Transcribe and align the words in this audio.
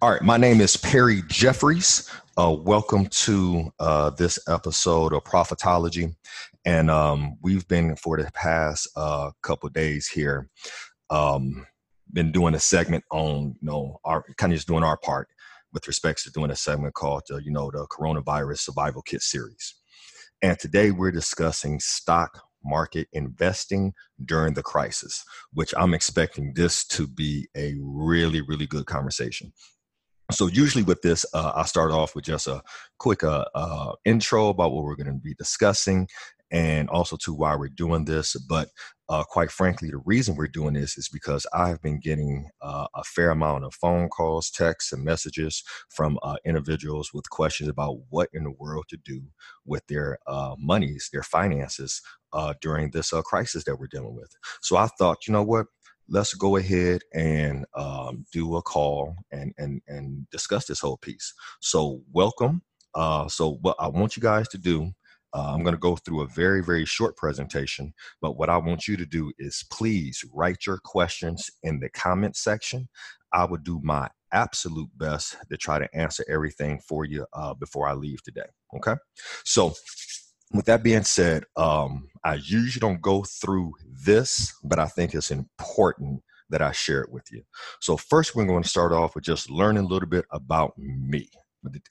All 0.00 0.12
right, 0.12 0.22
my 0.22 0.36
name 0.36 0.60
is 0.60 0.76
Perry 0.76 1.22
Jeffries. 1.26 2.08
Uh, 2.36 2.52
welcome 2.52 3.06
to 3.06 3.72
uh, 3.80 4.10
this 4.10 4.38
episode 4.46 5.12
of 5.12 5.24
Profitology, 5.24 6.14
and 6.64 6.88
um, 6.88 7.36
we've 7.42 7.66
been 7.66 7.96
for 7.96 8.16
the 8.16 8.30
past 8.30 8.88
uh, 8.94 9.32
couple 9.42 9.68
days 9.70 10.06
here, 10.06 10.48
um, 11.10 11.66
been 12.12 12.30
doing 12.30 12.54
a 12.54 12.60
segment 12.60 13.02
on 13.10 13.56
you 13.60 13.66
know 13.66 13.98
our 14.04 14.24
kind 14.36 14.52
of 14.52 14.58
just 14.58 14.68
doing 14.68 14.84
our 14.84 14.96
part 14.98 15.26
with 15.72 15.88
respects 15.88 16.22
to 16.22 16.30
doing 16.30 16.52
a 16.52 16.56
segment 16.56 16.94
called 16.94 17.24
uh, 17.32 17.38
you 17.38 17.50
know 17.50 17.68
the 17.72 17.84
Coronavirus 17.88 18.58
Survival 18.58 19.02
Kit 19.02 19.20
series, 19.20 19.74
and 20.42 20.56
today 20.60 20.92
we're 20.92 21.10
discussing 21.10 21.80
stock 21.80 22.40
market 22.64 23.08
investing 23.12 23.92
during 24.24 24.54
the 24.54 24.62
crisis, 24.62 25.24
which 25.52 25.74
I'm 25.76 25.92
expecting 25.92 26.52
this 26.54 26.86
to 26.86 27.08
be 27.08 27.48
a 27.56 27.74
really 27.80 28.42
really 28.42 28.68
good 28.68 28.86
conversation 28.86 29.52
so 30.30 30.46
usually 30.46 30.84
with 30.84 31.00
this 31.02 31.24
uh, 31.34 31.52
i 31.56 31.64
start 31.64 31.90
off 31.90 32.14
with 32.14 32.24
just 32.24 32.46
a 32.46 32.62
quick 32.98 33.24
uh, 33.24 33.44
uh, 33.54 33.92
intro 34.04 34.48
about 34.48 34.72
what 34.72 34.84
we're 34.84 34.96
going 34.96 35.06
to 35.06 35.20
be 35.20 35.34
discussing 35.34 36.08
and 36.50 36.88
also 36.88 37.16
to 37.16 37.34
why 37.34 37.54
we're 37.54 37.68
doing 37.68 38.04
this. 38.06 38.34
But 38.48 38.68
uh, 39.08 39.22
quite 39.24 39.50
frankly 39.50 39.90
the 39.90 40.02
reason 40.04 40.34
we're 40.34 40.46
doing 40.46 40.74
this 40.74 40.98
is 40.98 41.08
because 41.08 41.46
i've 41.54 41.80
been 41.80 41.98
getting 41.98 42.46
uh, 42.60 42.86
a 42.94 43.02
fair 43.04 43.30
amount 43.30 43.64
of 43.64 43.72
phone 43.72 44.06
calls 44.10 44.50
texts 44.50 44.92
and 44.92 45.02
messages 45.02 45.64
from 45.88 46.18
uh, 46.22 46.36
individuals 46.44 47.10
with 47.14 47.30
questions 47.30 47.70
about 47.70 47.96
what 48.10 48.28
in 48.34 48.44
the 48.44 48.50
world 48.58 48.84
to 48.86 48.98
do 49.06 49.22
with 49.64 49.82
their 49.86 50.18
monies 50.58 51.08
their 51.10 51.22
finances 51.22 52.02
during 52.60 52.90
this 52.90 53.14
crisis 53.24 53.64
that 53.64 53.76
we're 53.76 53.86
dealing 53.86 54.14
with. 54.14 54.30
So 54.60 54.76
i 54.76 54.88
thought 54.98 55.26
you 55.26 55.32
know 55.32 55.42
what 55.42 55.68
let's 56.08 56.34
go 56.34 56.56
ahead 56.56 57.02
and 57.14 57.66
um, 57.74 58.24
do 58.32 58.56
a 58.56 58.62
call 58.62 59.14
and 59.30 59.52
and 59.58 59.80
and 59.86 60.28
discuss 60.30 60.66
this 60.66 60.80
whole 60.80 60.96
piece. 60.96 61.32
So 61.60 62.02
welcome. 62.12 62.62
Uh, 62.94 63.28
so 63.28 63.58
what 63.60 63.76
I 63.78 63.88
want 63.88 64.16
you 64.16 64.22
guys 64.22 64.48
to 64.48 64.58
do, 64.58 64.90
uh, 65.34 65.52
I'm 65.52 65.62
going 65.62 65.74
to 65.74 65.78
go 65.80 65.96
through 65.96 66.22
a 66.22 66.28
very 66.28 66.62
very 66.62 66.84
short 66.84 67.16
presentation. 67.16 67.92
But 68.20 68.36
what 68.36 68.50
I 68.50 68.56
want 68.56 68.88
you 68.88 68.96
to 68.96 69.06
do 69.06 69.32
is 69.38 69.64
please 69.70 70.24
write 70.32 70.66
your 70.66 70.78
questions 70.78 71.50
in 71.62 71.80
the 71.80 71.90
comment 71.90 72.36
section. 72.36 72.88
I 73.32 73.44
will 73.44 73.58
do 73.58 73.80
my 73.82 74.08
absolute 74.32 74.90
best 74.96 75.36
to 75.50 75.56
try 75.56 75.78
to 75.78 75.88
answer 75.94 76.24
everything 76.28 76.80
for 76.86 77.04
you 77.04 77.26
uh, 77.32 77.54
before 77.54 77.88
I 77.88 77.94
leave 77.94 78.22
today. 78.22 78.48
Okay. 78.76 78.94
So 79.44 79.74
with 80.52 80.66
that 80.66 80.82
being 80.82 81.04
said, 81.04 81.44
um, 81.56 82.08
I 82.24 82.34
usually 82.34 82.80
don't 82.80 83.02
go 83.02 83.22
through 83.22 83.74
this, 84.04 84.54
but 84.64 84.78
I 84.78 84.86
think 84.86 85.14
it's 85.14 85.30
important 85.30 86.22
that 86.50 86.62
I 86.62 86.72
share 86.72 87.02
it 87.02 87.12
with 87.12 87.30
you. 87.30 87.42
So, 87.80 87.96
first, 87.96 88.34
we're 88.34 88.46
going 88.46 88.62
to 88.62 88.68
start 88.68 88.92
off 88.92 89.14
with 89.14 89.24
just 89.24 89.50
learning 89.50 89.84
a 89.84 89.88
little 89.88 90.08
bit 90.08 90.24
about 90.32 90.72
me. 90.78 91.28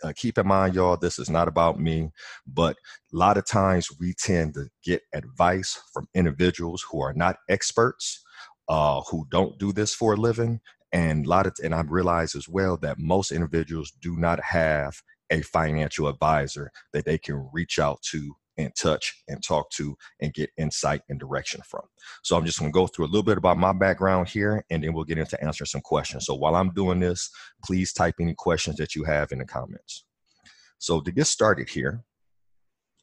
Uh, 0.04 0.14
keep 0.16 0.38
in 0.38 0.48
mind, 0.48 0.74
y'all, 0.74 0.98
this 0.98 1.20
is 1.20 1.30
not 1.30 1.48
about 1.48 1.80
me, 1.80 2.10
but 2.48 2.76
a 3.14 3.18
lot 3.18 3.38
of 3.38 3.46
times 3.46 3.90
we 4.00 4.14
tend 4.14 4.56
to 4.56 4.68
get 4.84 5.02
advice 5.14 5.80
from 5.94 6.08
individuals 6.16 6.84
who 6.90 7.02
are 7.02 7.14
not 7.14 7.36
experts, 7.50 8.24
uh, 8.70 9.02
who 9.12 9.28
don't 9.30 9.60
do 9.60 9.72
this 9.72 9.94
for 9.94 10.14
a 10.14 10.18
living. 10.18 10.60
And 10.94 11.26
a 11.26 11.30
lot 11.30 11.46
of, 11.46 11.54
and 11.64 11.76
I 11.76 11.82
realize 11.82 12.34
as 12.34 12.48
well 12.48 12.78
that 12.78 12.98
most 12.98 13.32
individuals 13.32 13.92
do 14.02 14.16
not 14.16 14.40
have 14.42 15.02
a 15.30 15.42
financial 15.42 16.08
advisor 16.08 16.72
that 16.94 17.06
they 17.06 17.18
can 17.18 17.50
reach 17.52 17.78
out 17.78 18.02
to 18.12 18.36
and 18.58 18.74
touch 18.76 19.24
and 19.28 19.44
talk 19.44 19.70
to 19.72 19.96
and 20.22 20.34
get 20.34 20.50
insight 20.58 21.02
and 21.10 21.20
direction 21.20 21.62
from. 21.68 21.84
So 22.24 22.36
I'm 22.36 22.46
just 22.46 22.60
going 22.60 22.72
to 22.72 22.76
go 22.76 22.88
through 22.88 23.06
a 23.06 23.08
little 23.08 23.24
bit 23.24 23.38
about 23.38 23.58
my 23.58 23.74
background 23.74 24.30
here 24.30 24.64
and 24.70 24.84
then 24.84 24.94
we'll 24.94 25.04
get 25.04 25.18
into 25.18 25.42
answering 25.44 25.68
some 25.68 25.82
questions. 25.82 26.26
So 26.26 26.36
while 26.36 26.56
I'm 26.56 26.74
doing 26.74 27.00
this, 27.00 27.30
please 27.64 27.94
type 27.94 28.16
any 28.20 28.34
questions 28.34 28.78
that 28.78 28.96
you 28.96 29.04
have 29.04 29.32
in 29.32 29.40
the 29.40 29.46
comments. 29.46 30.06
So 30.80 31.02
to 31.02 31.12
get 31.12 31.26
started 31.26 31.70
here, 31.70 32.04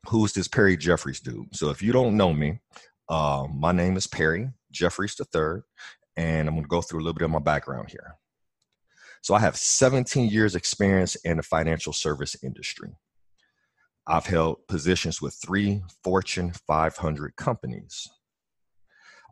who's 0.09 0.33
this 0.33 0.49
Perry 0.49 0.77
Jeffries 0.77 1.21
dude? 1.21 1.55
So 1.55 1.71
if 1.71 1.83
you 1.83 1.93
don't 1.93 2.17
know 2.17 2.33
me, 2.33 2.61
uh, 3.09 3.47
my 3.53 3.73
name 3.73 3.97
is 3.97 4.07
Perry 4.07 4.51
Jeffries 4.71 5.17
III, 5.19 5.63
and 6.17 6.49
I'm 6.49 6.55
going 6.55 6.65
to 6.65 6.69
go 6.69 6.83
through 6.83 7.01
a 7.01 7.03
little 7.03 7.15
bit 7.15 7.25
of 7.25 7.31
my 7.31 7.39
background 7.39 7.91
here. 7.91 8.17
So 9.23 9.35
I 9.35 9.41
have 9.41 9.57
17 9.57 10.29
years 10.29 10.55
experience 10.55 11.17
in 11.17 11.39
the 11.39 11.43
financial 11.43 11.93
service 11.93 12.37
industry. 12.43 12.91
I've 14.07 14.27
held 14.27 14.67
positions 14.69 15.23
with 15.23 15.35
three 15.35 15.83
Fortune 16.03 16.53
500 16.67 17.37
companies. 17.37 18.07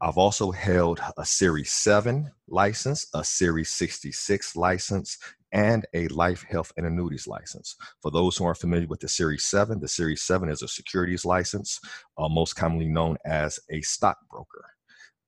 I've 0.01 0.17
also 0.17 0.51
held 0.51 0.99
a 1.19 1.27
Series 1.27 1.71
7 1.73 2.31
license, 2.49 3.07
a 3.15 3.23
Series 3.23 3.71
66 3.71 4.57
license, 4.57 5.19
and 5.53 5.85
a 5.93 6.09
life, 6.09 6.45
health, 6.49 6.73
and 6.79 6.87
annuities 6.87 7.27
license. 7.27 7.77
For 8.01 8.11
those 8.11 8.37
who 8.37 8.47
aren't 8.47 8.59
familiar 8.59 8.89
with 8.89 9.01
the 9.01 9.09
Series 9.09 9.45
7, 9.45 9.79
the 9.79 9.89
Series 9.89 10.23
7 10.23 10.49
is 10.49 10.63
a 10.63 10.69
securities 10.69 11.27
license, 11.27 11.79
uh, 12.17 12.29
most 12.29 12.55
commonly 12.55 12.89
known 12.89 13.19
as 13.27 13.61
a 13.71 13.83
stockbroker. 13.83 14.65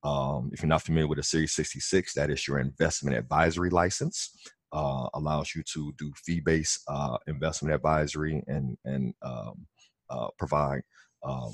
Um, 0.03 0.51
if 0.55 0.63
you're 0.63 0.69
not 0.69 0.83
familiar 0.83 1.07
with 1.07 1.19
a 1.19 1.23
Series 1.23 1.53
66, 1.53 2.15
that 2.15 2.31
is 2.31 2.49
your 2.49 2.59
investment 2.59 3.17
advisory 3.17 3.71
license 3.71 4.31
uh, 4.75 5.09
allows 5.15 5.55
you 5.55 5.63
to 5.63 5.95
do 5.99 6.13
fee-based 6.17 6.83
uh, 6.89 7.17
investment 7.27 7.75
advisory 7.75 8.43
and 8.47 8.77
and 8.85 9.15
um, 9.23 9.67
uh, 10.11 10.29
provide 10.37 10.83
um, 11.23 11.53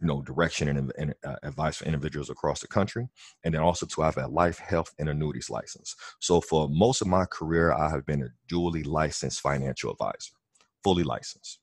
you 0.00 0.06
know 0.06 0.22
direction 0.22 0.68
and, 0.68 0.92
and 0.98 1.14
uh, 1.24 1.36
advice 1.42 1.76
for 1.76 1.84
individuals 1.84 2.30
across 2.30 2.60
the 2.60 2.66
country 2.66 3.06
and 3.44 3.54
then 3.54 3.60
also 3.60 3.86
to 3.86 4.00
have 4.00 4.16
a 4.16 4.26
life 4.26 4.58
health 4.58 4.92
and 4.98 5.08
annuities 5.08 5.50
license. 5.50 5.94
So 6.18 6.40
for 6.40 6.68
most 6.68 7.02
of 7.02 7.06
my 7.06 7.26
career 7.26 7.72
i 7.72 7.90
have 7.90 8.06
been 8.06 8.22
a 8.22 8.52
dually 8.52 8.84
licensed 8.86 9.40
financial 9.40 9.92
advisor 9.92 10.32
fully 10.82 11.04
licensed 11.04 11.59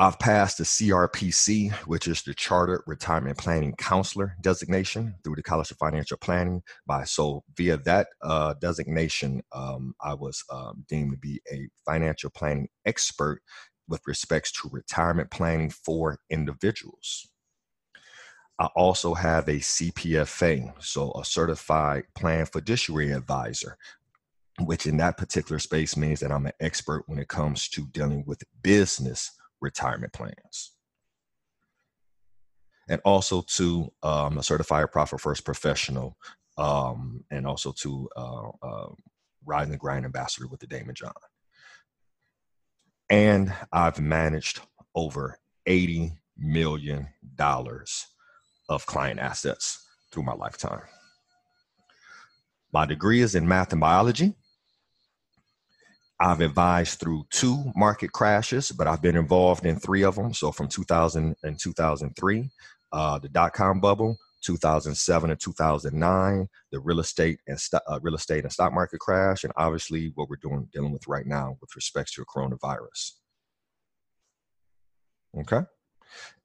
I've 0.00 0.20
passed 0.20 0.58
the 0.58 0.64
CRPC, 0.64 1.72
which 1.88 2.06
is 2.06 2.22
the 2.22 2.32
Chartered 2.32 2.82
Retirement 2.86 3.36
Planning 3.36 3.74
Counselor 3.78 4.36
designation 4.40 5.16
through 5.24 5.34
the 5.34 5.42
College 5.42 5.72
of 5.72 5.78
Financial 5.78 6.16
Planning. 6.16 6.62
By 6.86 7.02
so 7.02 7.42
via 7.56 7.78
that 7.78 8.06
uh, 8.22 8.54
designation, 8.60 9.42
um, 9.50 9.96
I 10.00 10.14
was 10.14 10.44
um, 10.52 10.84
deemed 10.88 11.12
to 11.12 11.18
be 11.18 11.40
a 11.52 11.68
financial 11.84 12.30
planning 12.30 12.68
expert 12.86 13.42
with 13.88 14.00
respects 14.06 14.52
to 14.52 14.68
retirement 14.70 15.32
planning 15.32 15.70
for 15.70 16.20
individuals. 16.30 17.28
I 18.60 18.66
also 18.76 19.14
have 19.14 19.48
a 19.48 19.54
CPFA, 19.54 20.74
so 20.80 21.10
a 21.12 21.24
certified 21.24 22.04
plan 22.14 22.46
fiduciary 22.46 23.10
advisor, 23.10 23.76
which 24.60 24.86
in 24.86 24.96
that 24.98 25.16
particular 25.16 25.58
space 25.58 25.96
means 25.96 26.20
that 26.20 26.30
I'm 26.30 26.46
an 26.46 26.52
expert 26.60 27.02
when 27.08 27.18
it 27.18 27.26
comes 27.26 27.68
to 27.70 27.88
dealing 27.88 28.22
with 28.26 28.44
business 28.62 29.32
retirement 29.60 30.12
plans. 30.12 30.72
And 32.88 33.00
also 33.04 33.42
to 33.56 33.92
um, 34.02 34.38
a 34.38 34.42
certified 34.42 34.90
profit 34.92 35.20
first 35.20 35.44
professional, 35.44 36.16
um, 36.56 37.24
and 37.30 37.46
also 37.46 37.72
to 37.82 38.08
uh, 38.16 38.48
uh, 38.62 38.88
Rise 39.44 39.68
and 39.68 39.78
Grind 39.78 40.04
ambassador 40.04 40.48
with 40.48 40.60
the 40.60 40.66
Daymond 40.66 40.94
John. 40.94 41.12
And 43.10 43.52
I've 43.72 44.00
managed 44.00 44.60
over 44.94 45.38
$80 45.66 46.12
million 46.36 47.08
of 48.68 48.86
client 48.86 49.20
assets 49.20 49.86
through 50.10 50.24
my 50.24 50.34
lifetime. 50.34 50.82
My 52.72 52.84
degree 52.86 53.20
is 53.20 53.34
in 53.34 53.48
math 53.48 53.72
and 53.72 53.80
biology. 53.80 54.34
I've 56.20 56.40
advised 56.40 56.98
through 56.98 57.26
two 57.30 57.72
market 57.76 58.12
crashes, 58.12 58.72
but 58.72 58.88
I've 58.88 59.02
been 59.02 59.16
involved 59.16 59.64
in 59.64 59.78
three 59.78 60.02
of 60.02 60.16
them. 60.16 60.34
So 60.34 60.50
from 60.50 60.68
2000 60.68 61.36
and 61.44 61.58
2003, 61.58 62.50
uh, 62.92 63.18
the 63.18 63.28
dot 63.28 63.52
com 63.52 63.80
bubble, 63.80 64.16
2007 64.42 65.30
and 65.30 65.40
2009, 65.40 66.48
the 66.72 66.80
real 66.80 67.00
estate 67.00 67.38
and 67.46 67.60
st- 67.60 67.82
uh, 67.86 68.00
real 68.02 68.16
estate 68.16 68.44
and 68.44 68.52
stock 68.52 68.72
market 68.72 68.98
crash, 68.98 69.44
and 69.44 69.52
obviously 69.56 70.12
what 70.16 70.28
we're 70.28 70.36
doing 70.36 70.68
dealing 70.72 70.92
with 70.92 71.06
right 71.06 71.26
now 71.26 71.56
with 71.60 71.70
respect 71.76 72.12
to 72.14 72.24
coronavirus. 72.24 73.12
Okay. 75.38 75.60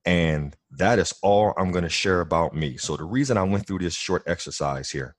And 0.05 0.55
that 0.71 0.99
is 0.99 1.13
all 1.23 1.53
I'm 1.57 1.71
going 1.71 1.85
to 1.85 1.89
share 1.89 2.21
about 2.21 2.53
me. 2.53 2.77
So 2.77 2.97
the 2.97 3.05
reason 3.05 3.37
I 3.37 3.43
went 3.43 3.65
through 3.65 3.79
this 3.79 3.95
short 3.95 4.23
exercise 4.27 4.91
here 4.91 5.15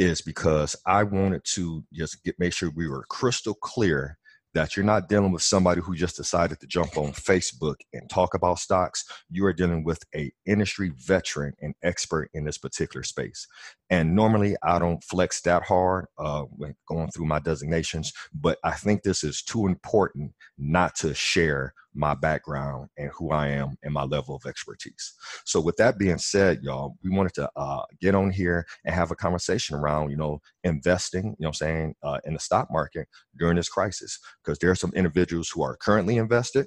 is 0.00 0.22
because 0.22 0.74
I 0.86 1.02
wanted 1.04 1.44
to 1.44 1.84
just 1.92 2.24
get 2.24 2.34
make 2.38 2.54
sure 2.54 2.70
we 2.74 2.88
were 2.88 3.04
crystal 3.10 3.54
clear 3.54 4.16
that 4.54 4.74
you're 4.74 4.84
not 4.84 5.08
dealing 5.08 5.30
with 5.30 5.42
somebody 5.42 5.80
who 5.80 5.94
just 5.94 6.16
decided 6.16 6.58
to 6.58 6.66
jump 6.66 6.96
on 6.96 7.12
Facebook 7.12 7.76
and 7.92 8.08
talk 8.08 8.34
about 8.34 8.58
stocks. 8.58 9.04
You 9.30 9.44
are 9.44 9.52
dealing 9.52 9.84
with 9.84 10.02
a 10.16 10.32
industry 10.46 10.90
veteran 10.96 11.52
and 11.60 11.74
expert 11.84 12.30
in 12.34 12.46
this 12.46 12.58
particular 12.58 13.04
space. 13.04 13.46
And 13.90 14.16
normally 14.16 14.56
I 14.64 14.78
don't 14.78 15.04
flex 15.04 15.42
that 15.42 15.62
hard 15.64 16.06
uh, 16.18 16.44
when 16.44 16.74
going 16.88 17.10
through 17.10 17.26
my 17.26 17.38
designations, 17.38 18.12
but 18.34 18.58
I 18.64 18.72
think 18.72 19.02
this 19.02 19.22
is 19.22 19.42
too 19.42 19.66
important 19.66 20.32
not 20.58 20.94
to 20.96 21.14
share 21.14 21.74
my 21.94 22.14
background 22.14 22.88
and 22.96 23.10
who 23.16 23.30
I 23.30 23.48
am 23.48 23.76
and 23.82 23.92
my 23.92 24.04
level 24.04 24.36
of 24.36 24.46
expertise. 24.46 25.14
So, 25.44 25.60
with 25.60 25.76
that 25.76 25.98
being 25.98 26.18
said, 26.18 26.60
y'all, 26.62 26.96
we 27.02 27.10
wanted 27.10 27.34
to 27.34 27.50
uh, 27.56 27.82
get 28.00 28.14
on 28.14 28.30
here 28.30 28.66
and 28.84 28.94
have 28.94 29.10
a 29.10 29.16
conversation 29.16 29.76
around, 29.76 30.10
you 30.10 30.16
know, 30.16 30.40
investing, 30.64 31.36
you 31.38 31.44
know, 31.44 31.48
I'm 31.48 31.54
saying, 31.54 31.94
uh, 32.02 32.18
in 32.24 32.34
the 32.34 32.40
stock 32.40 32.68
market 32.70 33.08
during 33.38 33.56
this 33.56 33.68
crisis, 33.68 34.18
because 34.42 34.58
there 34.58 34.70
are 34.70 34.76
some 34.76 34.92
individuals 34.94 35.50
who 35.50 35.62
are 35.62 35.76
currently 35.76 36.16
invested 36.18 36.66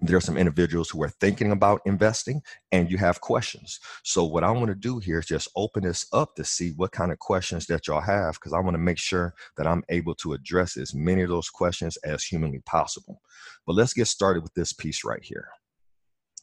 there 0.00 0.16
are 0.16 0.20
some 0.20 0.36
individuals 0.36 0.90
who 0.90 1.02
are 1.02 1.08
thinking 1.08 1.52
about 1.52 1.80
investing 1.86 2.42
and 2.72 2.90
you 2.90 2.98
have 2.98 3.20
questions. 3.20 3.80
So 4.02 4.24
what 4.24 4.44
i 4.44 4.50
want 4.50 4.66
to 4.66 4.74
do 4.74 4.98
here 4.98 5.20
is 5.20 5.26
just 5.26 5.48
open 5.56 5.84
this 5.84 6.06
up 6.12 6.34
to 6.36 6.44
see 6.44 6.70
what 6.76 6.92
kind 6.92 7.12
of 7.12 7.18
questions 7.18 7.66
that 7.66 7.86
y'all 7.86 8.00
have 8.00 8.34
because 8.34 8.52
i 8.52 8.58
want 8.58 8.74
to 8.74 8.78
make 8.78 8.98
sure 8.98 9.34
that 9.56 9.66
i'm 9.66 9.84
able 9.88 10.14
to 10.16 10.32
address 10.32 10.76
as 10.76 10.94
many 10.94 11.22
of 11.22 11.28
those 11.28 11.48
questions 11.48 11.96
as 11.98 12.24
humanly 12.24 12.60
possible. 12.66 13.20
But 13.66 13.76
let's 13.76 13.94
get 13.94 14.08
started 14.08 14.42
with 14.42 14.54
this 14.54 14.72
piece 14.72 15.04
right 15.04 15.22
here. 15.22 15.48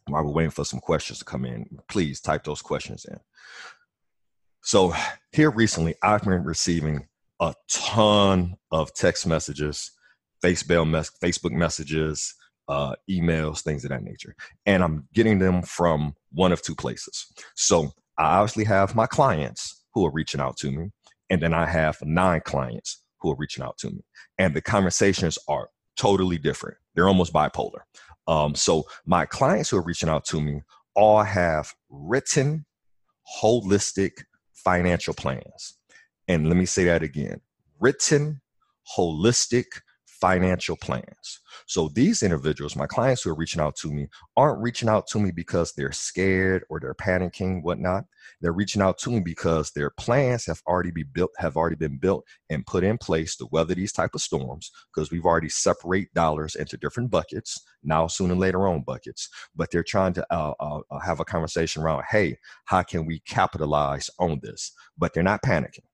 While 0.08 0.24
we're 0.24 0.32
waiting 0.32 0.52
for 0.52 0.66
some 0.66 0.80
questions 0.80 1.20
to 1.20 1.26
come 1.26 1.46
in 1.46 1.66
please 1.88 2.22
type 2.22 2.44
those 2.44 2.62
questions 2.62 3.06
in. 3.06 3.20
So 4.64 4.94
here 5.32 5.52
recently 5.52 5.96
i've 6.02 6.24
been 6.24 6.44
receiving 6.44 7.08
a 7.40 7.54
ton 7.70 8.56
of 8.72 8.94
text 8.94 9.28
messages 9.28 9.92
facebook 10.44 11.52
messages 11.52 12.36
uh, 12.72 12.96
emails, 13.10 13.62
things 13.62 13.84
of 13.84 13.90
that 13.90 14.02
nature. 14.02 14.34
And 14.66 14.82
I'm 14.82 15.06
getting 15.14 15.40
them 15.40 15.62
from 15.62 16.14
one 16.32 16.54
of 16.54 16.62
two 16.62 16.74
places. 16.74 17.28
So 17.54 17.92
I 18.18 18.38
obviously 18.38 18.64
have 18.64 18.96
my 18.96 19.08
clients 19.08 19.84
who 19.94 20.06
are 20.06 20.12
reaching 20.12 20.40
out 20.40 20.56
to 20.58 20.72
me, 20.72 20.92
and 21.30 21.42
then 21.42 21.54
I 21.54 21.66
have 21.66 21.98
nine 22.02 22.40
clients 22.46 23.04
who 23.20 23.30
are 23.30 23.36
reaching 23.36 23.62
out 23.62 23.78
to 23.80 23.90
me. 23.90 24.00
And 24.38 24.56
the 24.56 24.62
conversations 24.62 25.38
are 25.50 25.68
totally 25.98 26.38
different. 26.38 26.78
They're 26.96 27.10
almost 27.10 27.34
bipolar. 27.34 27.82
Um, 28.26 28.56
so 28.56 28.86
my 29.06 29.26
clients 29.26 29.70
who 29.70 29.78
are 29.78 29.84
reaching 29.84 30.08
out 30.08 30.24
to 30.26 30.40
me 30.40 30.62
all 30.96 31.24
have 31.24 31.74
written, 31.90 32.66
holistic 33.42 34.12
financial 34.54 35.14
plans. 35.14 35.78
And 36.30 36.48
let 36.48 36.56
me 36.56 36.66
say 36.66 36.86
that 36.86 37.04
again 37.04 37.42
written, 37.82 38.40
holistic 38.98 39.66
financial 40.22 40.78
plans. 40.78 41.40
So 41.66 41.90
these 41.90 42.22
individuals, 42.24 42.76
my 42.76 42.86
clients 42.86 43.24
who 43.24 43.32
are 43.32 43.36
reaching 43.36 43.62
out 43.62 43.76
to 43.78 43.92
me, 43.92 44.08
aren't 44.38 44.62
reaching 44.62 44.88
out 44.88 45.08
to 45.08 45.20
me 45.20 45.32
because 45.32 45.74
they're 45.74 45.92
scared 45.92 46.64
or 46.70 46.80
they're 46.80 46.94
panicking, 46.94 47.64
whatnot. 47.64 48.06
They're 48.40 48.54
reaching 48.54 48.82
out 48.82 49.00
to 49.00 49.10
me 49.10 49.20
because 49.20 49.72
their 49.72 49.90
plans 49.90 50.46
have 50.46 50.62
already 50.68 50.92
be 50.92 51.04
built, 51.04 51.32
have 51.38 51.58
already 51.58 51.76
been 51.76 51.98
built 51.98 52.26
and 52.50 52.66
put 52.66 52.84
in 52.84 52.98
place 52.98 53.36
to 53.38 53.48
weather 53.52 53.74
these 53.74 53.92
type 53.92 54.12
of 54.14 54.22
storms. 54.22 54.72
Because 54.94 55.12
we've 55.12 55.26
already 55.26 55.50
separate 55.50 56.14
dollars 56.14 56.56
into 56.56 56.78
different 56.78 57.10
buckets 57.10 57.60
now, 57.84 58.08
soon 58.08 58.32
and 58.32 58.40
later 58.40 58.68
on 58.68 58.84
buckets. 58.84 59.28
But 59.56 59.72
they're 59.72 59.84
trying 59.84 60.14
to 60.14 60.26
uh, 60.34 60.54
uh, 60.60 60.82
uh 60.92 61.00
have 61.00 61.20
a 61.20 61.26
conversation 61.26 61.82
around, 61.82 62.04
hey, 62.10 62.38
how 62.66 62.84
can 62.84 63.06
we 63.06 63.20
capitalize 63.22 64.10
on 64.20 64.40
this? 64.44 64.72
But 64.98 65.14
they're 65.14 65.24
not 65.24 65.42
panicking 65.42 65.86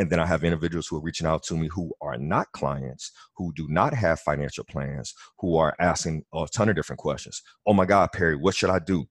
and 0.00 0.08
then 0.08 0.18
I 0.18 0.24
have 0.24 0.44
individuals 0.44 0.86
who 0.86 0.96
are 0.96 1.02
reaching 1.02 1.26
out 1.26 1.42
to 1.42 1.54
me 1.54 1.68
who 1.70 1.92
are 2.00 2.16
not 2.16 2.50
clients, 2.52 3.12
who 3.36 3.52
do 3.54 3.66
not 3.68 3.92
have 3.92 4.18
financial 4.20 4.64
plans, 4.64 5.12
who 5.38 5.58
are 5.58 5.76
asking 5.78 6.24
a 6.32 6.46
ton 6.50 6.70
of 6.70 6.74
different 6.74 6.98
questions. 6.98 7.42
Oh 7.66 7.74
my 7.74 7.84
God, 7.84 8.08
Perry, 8.10 8.34
what 8.34 8.54
should 8.54 8.70
I 8.70 8.78
do? 8.78 9.04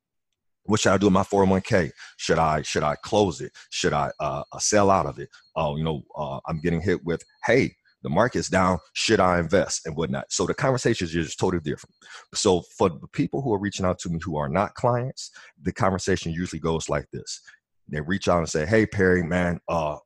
What 0.64 0.80
should 0.80 0.92
I 0.92 0.98
do 0.98 1.06
with 1.06 1.14
my 1.14 1.22
401k? 1.22 1.92
Should 2.18 2.40
I 2.40 2.64
should 2.64 2.82
I 2.82 2.96
close 3.04 3.40
it? 3.40 3.52
Should 3.70 3.94
I 3.94 4.10
uh, 4.20 4.42
uh 4.52 4.58
sell 4.58 4.90
out 4.90 5.06
of 5.06 5.20
it? 5.20 5.30
Oh, 5.56 5.74
uh, 5.74 5.76
you 5.76 5.84
know, 5.84 6.02
uh, 6.18 6.40
I'm 6.48 6.60
getting 6.60 6.82
hit 6.82 7.06
with, 7.06 7.22
hey, 7.46 7.76
the 8.02 8.10
market's 8.10 8.50
down. 8.50 8.80
Should 8.94 9.20
I 9.20 9.38
invest 9.38 9.86
and 9.86 9.96
whatnot? 9.96 10.32
So 10.32 10.48
the 10.48 10.56
conversations 10.56 11.12
are 11.16 11.22
just 11.22 11.40
totally 11.40 11.62
different. 11.62 11.94
So 12.34 12.64
for 12.80 12.90
the 12.90 13.08
people 13.14 13.44
who 13.44 13.54
are 13.54 13.60
reaching 13.60 13.86
out 13.86 14.00
to 14.00 14.10
me 14.10 14.20
who 14.24 14.38
are 14.38 14.50
not 14.50 14.74
clients, 14.74 15.30
the 15.62 15.72
conversation 15.72 16.32
usually 16.32 16.60
goes 16.60 16.90
like 16.90 17.06
this: 17.14 17.42
They 17.88 18.02
reach 18.02 18.28
out 18.28 18.40
and 18.40 18.50
say, 18.50 18.66
"Hey, 18.66 18.88
Perry, 18.88 19.22
man, 19.22 19.60
uh, 19.68 19.98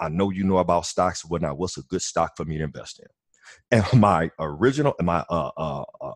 I, 0.00 0.08
know 0.08 0.30
you 0.30 0.44
know 0.44 0.58
about 0.58 0.86
stocks 0.86 1.24
whatnot. 1.24 1.58
What's 1.58 1.78
a 1.78 1.82
good 1.82 2.02
stock 2.02 2.32
for 2.36 2.44
me 2.44 2.58
to 2.58 2.64
invest 2.64 3.00
in? 3.00 3.06
And 3.70 3.84
my 4.00 4.30
original, 4.38 4.94
my 5.00 5.24
uh, 5.30 5.50
uh, 5.56 5.84
uh, 6.00 6.12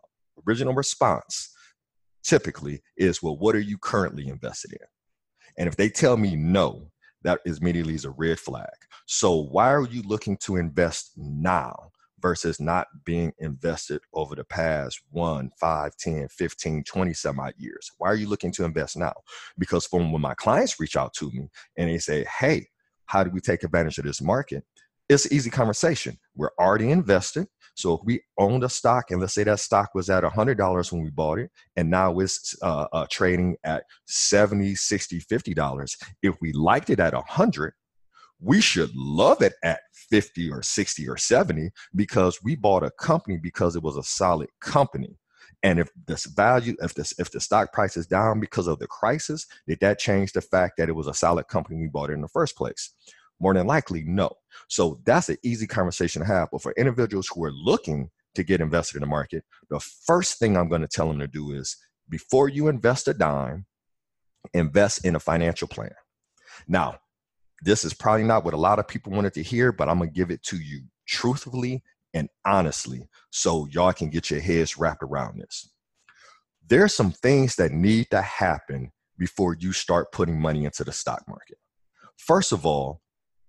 original 0.47 0.75
response 0.75 1.51
typically 2.23 2.83
is, 2.97 3.23
well, 3.23 3.37
what 3.37 3.55
are 3.55 3.61
you 3.61 3.79
currently 3.79 4.29
invested 4.29 4.73
in? 4.73 4.87
And 5.57 5.69
if 5.69 5.77
they 5.77 5.89
tell 5.89 6.17
me 6.17 6.37
no, 6.37 6.91
that 7.23 7.41
is 7.45 7.59
immediately 7.59 7.95
is 7.95 8.05
a 8.05 8.11
red 8.11 8.39
flag. 8.39 8.67
So 9.07 9.35
why 9.35 9.73
are 9.73 9.87
you 9.87 10.03
looking 10.03 10.37
to 10.45 10.57
invest 10.57 11.13
now 11.17 11.91
versus 12.21 12.61
not 12.61 12.87
being 13.05 13.33
invested 13.39 14.01
over 14.15 14.35
the 14.35 14.45
past 14.45 15.01
one, 15.11 15.51
five, 15.61 15.97
10, 15.99 16.29
15, 16.29 16.85
20 16.85 17.15
some 17.15 17.41
odd 17.41 17.55
years? 17.57 17.91
Why 17.99 18.09
are 18.09 18.15
you 18.17 18.29
looking 18.29 18.53
to 18.53 18.65
invest 18.65 18.97
now? 18.97 19.15
Because 19.59 19.87
from 19.87 20.13
when 20.13 20.23
my 20.23 20.35
clients 20.35 20.79
reach 20.79 20.97
out 20.97 21.13
to 21.15 21.31
me 21.33 21.49
and 21.77 21.89
they 21.89 21.99
say, 21.99 22.25
hey, 22.39 22.67
how 23.09 23.25
do 23.25 23.31
we 23.31 23.41
take 23.41 23.65
advantage 23.65 23.99
of 23.99 24.05
this 24.05 24.23
market? 24.23 24.63
It's 25.09 25.31
easy 25.33 25.51
conversation. 25.51 26.19
We're 26.37 26.53
already 26.61 26.91
invested. 26.91 27.49
So 27.75 27.95
if 27.95 28.01
we 28.05 28.21
owned 28.39 28.65
a 28.65 28.69
stock 28.69 29.11
and 29.11 29.21
let's 29.21 29.35
say 29.35 29.45
that 29.45 29.61
stock 29.61 29.95
was 29.95 30.11
at 30.11 30.25
$100 30.25 30.93
when 30.93 31.03
we 31.03 31.11
bought 31.11 31.39
it 31.39 31.51
and 31.77 31.91
now 31.91 32.19
it's 32.19 32.55
uh, 32.63 32.87
uh, 32.93 33.07
trading 33.11 33.57
at 33.65 33.85
70, 34.07 34.75
60, 34.75 35.21
$50. 35.21 35.97
If 36.23 36.35
we 36.41 36.53
liked 36.53 36.91
it 36.91 37.01
at 37.01 37.15
100, 37.15 37.73
we 38.41 38.61
should 38.61 38.95
love 38.95 39.43
it 39.43 39.55
at 39.65 39.81
50 40.11 40.51
or 40.51 40.63
60 40.63 41.09
or 41.09 41.17
70 41.17 41.71
because 41.97 42.39
we 42.43 42.57
bought 42.57 42.85
a 42.85 42.91
company 42.91 43.39
because 43.43 43.75
it 43.75 43.83
was 43.83 43.97
a 43.97 44.03
solid 44.03 44.49
company. 44.61 45.17
And 45.63 45.81
if 45.81 45.91
this 46.07 46.25
value, 46.27 46.77
if 46.81 46.95
this 46.95 47.13
if 47.19 47.31
the 47.33 47.41
stock 47.41 47.73
price 47.73 47.97
is 47.97 48.07
down 48.07 48.39
because 48.39 48.67
of 48.69 48.79
the 48.79 48.87
crisis, 48.87 49.47
did 49.67 49.81
that 49.81 49.99
change 49.99 50.33
the 50.33 50.41
fact 50.41 50.77
that 50.79 50.89
it 50.89 50.95
was 50.95 51.09
a 51.09 51.15
solid 51.15 51.49
company 51.49 51.81
we 51.81 51.89
bought 51.89 52.11
in 52.11 52.21
the 52.21 52.29
first 52.29 52.57
place? 52.57 52.95
More 53.41 53.55
than 53.55 53.67
likely, 53.67 54.05
no. 54.05 54.31
So 54.69 55.01
that's 55.05 55.29
an 55.29 55.37
easy 55.43 55.67
conversation 55.67 56.23
to 56.23 56.29
have. 56.29 56.49
But 56.53 56.63
for 56.63 56.73
individuals 56.77 57.29
who 57.33 57.45
are 57.45 57.53
looking 57.53 58.11
to 58.35 58.43
get 58.43 58.61
invested 58.61 58.97
in 58.97 59.01
the 59.01 59.07
market, 59.07 59.45
the 59.71 59.81
first 59.81 60.39
thing 60.39 60.57
I'm 60.57 60.69
going 60.69 60.83
to 60.83 60.89
tell 60.89 61.09
them 61.09 61.19
to 61.21 61.29
do 61.29 61.53
is 61.53 61.77
before 62.09 62.49
you 62.49 62.69
invest 62.69 63.09
a 63.09 63.15
dime, 63.15 63.67
invest 64.55 65.05
in 65.05 65.17
a 65.17 65.21
financial 65.21 65.69
plan. 65.69 65.93
Now, 66.67 66.99
this 67.63 67.85
is 67.85 67.95
probably 67.95 68.25
not 68.25 68.45
what 68.45 68.55
a 68.55 68.59
lot 68.59 68.79
of 68.79 68.89
people 68.89 69.13
wanted 69.13 69.35
to 69.35 69.43
hear, 69.43 69.73
but 69.73 69.89
I'm 69.89 69.99
going 69.99 70.11
to 70.11 70.17
give 70.17 70.31
it 70.31 70.43
to 70.45 70.57
you 70.57 70.83
truthfully 71.07 71.83
and 72.19 72.29
honestly 72.45 73.09
so 73.31 73.67
y'all 73.71 73.93
can 73.93 74.11
get 74.11 74.31
your 74.31 74.41
heads 74.41 74.77
wrapped 74.77 75.03
around 75.03 75.39
this. 75.39 75.71
There's 76.67 76.95
some 76.95 77.13
things 77.13 77.57
that 77.57 77.73
need 77.73 78.11
to 78.11 78.21
happen 78.21 78.93
before 79.19 79.57
you 79.59 79.73
start 79.73 80.13
putting 80.13 80.41
money 80.41 80.65
into 80.65 80.85
the 80.85 80.93
stock 80.93 81.23
market. 81.29 81.59
First 82.17 82.53
of 82.53 82.67
all, 82.67 83.01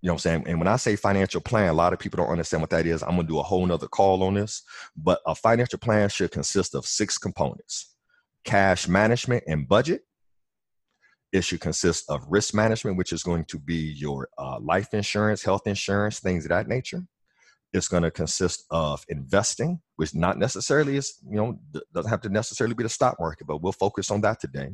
you 0.02 0.08
know 0.08 0.14
what 0.14 0.26
I'm 0.26 0.44
saying? 0.44 0.44
And 0.48 0.60
when 0.60 0.68
I 0.68 0.78
say 0.78 0.96
financial 0.96 1.42
plan, 1.42 1.70
a 1.70 1.74
lot 1.74 1.92
of 1.92 2.00
people 2.00 2.18
don't 2.18 2.32
understand 2.32 2.62
what 2.62 2.70
that 2.70 2.86
is. 2.86 3.04
I'm 3.04 3.12
gonna 3.12 3.24
do 3.24 3.40
a 3.40 3.44
whole 3.44 3.66
nother 3.66 3.88
call 3.88 4.24
on 4.24 4.36
this, 4.36 4.64
but 4.96 5.20
a 5.26 5.36
financial 5.36 5.80
plan 5.80 6.08
should 6.08 6.32
consist 6.32 6.76
of 6.76 6.86
six 6.86 7.18
components 7.18 7.96
cash 8.46 8.88
management 8.88 9.44
and 9.48 9.68
budget. 9.68 10.04
It 11.32 11.44
should 11.44 11.60
consist 11.60 12.10
of 12.10 12.26
risk 12.28 12.54
management, 12.54 12.98
which 12.98 13.12
is 13.14 13.22
going 13.22 13.46
to 13.46 13.60
be 13.60 13.76
your 13.76 14.30
uh, 14.38 14.60
life 14.60 14.94
insurance, 14.94 15.44
health 15.44 15.68
insurance, 15.68 16.20
things 16.20 16.46
of 16.46 16.50
that 16.50 16.68
nature. 16.68 17.04
It's 17.72 17.88
going 17.88 18.04
to 18.04 18.12
consist 18.12 18.66
of 18.72 19.06
investing, 19.10 19.82
which 19.96 20.16
not 20.16 20.38
necessarily 20.40 20.98
is, 20.98 21.20
you 21.30 21.38
know, 21.38 21.60
doesn't 21.94 22.10
have 22.10 22.22
to 22.22 22.30
necessarily 22.30 22.74
be 22.74 22.84
the 22.84 22.90
stock 22.90 23.18
market, 23.20 23.46
but 23.46 23.62
we'll 23.62 23.72
focus 23.72 24.10
on 24.10 24.22
that 24.22 24.40
today. 24.40 24.70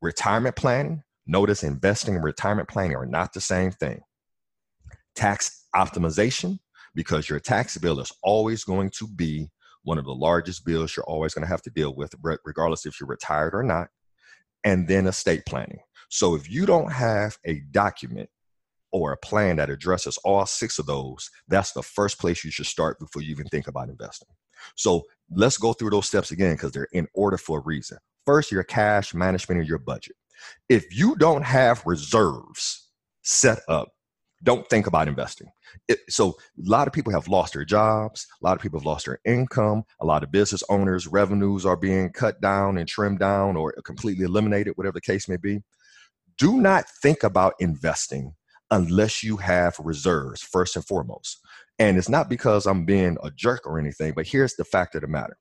Retirement 0.00 0.56
planning. 0.56 1.02
Notice 1.26 1.62
investing 1.62 2.14
and 2.14 2.22
retirement 2.22 2.68
planning 2.68 2.96
are 2.96 3.06
not 3.06 3.32
the 3.32 3.40
same 3.40 3.70
thing. 3.70 4.02
Tax 5.16 5.66
optimization, 5.74 6.58
because 6.94 7.28
your 7.28 7.40
tax 7.40 7.78
bill 7.78 7.98
is 7.98 8.12
always 8.22 8.62
going 8.62 8.90
to 8.90 9.08
be 9.08 9.48
one 9.82 9.98
of 9.98 10.04
the 10.04 10.14
largest 10.14 10.64
bills 10.64 10.96
you're 10.96 11.04
always 11.06 11.34
going 11.34 11.42
to 11.42 11.48
have 11.48 11.62
to 11.62 11.70
deal 11.70 11.94
with, 11.94 12.14
regardless 12.44 12.86
if 12.86 13.00
you're 13.00 13.08
retired 13.08 13.54
or 13.54 13.62
not. 13.62 13.88
And 14.64 14.86
then 14.86 15.06
estate 15.06 15.44
planning. 15.46 15.80
So 16.10 16.34
if 16.34 16.50
you 16.50 16.64
don't 16.64 16.92
have 16.92 17.38
a 17.44 17.60
document 17.70 18.28
or 18.94 19.10
a 19.10 19.16
plan 19.16 19.56
that 19.56 19.70
addresses 19.70 20.16
all 20.18 20.46
six 20.46 20.78
of 20.78 20.86
those, 20.86 21.28
that's 21.48 21.72
the 21.72 21.82
first 21.82 22.20
place 22.20 22.44
you 22.44 22.52
should 22.52 22.64
start 22.64 22.96
before 23.00 23.22
you 23.22 23.32
even 23.32 23.46
think 23.48 23.66
about 23.66 23.88
investing. 23.88 24.28
So 24.76 25.02
let's 25.32 25.58
go 25.58 25.72
through 25.72 25.90
those 25.90 26.06
steps 26.06 26.30
again 26.30 26.54
because 26.54 26.70
they're 26.70 26.86
in 26.92 27.08
order 27.12 27.36
for 27.36 27.58
a 27.58 27.62
reason. 27.62 27.98
First, 28.24 28.52
your 28.52 28.62
cash 28.62 29.12
management 29.12 29.58
and 29.58 29.68
your 29.68 29.80
budget. 29.80 30.14
If 30.68 30.96
you 30.96 31.16
don't 31.16 31.42
have 31.42 31.82
reserves 31.84 32.88
set 33.22 33.58
up, 33.68 33.88
don't 34.44 34.68
think 34.70 34.86
about 34.86 35.08
investing. 35.08 35.48
It, 35.88 35.98
so 36.08 36.28
a 36.28 36.32
lot 36.58 36.86
of 36.86 36.92
people 36.92 37.12
have 37.12 37.26
lost 37.26 37.54
their 37.54 37.64
jobs. 37.64 38.28
A 38.40 38.46
lot 38.46 38.54
of 38.54 38.62
people 38.62 38.78
have 38.78 38.86
lost 38.86 39.06
their 39.06 39.18
income. 39.24 39.82
A 40.00 40.06
lot 40.06 40.22
of 40.22 40.30
business 40.30 40.62
owners' 40.68 41.08
revenues 41.08 41.66
are 41.66 41.76
being 41.76 42.12
cut 42.12 42.40
down 42.40 42.78
and 42.78 42.88
trimmed 42.88 43.18
down 43.18 43.56
or 43.56 43.72
completely 43.84 44.24
eliminated, 44.24 44.74
whatever 44.76 44.94
the 44.94 45.00
case 45.00 45.28
may 45.28 45.36
be. 45.36 45.62
Do 46.38 46.60
not 46.60 46.84
think 47.02 47.24
about 47.24 47.54
investing 47.58 48.34
unless 48.74 49.22
you 49.22 49.36
have 49.36 49.76
reserves, 49.78 50.42
first 50.42 50.74
and 50.74 50.84
foremost. 50.84 51.38
And 51.78 51.96
it's 51.96 52.08
not 52.08 52.28
because 52.28 52.66
I'm 52.66 52.84
being 52.84 53.16
a 53.22 53.30
jerk 53.30 53.66
or 53.66 53.78
anything, 53.78 54.12
but 54.14 54.26
here's 54.26 54.54
the 54.56 54.64
fact 54.64 54.96
of 54.96 55.02
the 55.02 55.06
matter. 55.06 55.36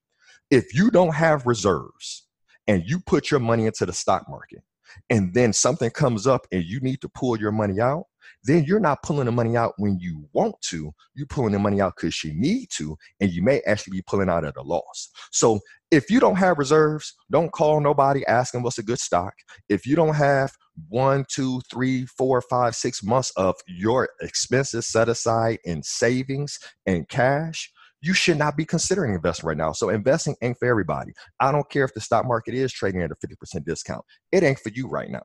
if 0.52 0.74
you 0.76 0.92
don't 0.92 1.16
have 1.16 1.48
reserves 1.48 2.28
and 2.68 2.84
you 2.86 3.00
put 3.00 3.32
your 3.32 3.40
money 3.40 3.66
into 3.66 3.86
the 3.86 3.94
stock 3.94 4.30
market 4.30 4.62
and 5.10 5.34
then 5.34 5.52
something 5.52 5.90
comes 5.90 6.28
up 6.28 6.46
and 6.52 6.64
you 6.64 6.80
need 6.80 7.02
to 7.02 7.10
pull 7.10 7.40
your 7.40 7.52
money 7.52 7.82
out, 7.82 8.06
then 8.44 8.64
you're 8.64 8.80
not 8.80 9.04
pulling 9.04 9.26
the 9.26 9.32
money 9.32 9.56
out 9.56 9.74
when 9.78 9.98
you 10.00 10.28
want 10.34 10.56
to. 10.70 10.92
You're 11.16 11.28
pulling 11.28 11.54
the 11.54 11.60
money 11.60 11.82
out 11.82 11.96
because 11.96 12.24
you 12.24 12.34
need 12.34 12.68
to, 12.78 12.98
and 13.20 13.32
you 13.32 13.44
may 13.44 13.62
actually 13.62 13.98
be 13.98 14.04
pulling 14.08 14.30
out 14.30 14.46
at 14.46 14.58
a 14.58 14.62
loss. 14.62 15.10
So 15.32 15.60
if 15.92 16.10
you 16.10 16.20
don't 16.20 16.38
have 16.38 16.58
reserves, 16.58 17.14
don't 17.32 17.52
call 17.52 17.80
nobody 17.80 18.26
asking 18.26 18.64
what's 18.64 18.80
a 18.80 18.84
good 18.84 19.00
stock. 19.00 19.34
If 19.70 19.86
you 19.86 19.96
don't 19.96 20.16
have 20.16 20.52
one, 20.90 21.26
two, 21.30 21.62
three, 21.72 22.06
four, 22.06 22.42
five, 22.42 22.76
six 22.76 23.04
months 23.04 23.32
of 23.38 23.56
your 23.68 24.10
expenses 24.22 24.88
set 24.88 25.08
aside 25.08 25.60
in 25.66 25.84
savings 25.84 26.58
and 26.86 27.08
cash, 27.10 27.72
you 28.02 28.14
should 28.14 28.38
not 28.38 28.58
be 28.58 28.66
considering 28.66 29.14
investing 29.14 29.48
right 29.48 29.58
now. 29.58 29.72
So 29.72 29.90
investing 29.90 30.36
ain't 30.42 30.58
for 30.60 30.68
everybody. 30.68 31.14
I 31.40 31.52
don't 31.52 31.70
care 31.70 31.86
if 31.86 31.94
the 31.94 32.02
stock 32.02 32.26
market 32.26 32.54
is 32.54 32.74
trading 32.74 33.02
at 33.02 33.12
a 33.12 33.16
50% 33.16 33.64
discount. 33.64 34.04
It 34.32 34.44
ain't 34.44 34.60
for 34.60 34.70
you 34.70 34.88
right 34.88 35.10
now. 35.10 35.24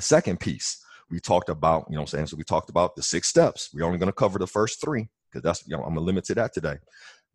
Second 0.00 0.40
piece, 0.40 0.83
we 1.14 1.20
talked 1.20 1.48
about, 1.48 1.86
you 1.88 1.94
know 1.94 2.02
I'm 2.02 2.06
saying? 2.08 2.26
So 2.26 2.36
we 2.36 2.42
talked 2.42 2.70
about 2.70 2.96
the 2.96 3.02
six 3.02 3.28
steps. 3.28 3.70
We're 3.72 3.84
only 3.84 3.98
going 3.98 4.08
to 4.08 4.12
cover 4.12 4.38
the 4.38 4.48
first 4.48 4.80
three 4.80 5.08
because 5.30 5.44
that's, 5.44 5.66
you 5.66 5.76
know, 5.76 5.82
I'm 5.82 5.94
going 5.94 6.00
to 6.00 6.00
limit 6.00 6.24
to 6.24 6.34
that 6.34 6.52
today. 6.52 6.76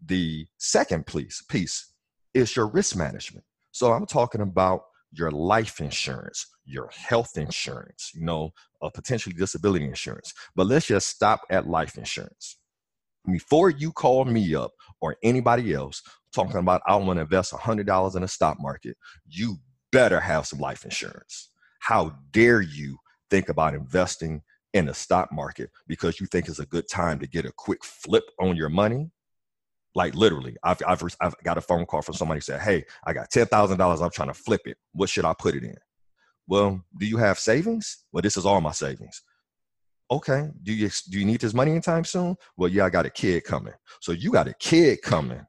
The 0.05 0.45
second 0.57 1.05
piece, 1.05 1.41
piece 1.49 1.93
is 2.33 2.55
your 2.55 2.67
risk 2.67 2.97
management. 2.97 3.45
So 3.71 3.93
I'm 3.93 4.05
talking 4.05 4.41
about 4.41 4.81
your 5.13 5.31
life 5.31 5.79
insurance, 5.79 6.45
your 6.65 6.89
health 6.93 7.37
insurance, 7.37 8.11
you 8.13 8.25
know, 8.25 8.51
a 8.83 8.91
potentially 8.91 9.33
disability 9.33 9.85
insurance. 9.85 10.33
But 10.55 10.67
let's 10.67 10.87
just 10.87 11.07
stop 11.07 11.41
at 11.49 11.67
life 11.67 11.97
insurance. 11.97 12.57
Before 13.31 13.69
you 13.69 13.93
call 13.93 14.25
me 14.25 14.55
up 14.55 14.71
or 14.99 15.15
anybody 15.23 15.73
else 15.73 16.01
talking 16.35 16.57
about 16.57 16.81
I 16.85 16.97
want 16.97 17.17
to 17.17 17.21
invest 17.21 17.53
$100 17.53 18.15
in 18.15 18.23
a 18.23 18.27
stock 18.27 18.57
market, 18.59 18.97
you 19.25 19.57
better 19.91 20.19
have 20.19 20.47
some 20.47 20.59
life 20.59 20.83
insurance. 20.83 21.49
How 21.79 22.15
dare 22.31 22.61
you 22.61 22.97
think 23.29 23.49
about 23.49 23.73
investing 23.73 24.41
in 24.73 24.85
the 24.85 24.93
stock 24.93 25.31
market 25.31 25.69
because 25.87 26.19
you 26.19 26.27
think 26.27 26.47
it's 26.47 26.59
a 26.59 26.65
good 26.65 26.87
time 26.87 27.19
to 27.19 27.27
get 27.27 27.45
a 27.45 27.51
quick 27.51 27.83
flip 27.83 28.23
on 28.39 28.55
your 28.55 28.69
money? 28.69 29.09
Like 29.95 30.13
literally, 30.15 30.55
I've, 30.63 30.79
I've, 30.87 31.03
I've 31.19 31.35
got 31.43 31.57
a 31.57 31.61
phone 31.61 31.85
call 31.85 32.01
from 32.01 32.13
somebody 32.13 32.41
said, 32.41 32.61
Hey, 32.61 32.85
I 33.05 33.13
got 33.13 33.31
$10,000. 33.31 34.03
I'm 34.03 34.11
trying 34.11 34.27
to 34.27 34.33
flip 34.33 34.61
it. 34.65 34.77
What 34.93 35.09
should 35.09 35.25
I 35.25 35.33
put 35.37 35.55
it 35.55 35.63
in? 35.63 35.75
Well, 36.47 36.81
do 36.97 37.05
you 37.05 37.17
have 37.17 37.39
savings? 37.39 38.05
Well, 38.11 38.21
this 38.21 38.37
is 38.37 38.45
all 38.45 38.61
my 38.61 38.71
savings. 38.71 39.21
Okay. 40.11 40.47
Do 40.63 40.73
you 40.73 40.89
do 41.09 41.19
you 41.19 41.25
need 41.25 41.41
this 41.41 41.53
money 41.53 41.71
anytime 41.71 42.03
soon? 42.03 42.35
Well, 42.57 42.69
yeah, 42.69 42.85
I 42.85 42.89
got 42.89 43.05
a 43.05 43.11
kid 43.11 43.43
coming. 43.43 43.73
So 44.01 44.11
you 44.11 44.31
got 44.31 44.47
a 44.47 44.55
kid 44.55 45.01
coming 45.03 45.45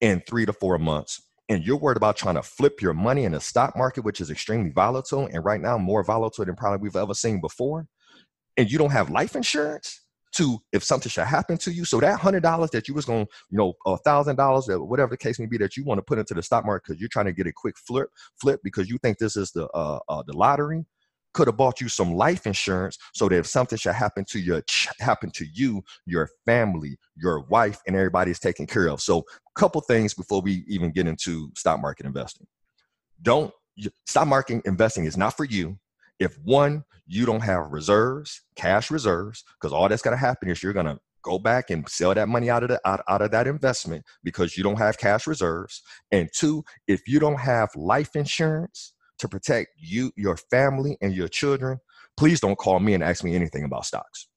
in 0.00 0.22
three 0.26 0.46
to 0.46 0.52
four 0.54 0.78
months, 0.78 1.20
and 1.50 1.66
you're 1.66 1.76
worried 1.76 1.96
about 1.96 2.16
trying 2.16 2.36
to 2.36 2.42
flip 2.42 2.80
your 2.80 2.94
money 2.94 3.24
in 3.24 3.32
the 3.32 3.40
stock 3.40 3.76
market, 3.76 4.04
which 4.04 4.20
is 4.20 4.30
extremely 4.30 4.70
volatile, 4.70 5.28
and 5.32 5.44
right 5.44 5.60
now 5.60 5.76
more 5.76 6.04
volatile 6.04 6.44
than 6.44 6.54
probably 6.54 6.78
we've 6.78 6.94
ever 6.94 7.12
seen 7.12 7.40
before. 7.40 7.88
And 8.56 8.70
you 8.70 8.78
don't 8.78 8.92
have 8.92 9.10
life 9.10 9.34
insurance 9.34 10.02
to 10.36 10.60
if 10.72 10.84
something 10.84 11.10
should 11.10 11.24
happen 11.24 11.58
to 11.58 11.72
you. 11.72 11.84
So 11.84 11.98
that 11.98 12.20
hundred 12.20 12.44
dollars 12.44 12.70
that 12.70 12.86
you 12.86 12.94
was 12.94 13.04
going, 13.04 13.26
you 13.50 13.58
know, 13.58 13.74
a 13.84 13.96
thousand 13.98 14.36
dollars, 14.36 14.68
whatever 14.68 15.10
the 15.10 15.16
case 15.16 15.40
may 15.40 15.46
be, 15.46 15.58
that 15.58 15.76
you 15.76 15.82
want 15.84 15.98
to 15.98 16.02
put 16.02 16.20
into 16.20 16.34
the 16.34 16.42
stock 16.42 16.64
market 16.64 16.84
because 16.86 17.00
you're 17.00 17.08
trying 17.08 17.26
to 17.26 17.32
get 17.32 17.48
a 17.48 17.52
quick 17.52 17.76
flip, 17.76 18.08
flip 18.40 18.60
because 18.62 18.88
you 18.88 18.96
think 18.98 19.18
this 19.18 19.36
is 19.36 19.50
the 19.50 19.66
uh, 19.70 19.98
uh 20.08 20.22
the 20.28 20.36
lottery 20.36 20.86
could 21.32 21.46
have 21.46 21.56
bought 21.56 21.80
you 21.80 21.88
some 21.88 22.14
life 22.14 22.46
insurance 22.46 22.98
so 23.14 23.28
that 23.28 23.36
if 23.36 23.46
something 23.46 23.78
should 23.78 23.94
happen 23.94 24.24
to 24.28 24.38
your 24.38 24.62
happen 24.98 25.30
to 25.30 25.46
you 25.52 25.82
your 26.06 26.28
family 26.46 26.96
your 27.16 27.40
wife 27.48 27.80
and 27.86 27.96
everybody 27.96 28.30
is 28.30 28.38
taken 28.38 28.66
care 28.66 28.88
of. 28.88 29.00
So 29.00 29.18
a 29.18 29.60
couple 29.60 29.80
things 29.82 30.14
before 30.14 30.40
we 30.40 30.64
even 30.66 30.90
get 30.90 31.06
into 31.06 31.50
stock 31.56 31.80
market 31.80 32.06
investing. 32.06 32.46
Don't 33.22 33.52
stock 34.06 34.26
market 34.26 34.62
investing 34.64 35.04
is 35.04 35.16
not 35.16 35.36
for 35.36 35.44
you 35.44 35.78
if 36.18 36.38
one 36.44 36.84
you 37.06 37.26
don't 37.26 37.40
have 37.40 37.70
reserves 37.70 38.42
cash 38.56 38.90
reserves 38.90 39.44
because 39.60 39.72
all 39.72 39.88
that's 39.88 40.02
going 40.02 40.16
to 40.16 40.20
happen 40.20 40.48
is 40.48 40.62
you're 40.62 40.72
going 40.72 40.86
to 40.86 40.98
go 41.22 41.38
back 41.38 41.70
and 41.70 41.86
sell 41.88 42.14
that 42.14 42.28
money 42.28 42.48
out 42.48 42.62
of 42.62 42.70
the 42.70 42.80
out, 42.88 43.02
out 43.08 43.22
of 43.22 43.30
that 43.30 43.46
investment 43.46 44.04
because 44.24 44.56
you 44.56 44.62
don't 44.62 44.78
have 44.78 44.98
cash 44.98 45.26
reserves. 45.26 45.82
And 46.10 46.28
two 46.34 46.64
if 46.86 47.06
you 47.06 47.18
don't 47.20 47.38
have 47.40 47.68
life 47.76 48.16
insurance 48.16 48.94
to 49.20 49.28
protect 49.28 49.70
you, 49.78 50.12
your 50.16 50.36
family, 50.36 50.96
and 51.00 51.14
your 51.14 51.28
children, 51.28 51.78
please 52.16 52.40
don't 52.40 52.56
call 52.56 52.80
me 52.80 52.94
and 52.94 53.02
ask 53.02 53.24
me 53.24 53.34
anything 53.34 53.64
about 53.64 53.86
stocks. 53.86 54.28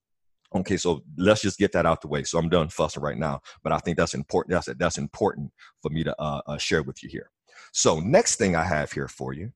Okay, 0.55 0.77
so 0.77 1.03
let's 1.17 1.41
just 1.41 1.57
get 1.57 1.71
that 1.71 1.85
out 1.85 2.01
the 2.01 2.07
way. 2.07 2.23
So 2.23 2.37
I'm 2.37 2.49
done 2.49 2.69
fussing 2.69 3.01
right 3.01 3.17
now, 3.17 3.41
but 3.63 3.73
I 3.73 3.79
think 3.79 3.97
that's 3.97 4.13
important. 4.13 4.53
That's 4.53 4.77
that's 4.77 4.97
important 4.97 5.51
for 5.81 5.89
me 5.89 6.03
to 6.03 6.21
uh, 6.21 6.41
uh, 6.45 6.57
share 6.57 6.83
with 6.83 7.01
you 7.01 7.09
here. 7.09 7.31
So 7.71 7.99
next 7.99 8.35
thing 8.35 8.55
I 8.55 8.63
have 8.63 8.91
here 8.91 9.07
for 9.07 9.33
you, 9.33 9.51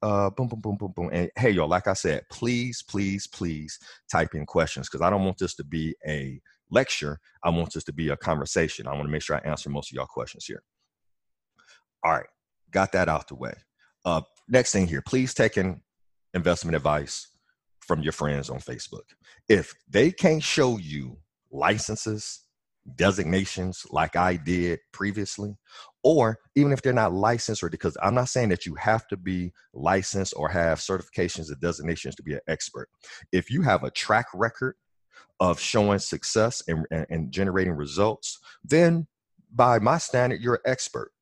uh, 0.00 0.30
boom, 0.30 0.48
boom, 0.48 0.60
boom, 0.60 0.76
boom, 0.76 0.92
boom. 0.96 1.10
And 1.12 1.30
hey, 1.36 1.50
y'all, 1.50 1.68
like 1.68 1.86
I 1.86 1.92
said, 1.92 2.22
please, 2.30 2.82
please, 2.82 3.26
please 3.26 3.78
type 4.10 4.34
in 4.34 4.46
questions 4.46 4.88
because 4.88 5.04
I 5.04 5.10
don't 5.10 5.24
want 5.24 5.38
this 5.38 5.54
to 5.56 5.64
be 5.64 5.94
a 6.06 6.40
lecture. 6.70 7.18
I 7.44 7.50
want 7.50 7.72
this 7.74 7.84
to 7.84 7.92
be 7.92 8.08
a 8.08 8.16
conversation. 8.16 8.86
I 8.86 8.92
want 8.92 9.04
to 9.04 9.10
make 9.10 9.22
sure 9.22 9.36
I 9.36 9.48
answer 9.48 9.68
most 9.68 9.90
of 9.92 9.96
y'all 9.96 10.06
questions 10.06 10.46
here. 10.46 10.62
All 12.04 12.12
right, 12.12 12.26
got 12.70 12.92
that 12.92 13.08
out 13.08 13.28
the 13.28 13.34
way. 13.34 13.54
Uh, 14.04 14.22
next 14.48 14.72
thing 14.72 14.86
here, 14.86 15.02
please 15.02 15.34
take 15.34 15.56
in 15.56 15.80
investment 16.34 16.76
advice 16.76 17.28
from 17.80 18.02
your 18.02 18.12
friends 18.12 18.50
on 18.50 18.58
Facebook. 18.58 19.04
If 19.48 19.74
they 19.88 20.10
can't 20.10 20.42
show 20.42 20.78
you 20.78 21.18
licenses, 21.50 22.40
designations 22.96 23.86
like 23.90 24.16
I 24.16 24.36
did 24.36 24.80
previously, 24.92 25.56
or 26.02 26.38
even 26.54 26.72
if 26.72 26.82
they're 26.82 26.92
not 26.92 27.12
licensed, 27.12 27.62
or 27.62 27.68
because 27.68 27.96
I'm 28.02 28.14
not 28.14 28.28
saying 28.28 28.48
that 28.50 28.66
you 28.66 28.74
have 28.76 29.06
to 29.08 29.16
be 29.16 29.52
licensed 29.74 30.34
or 30.36 30.48
have 30.48 30.78
certifications 30.78 31.50
or 31.50 31.56
designations 31.56 32.14
to 32.16 32.22
be 32.22 32.34
an 32.34 32.40
expert. 32.48 32.88
If 33.32 33.50
you 33.50 33.62
have 33.62 33.84
a 33.84 33.90
track 33.90 34.26
record 34.34 34.76
of 35.40 35.60
showing 35.60 35.98
success 35.98 36.62
and, 36.68 36.86
and, 36.90 37.06
and 37.10 37.32
generating 37.32 37.74
results, 37.74 38.38
then 38.64 39.06
by 39.52 39.78
my 39.78 39.98
standard, 39.98 40.40
you're 40.40 40.54
an 40.54 40.70
expert. 40.70 41.12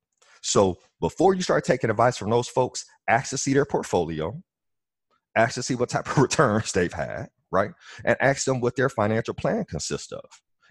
So 0.46 0.78
before 1.00 1.34
you 1.34 1.42
start 1.42 1.64
taking 1.64 1.90
advice 1.90 2.16
from 2.16 2.30
those 2.30 2.46
folks, 2.46 2.84
ask 3.08 3.30
to 3.30 3.38
see 3.38 3.52
their 3.52 3.64
portfolio, 3.64 4.40
ask 5.36 5.54
to 5.56 5.62
see 5.62 5.74
what 5.74 5.88
type 5.88 6.06
of 6.08 6.18
returns 6.22 6.70
they've 6.70 6.92
had, 6.92 7.26
right? 7.50 7.72
And 8.04 8.16
ask 8.20 8.44
them 8.44 8.60
what 8.60 8.76
their 8.76 8.88
financial 8.88 9.34
plan 9.34 9.64
consists 9.64 10.12
of. 10.12 10.24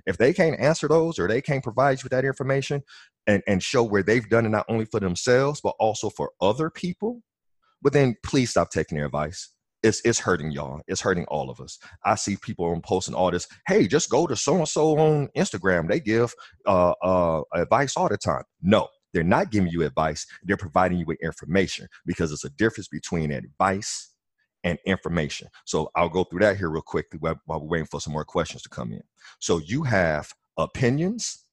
If 0.06 0.18
they 0.18 0.34
can't 0.34 0.60
answer 0.62 0.88
those 0.88 1.20
or 1.20 1.28
they 1.28 1.42
can't 1.42 1.64
provide 1.64 2.00
you 2.00 2.04
with 2.04 2.12
that 2.12 2.24
information 2.24 2.84
and, 3.28 3.44
and 3.48 3.62
show 3.62 3.84
where 3.84 4.02
they've 4.02 4.30
done 4.30 4.46
it 4.46 4.50
not 4.50 4.66
only 4.70 4.86
for 4.86 5.02
themselves, 5.02 5.60
but 5.62 5.74
also 5.78 6.10
for 6.10 6.32
other 6.40 6.70
people, 6.70 7.22
but 7.82 7.92
then 7.92 8.16
please 8.24 8.52
stop 8.52 8.70
taking 8.70 8.98
their 8.98 9.08
advice. 9.08 9.50
It's, 9.84 10.02
it's 10.06 10.20
hurting 10.20 10.52
y'all. 10.52 10.82
It's 10.88 11.02
hurting 11.02 11.26
all 11.26 11.50
of 11.50 11.60
us. 11.60 11.78
I 12.06 12.16
see 12.16 12.38
people 12.38 12.66
on 12.68 12.82
posting 12.82 13.14
all 13.14 13.30
this. 13.30 13.46
Hey, 13.68 13.88
just 13.88 14.10
go 14.10 14.26
to 14.26 14.38
so 14.38 14.56
and 14.56 14.68
so 14.68 14.98
on 14.98 15.28
Instagram. 15.36 15.90
They 15.90 16.00
give 16.00 16.34
uh, 16.66 16.94
uh, 17.04 17.42
advice 17.54 17.98
all 17.98 18.08
the 18.08 18.18
time. 18.18 18.44
No, 18.62 18.88
they're 19.16 19.24
not 19.24 19.50
giving 19.50 19.72
you 19.72 19.84
advice, 19.84 20.28
they're 20.44 20.58
providing 20.58 20.98
you 20.98 21.06
with 21.06 21.18
information 21.22 21.88
because 22.06 22.30
there's 22.30 22.44
a 22.44 22.50
difference 22.58 22.90
between 22.90 23.32
advice 23.32 24.12
and 24.66 24.78
information. 24.86 25.48
So 25.64 25.90
I'll 25.96 26.10
go 26.10 26.26
through 26.26 26.42
that 26.42 26.58
here 26.58 26.70
real 26.70 26.82
quickly 26.82 27.18
while, 27.20 27.40
while 27.46 27.62
we're 27.62 27.68
waiting 27.68 27.88
for 27.88 28.02
some 28.02 28.12
more 28.12 28.26
questions 28.26 28.62
to 28.64 28.70
come 28.70 28.92
in. 28.92 29.02
So 29.40 29.60
you 29.60 29.84
have 29.84 30.34
opinions, 30.58 31.46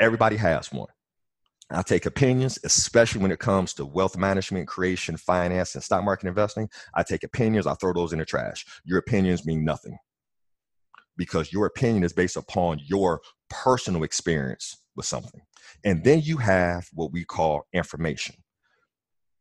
everybody 0.00 0.36
has 0.36 0.72
one. 0.72 0.88
I 1.70 1.82
take 1.82 2.06
opinions, 2.06 2.58
especially 2.64 3.20
when 3.20 3.32
it 3.32 3.38
comes 3.38 3.74
to 3.74 3.84
wealth 3.84 4.16
management, 4.16 4.66
creation, 4.66 5.18
finance, 5.18 5.74
and 5.74 5.84
stock 5.84 6.02
market 6.02 6.26
investing. 6.26 6.70
I 6.94 7.02
take 7.02 7.22
opinions, 7.22 7.66
I 7.66 7.74
throw 7.74 7.92
those 7.92 8.14
in 8.14 8.18
the 8.18 8.24
trash. 8.24 8.64
Your 8.84 8.98
opinions 8.98 9.44
mean 9.44 9.62
nothing 9.62 9.98
because 11.18 11.52
your 11.52 11.66
opinion 11.66 12.02
is 12.02 12.14
based 12.14 12.38
upon 12.38 12.80
your 12.86 13.20
personal 13.50 14.04
experience 14.04 14.81
with 14.96 15.06
something. 15.06 15.40
And 15.84 15.98
mm-hmm. 15.98 16.04
then 16.04 16.20
you 16.20 16.36
have 16.38 16.88
what 16.92 17.12
we 17.12 17.24
call 17.24 17.66
information. 17.72 18.36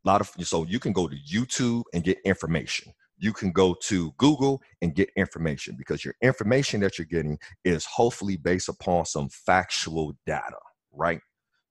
A 0.06 0.08
lot 0.10 0.22
of 0.22 0.32
so 0.42 0.66
you 0.66 0.80
can 0.80 0.94
go 0.94 1.08
to 1.08 1.16
YouTube 1.16 1.84
and 1.94 2.04
get 2.04 2.18
information. 2.26 2.92
You 3.18 3.34
can 3.34 3.52
go 3.52 3.76
to 3.84 4.12
Google 4.18 4.62
and 4.82 4.96
get 4.96 5.12
information 5.16 5.76
because 5.78 6.04
your 6.04 6.16
information 6.24 6.82
that 6.82 6.98
you're 6.98 7.06
getting 7.06 7.38
is 7.64 7.86
hopefully 7.86 8.36
based 8.36 8.68
upon 8.68 9.06
some 9.06 9.30
factual 9.30 10.14
data, 10.26 10.58
right? 10.92 11.22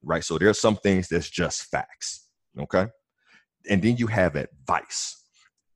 Right. 0.03 0.23
So 0.23 0.39
there's 0.39 0.61
some 0.61 0.77
things 0.77 1.09
that's 1.09 1.29
just 1.29 1.65
facts. 1.65 2.29
Okay. 2.59 2.87
And 3.69 3.83
then 3.83 3.97
you 3.97 4.07
have 4.07 4.37
advice. 4.37 5.25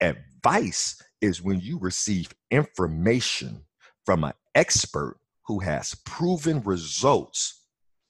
Advice 0.00 1.02
is 1.20 1.42
when 1.42 1.58
you 1.60 1.78
receive 1.78 2.32
information 2.50 3.64
from 4.06 4.24
an 4.24 4.32
expert 4.54 5.18
who 5.46 5.58
has 5.58 5.94
proven 6.06 6.62
results 6.62 7.63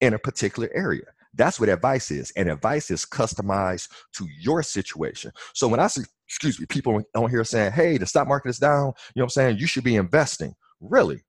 in 0.04 0.14
a 0.14 0.18
particular 0.18 0.70
area. 0.75 1.04
That's 1.34 1.58
what 1.58 1.68
advice 1.68 2.11
is. 2.11 2.30
And 2.37 2.49
advice 2.49 2.90
is 2.90 3.04
customized 3.04 3.88
to 4.14 4.28
your 4.38 4.62
situation. 4.62 5.32
So 5.52 5.66
when 5.66 5.80
I 5.80 5.88
see, 5.88 6.02
excuse 6.28 6.61
me, 6.61 6.66
people 6.66 7.02
on 7.14 7.30
here 7.30 7.44
saying, 7.44 7.73
hey, 7.73 7.99
the 7.99 8.06
stock 8.06 8.28
market 8.28 8.50
is 8.50 8.58
down, 8.58 8.92
you 9.14 9.20
know 9.20 9.25
what 9.25 9.25
I'm 9.25 9.30
saying? 9.30 9.58
You 9.58 9.66
should 9.66 9.84
be 9.84 9.96
investing. 9.96 10.54
Really? 10.80 11.25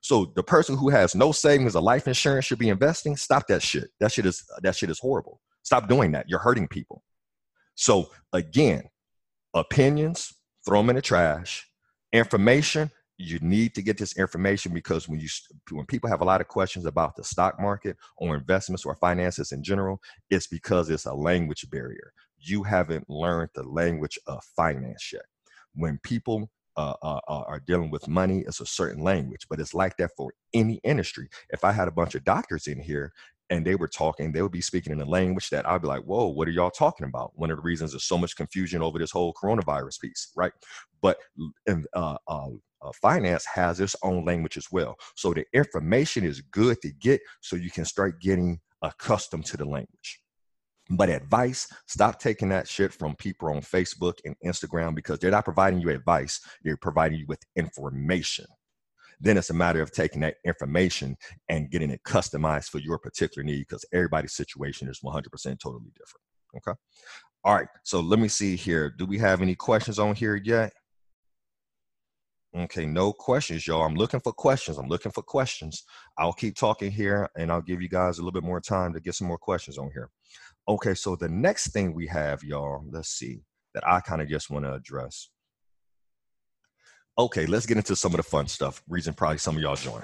So 0.00 0.32
the 0.36 0.42
person 0.42 0.76
who 0.76 0.90
has 0.90 1.14
no 1.14 1.32
savings 1.32 1.74
or 1.74 1.82
life 1.82 2.06
insurance 2.06 2.44
should 2.44 2.58
be 2.58 2.68
investing. 2.68 3.16
Stop 3.16 3.46
that 3.48 3.62
shit. 3.62 3.90
That 4.00 4.12
shit 4.12 4.26
is 4.26 4.44
that 4.62 4.76
shit 4.76 4.90
is 4.90 4.98
horrible. 4.98 5.40
Stop 5.62 5.88
doing 5.88 6.12
that. 6.12 6.28
You're 6.28 6.40
hurting 6.40 6.68
people. 6.68 7.04
So 7.76 8.10
again, 8.32 8.82
opinions, 9.54 10.34
throw 10.66 10.80
them 10.80 10.90
in 10.90 10.96
the 10.96 11.02
trash. 11.02 11.68
Information, 12.12 12.90
you 13.22 13.38
need 13.40 13.74
to 13.74 13.82
get 13.82 13.98
this 13.98 14.18
information 14.18 14.74
because 14.74 15.08
when 15.08 15.20
you 15.20 15.28
when 15.70 15.86
people 15.86 16.10
have 16.10 16.20
a 16.20 16.24
lot 16.24 16.40
of 16.40 16.48
questions 16.48 16.86
about 16.86 17.14
the 17.16 17.24
stock 17.24 17.60
market 17.60 17.96
or 18.18 18.34
investments 18.36 18.84
or 18.84 18.96
finances 18.96 19.52
in 19.52 19.62
general, 19.62 20.00
it's 20.30 20.46
because 20.46 20.90
it's 20.90 21.06
a 21.06 21.14
language 21.14 21.68
barrier. 21.70 22.12
You 22.38 22.62
haven't 22.64 23.08
learned 23.08 23.50
the 23.54 23.62
language 23.62 24.18
of 24.26 24.42
finance 24.56 25.12
yet. 25.12 25.22
When 25.74 25.98
people 26.02 26.50
uh, 26.76 26.94
uh, 27.02 27.20
uh, 27.28 27.42
are 27.46 27.60
dealing 27.60 27.90
with 27.90 28.08
money, 28.08 28.44
it's 28.46 28.60
a 28.60 28.66
certain 28.66 29.02
language, 29.04 29.46
but 29.48 29.60
it's 29.60 29.74
like 29.74 29.96
that 29.98 30.10
for 30.16 30.32
any 30.54 30.80
industry. 30.84 31.28
If 31.50 31.64
I 31.64 31.72
had 31.72 31.88
a 31.88 31.92
bunch 31.92 32.14
of 32.14 32.24
doctors 32.24 32.66
in 32.66 32.80
here 32.80 33.12
and 33.50 33.64
they 33.64 33.74
were 33.74 33.88
talking, 33.88 34.32
they 34.32 34.42
would 34.42 34.52
be 34.52 34.62
speaking 34.62 34.92
in 34.92 35.00
a 35.00 35.04
language 35.04 35.50
that 35.50 35.68
I'd 35.68 35.82
be 35.82 35.88
like, 35.88 36.04
whoa, 36.04 36.26
what 36.28 36.48
are 36.48 36.52
y'all 36.52 36.70
talking 36.70 37.06
about? 37.06 37.32
One 37.34 37.50
of 37.50 37.58
the 37.58 37.62
reasons 37.62 37.92
there's 37.92 38.04
so 38.04 38.18
much 38.18 38.36
confusion 38.36 38.82
over 38.82 38.98
this 38.98 39.10
whole 39.10 39.34
coronavirus 39.34 40.00
piece, 40.00 40.32
right? 40.34 40.52
But 41.02 41.18
uh, 41.68 42.16
uh, 42.26 42.48
uh, 42.82 42.90
finance 43.00 43.44
has 43.46 43.80
its 43.80 43.96
own 44.02 44.24
language 44.24 44.56
as 44.56 44.66
well. 44.70 44.96
So 45.16 45.32
the 45.32 45.44
information 45.52 46.24
is 46.24 46.40
good 46.40 46.80
to 46.82 46.92
get 46.92 47.20
so 47.40 47.56
you 47.56 47.70
can 47.70 47.84
start 47.84 48.20
getting 48.20 48.60
accustomed 48.82 49.46
to 49.46 49.56
the 49.56 49.64
language. 49.64 50.20
But 50.90 51.08
advice, 51.08 51.68
stop 51.86 52.18
taking 52.18 52.48
that 52.50 52.68
shit 52.68 52.92
from 52.92 53.14
people 53.16 53.48
on 53.48 53.60
Facebook 53.60 54.14
and 54.24 54.34
Instagram 54.44 54.94
because 54.94 55.18
they're 55.18 55.30
not 55.30 55.44
providing 55.44 55.80
you 55.80 55.90
advice, 55.90 56.40
they're 56.62 56.76
providing 56.76 57.18
you 57.18 57.26
with 57.28 57.40
information. 57.56 58.46
Then 59.20 59.38
it's 59.38 59.50
a 59.50 59.54
matter 59.54 59.80
of 59.80 59.92
taking 59.92 60.20
that 60.22 60.36
information 60.44 61.16
and 61.48 61.70
getting 61.70 61.90
it 61.90 62.02
customized 62.02 62.70
for 62.70 62.78
your 62.78 62.98
particular 62.98 63.44
need 63.44 63.60
because 63.60 63.84
everybody's 63.92 64.34
situation 64.34 64.88
is 64.88 65.00
100% 65.04 65.22
totally 65.60 65.92
different. 65.96 66.22
Okay. 66.56 66.76
All 67.44 67.54
right. 67.54 67.68
So 67.84 68.00
let 68.00 68.18
me 68.18 68.28
see 68.28 68.56
here. 68.56 68.90
Do 68.90 69.06
we 69.06 69.18
have 69.18 69.40
any 69.40 69.54
questions 69.54 70.00
on 70.00 70.16
here 70.16 70.36
yet? 70.36 70.72
Okay, 72.54 72.84
no 72.84 73.12
questions, 73.12 73.66
y'all. 73.66 73.82
I'm 73.82 73.94
looking 73.94 74.20
for 74.20 74.32
questions. 74.32 74.76
I'm 74.76 74.88
looking 74.88 75.12
for 75.12 75.22
questions. 75.22 75.84
I'll 76.18 76.34
keep 76.34 76.54
talking 76.54 76.90
here 76.90 77.28
and 77.36 77.50
I'll 77.50 77.62
give 77.62 77.80
you 77.80 77.88
guys 77.88 78.18
a 78.18 78.20
little 78.20 78.32
bit 78.32 78.46
more 78.46 78.60
time 78.60 78.92
to 78.92 79.00
get 79.00 79.14
some 79.14 79.26
more 79.26 79.38
questions 79.38 79.78
on 79.78 79.90
here. 79.92 80.10
Okay, 80.68 80.94
so 80.94 81.16
the 81.16 81.28
next 81.28 81.72
thing 81.72 81.94
we 81.94 82.06
have, 82.08 82.44
y'all, 82.44 82.84
let's 82.90 83.08
see, 83.08 83.42
that 83.74 83.88
I 83.88 84.00
kind 84.00 84.20
of 84.20 84.28
just 84.28 84.50
want 84.50 84.66
to 84.66 84.74
address 84.74 85.30
Okay, 87.18 87.44
let's 87.44 87.66
get 87.66 87.76
into 87.76 87.94
some 87.94 88.12
of 88.12 88.16
the 88.16 88.22
fun 88.22 88.46
stuff. 88.46 88.82
Reason 88.88 89.12
probably 89.12 89.36
some 89.36 89.56
of 89.56 89.62
y'all 89.62 89.76
join. 89.76 90.02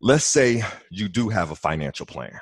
Let's 0.00 0.24
say 0.24 0.62
you 0.90 1.08
do 1.08 1.28
have 1.28 1.50
a 1.50 1.54
financial 1.54 2.06
plan. 2.06 2.38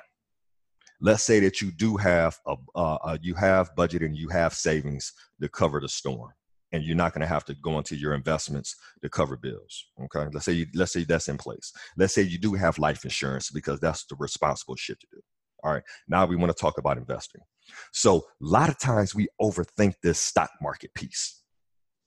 Let's 1.00 1.24
say 1.24 1.40
that 1.40 1.60
you 1.60 1.72
do 1.72 1.96
have 1.96 2.38
a, 2.46 2.54
uh, 2.76 3.18
you 3.20 3.34
have 3.34 3.74
budget 3.74 4.02
and 4.02 4.16
you 4.16 4.28
have 4.28 4.54
savings 4.54 5.12
to 5.40 5.48
cover 5.48 5.80
the 5.80 5.88
storm, 5.88 6.30
and 6.72 6.82
you're 6.82 6.96
not 6.96 7.12
going 7.12 7.20
to 7.20 7.26
have 7.26 7.44
to 7.44 7.54
go 7.54 7.78
into 7.78 7.96
your 7.96 8.14
investments 8.14 8.76
to 9.02 9.08
cover 9.08 9.36
bills. 9.36 9.86
Okay, 10.04 10.26
let's 10.32 10.46
say 10.46 10.52
you, 10.52 10.66
let's 10.74 10.92
say 10.92 11.04
that's 11.04 11.28
in 11.28 11.38
place. 11.38 11.72
Let's 11.96 12.14
say 12.14 12.22
you 12.22 12.38
do 12.38 12.54
have 12.54 12.78
life 12.78 13.04
insurance 13.04 13.50
because 13.50 13.80
that's 13.80 14.04
the 14.06 14.16
responsible 14.18 14.76
shit 14.76 15.00
to 15.00 15.06
do. 15.12 15.20
All 15.64 15.72
right, 15.72 15.82
now 16.08 16.26
we 16.26 16.36
want 16.36 16.54
to 16.54 16.60
talk 16.60 16.78
about 16.78 16.98
investing. 16.98 17.42
So 17.92 18.18
a 18.18 18.22
lot 18.40 18.68
of 18.68 18.78
times 18.78 19.14
we 19.14 19.28
overthink 19.40 19.94
this 20.02 20.18
stock 20.18 20.50
market 20.60 20.92
piece 20.94 21.42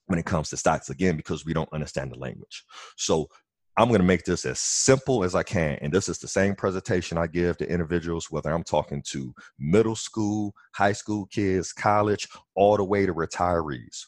when 0.07 0.19
it 0.19 0.25
comes 0.25 0.49
to 0.49 0.57
stocks 0.57 0.89
again 0.89 1.15
because 1.15 1.45
we 1.45 1.53
don't 1.53 1.71
understand 1.71 2.11
the 2.11 2.19
language. 2.19 2.63
So 2.97 3.29
I'm 3.77 3.89
going 3.89 3.99
to 3.99 4.07
make 4.07 4.23
this 4.23 4.45
as 4.45 4.59
simple 4.59 5.23
as 5.23 5.35
I 5.35 5.43
can. 5.43 5.77
And 5.81 5.91
this 5.91 6.07
is 6.07 6.17
the 6.17 6.27
same 6.27 6.55
presentation 6.55 7.17
I 7.17 7.27
give 7.27 7.57
to 7.57 7.69
individuals, 7.69 8.31
whether 8.31 8.51
I'm 8.51 8.63
talking 8.63 9.03
to 9.09 9.33
middle 9.59 9.95
school, 9.95 10.53
high 10.73 10.93
school 10.93 11.25
kids, 11.25 11.73
college, 11.73 12.27
all 12.55 12.77
the 12.77 12.85
way 12.85 13.05
to 13.05 13.13
retirees. 13.13 14.05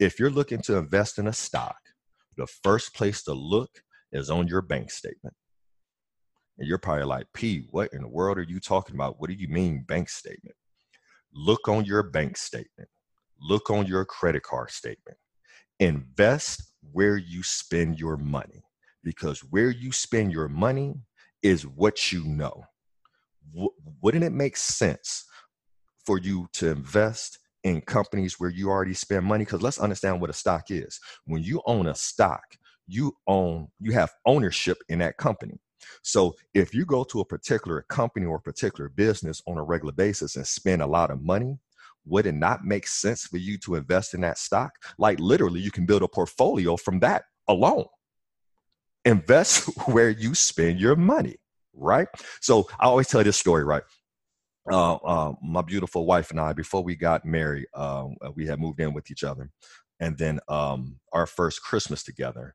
If 0.00 0.18
you're 0.18 0.30
looking 0.30 0.62
to 0.62 0.78
invest 0.78 1.18
in 1.18 1.28
a 1.28 1.32
stock, 1.32 1.78
the 2.36 2.48
first 2.64 2.94
place 2.94 3.22
to 3.24 3.34
look 3.34 3.70
is 4.12 4.30
on 4.30 4.48
your 4.48 4.62
bank 4.62 4.90
statement. 4.90 5.36
And 6.58 6.66
you're 6.66 6.78
probably 6.78 7.04
like, 7.04 7.26
P, 7.34 7.66
what 7.70 7.92
in 7.92 8.02
the 8.02 8.08
world 8.08 8.38
are 8.38 8.42
you 8.42 8.60
talking 8.60 8.96
about? 8.96 9.20
What 9.20 9.30
do 9.30 9.36
you 9.36 9.48
mean 9.48 9.84
bank 9.86 10.08
statement? 10.08 10.56
Look 11.32 11.68
on 11.68 11.84
your 11.84 12.02
bank 12.02 12.36
statement. 12.36 12.88
Look 13.40 13.70
on 13.70 13.86
your 13.86 14.04
credit 14.04 14.42
card 14.42 14.70
statement 14.70 15.18
invest 15.80 16.62
where 16.92 17.16
you 17.16 17.42
spend 17.42 17.98
your 17.98 18.16
money 18.16 18.62
because 19.02 19.40
where 19.40 19.70
you 19.70 19.90
spend 19.90 20.32
your 20.32 20.48
money 20.48 20.94
is 21.42 21.66
what 21.66 22.12
you 22.12 22.24
know. 22.24 22.64
W- 23.52 23.72
wouldn't 24.02 24.24
it 24.24 24.32
make 24.32 24.56
sense 24.56 25.24
for 26.04 26.18
you 26.18 26.48
to 26.52 26.70
invest 26.70 27.38
in 27.64 27.80
companies 27.82 28.38
where 28.38 28.50
you 28.50 28.68
already 28.68 28.94
spend 28.94 29.24
money? 29.24 29.44
Because 29.44 29.62
let's 29.62 29.78
understand 29.78 30.20
what 30.20 30.30
a 30.30 30.34
stock 30.34 30.70
is. 30.70 31.00
When 31.24 31.42
you 31.42 31.62
own 31.66 31.86
a 31.86 31.94
stock, 31.94 32.44
you 32.86 33.16
own, 33.26 33.68
you 33.80 33.92
have 33.92 34.10
ownership 34.26 34.78
in 34.88 34.98
that 35.00 35.16
company. 35.16 35.58
So 36.02 36.34
if 36.54 36.74
you 36.74 36.84
go 36.84 37.04
to 37.04 37.20
a 37.20 37.24
particular 37.24 37.82
company 37.88 38.26
or 38.26 38.36
a 38.36 38.40
particular 38.40 38.88
business 38.88 39.42
on 39.46 39.58
a 39.58 39.62
regular 39.62 39.92
basis 39.92 40.36
and 40.36 40.46
spend 40.46 40.82
a 40.82 40.86
lot 40.86 41.10
of 41.10 41.22
money, 41.22 41.58
would 42.04 42.26
it 42.26 42.34
not 42.34 42.64
make 42.64 42.86
sense 42.86 43.26
for 43.26 43.36
you 43.36 43.58
to 43.58 43.74
invest 43.74 44.14
in 44.14 44.20
that 44.22 44.38
stock? 44.38 44.72
Like 44.98 45.20
literally, 45.20 45.60
you 45.60 45.70
can 45.70 45.86
build 45.86 46.02
a 46.02 46.08
portfolio 46.08 46.76
from 46.76 47.00
that 47.00 47.24
alone. 47.48 47.84
Invest 49.04 49.66
where 49.86 50.10
you 50.10 50.34
spend 50.34 50.80
your 50.80 50.96
money, 50.96 51.36
right? 51.74 52.08
So 52.40 52.68
I 52.78 52.86
always 52.86 53.08
tell 53.08 53.22
this 53.22 53.36
story, 53.36 53.64
right? 53.64 53.82
Uh, 54.70 54.94
uh, 54.96 55.32
my 55.42 55.62
beautiful 55.62 56.06
wife 56.06 56.30
and 56.30 56.40
I, 56.40 56.52
before 56.52 56.82
we 56.82 56.96
got 56.96 57.24
married, 57.24 57.66
uh, 57.74 58.08
we 58.34 58.46
had 58.46 58.60
moved 58.60 58.80
in 58.80 58.92
with 58.92 59.10
each 59.10 59.24
other, 59.24 59.50
and 60.00 60.18
then 60.18 60.40
um, 60.48 60.98
our 61.12 61.26
first 61.26 61.62
Christmas 61.62 62.02
together, 62.02 62.54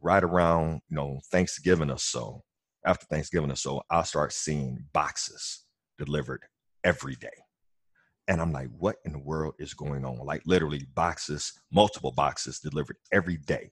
right 0.00 0.22
around 0.22 0.80
you 0.88 0.96
know 0.96 1.20
Thanksgiving 1.30 1.90
or 1.90 1.98
so, 1.98 2.42
after 2.84 3.06
Thanksgiving 3.06 3.50
or 3.50 3.56
so, 3.56 3.82
I 3.90 4.02
start 4.02 4.32
seeing 4.32 4.84
boxes 4.92 5.64
delivered 5.98 6.42
every 6.84 7.16
day 7.16 7.28
and 8.28 8.40
I'm 8.40 8.52
like, 8.52 8.68
what 8.78 8.96
in 9.04 9.12
the 9.12 9.18
world 9.18 9.54
is 9.58 9.74
going 9.74 10.04
on? 10.04 10.18
Like 10.24 10.42
literally 10.46 10.86
boxes, 10.94 11.52
multiple 11.70 12.12
boxes 12.12 12.58
delivered 12.58 12.96
every 13.12 13.36
day 13.36 13.70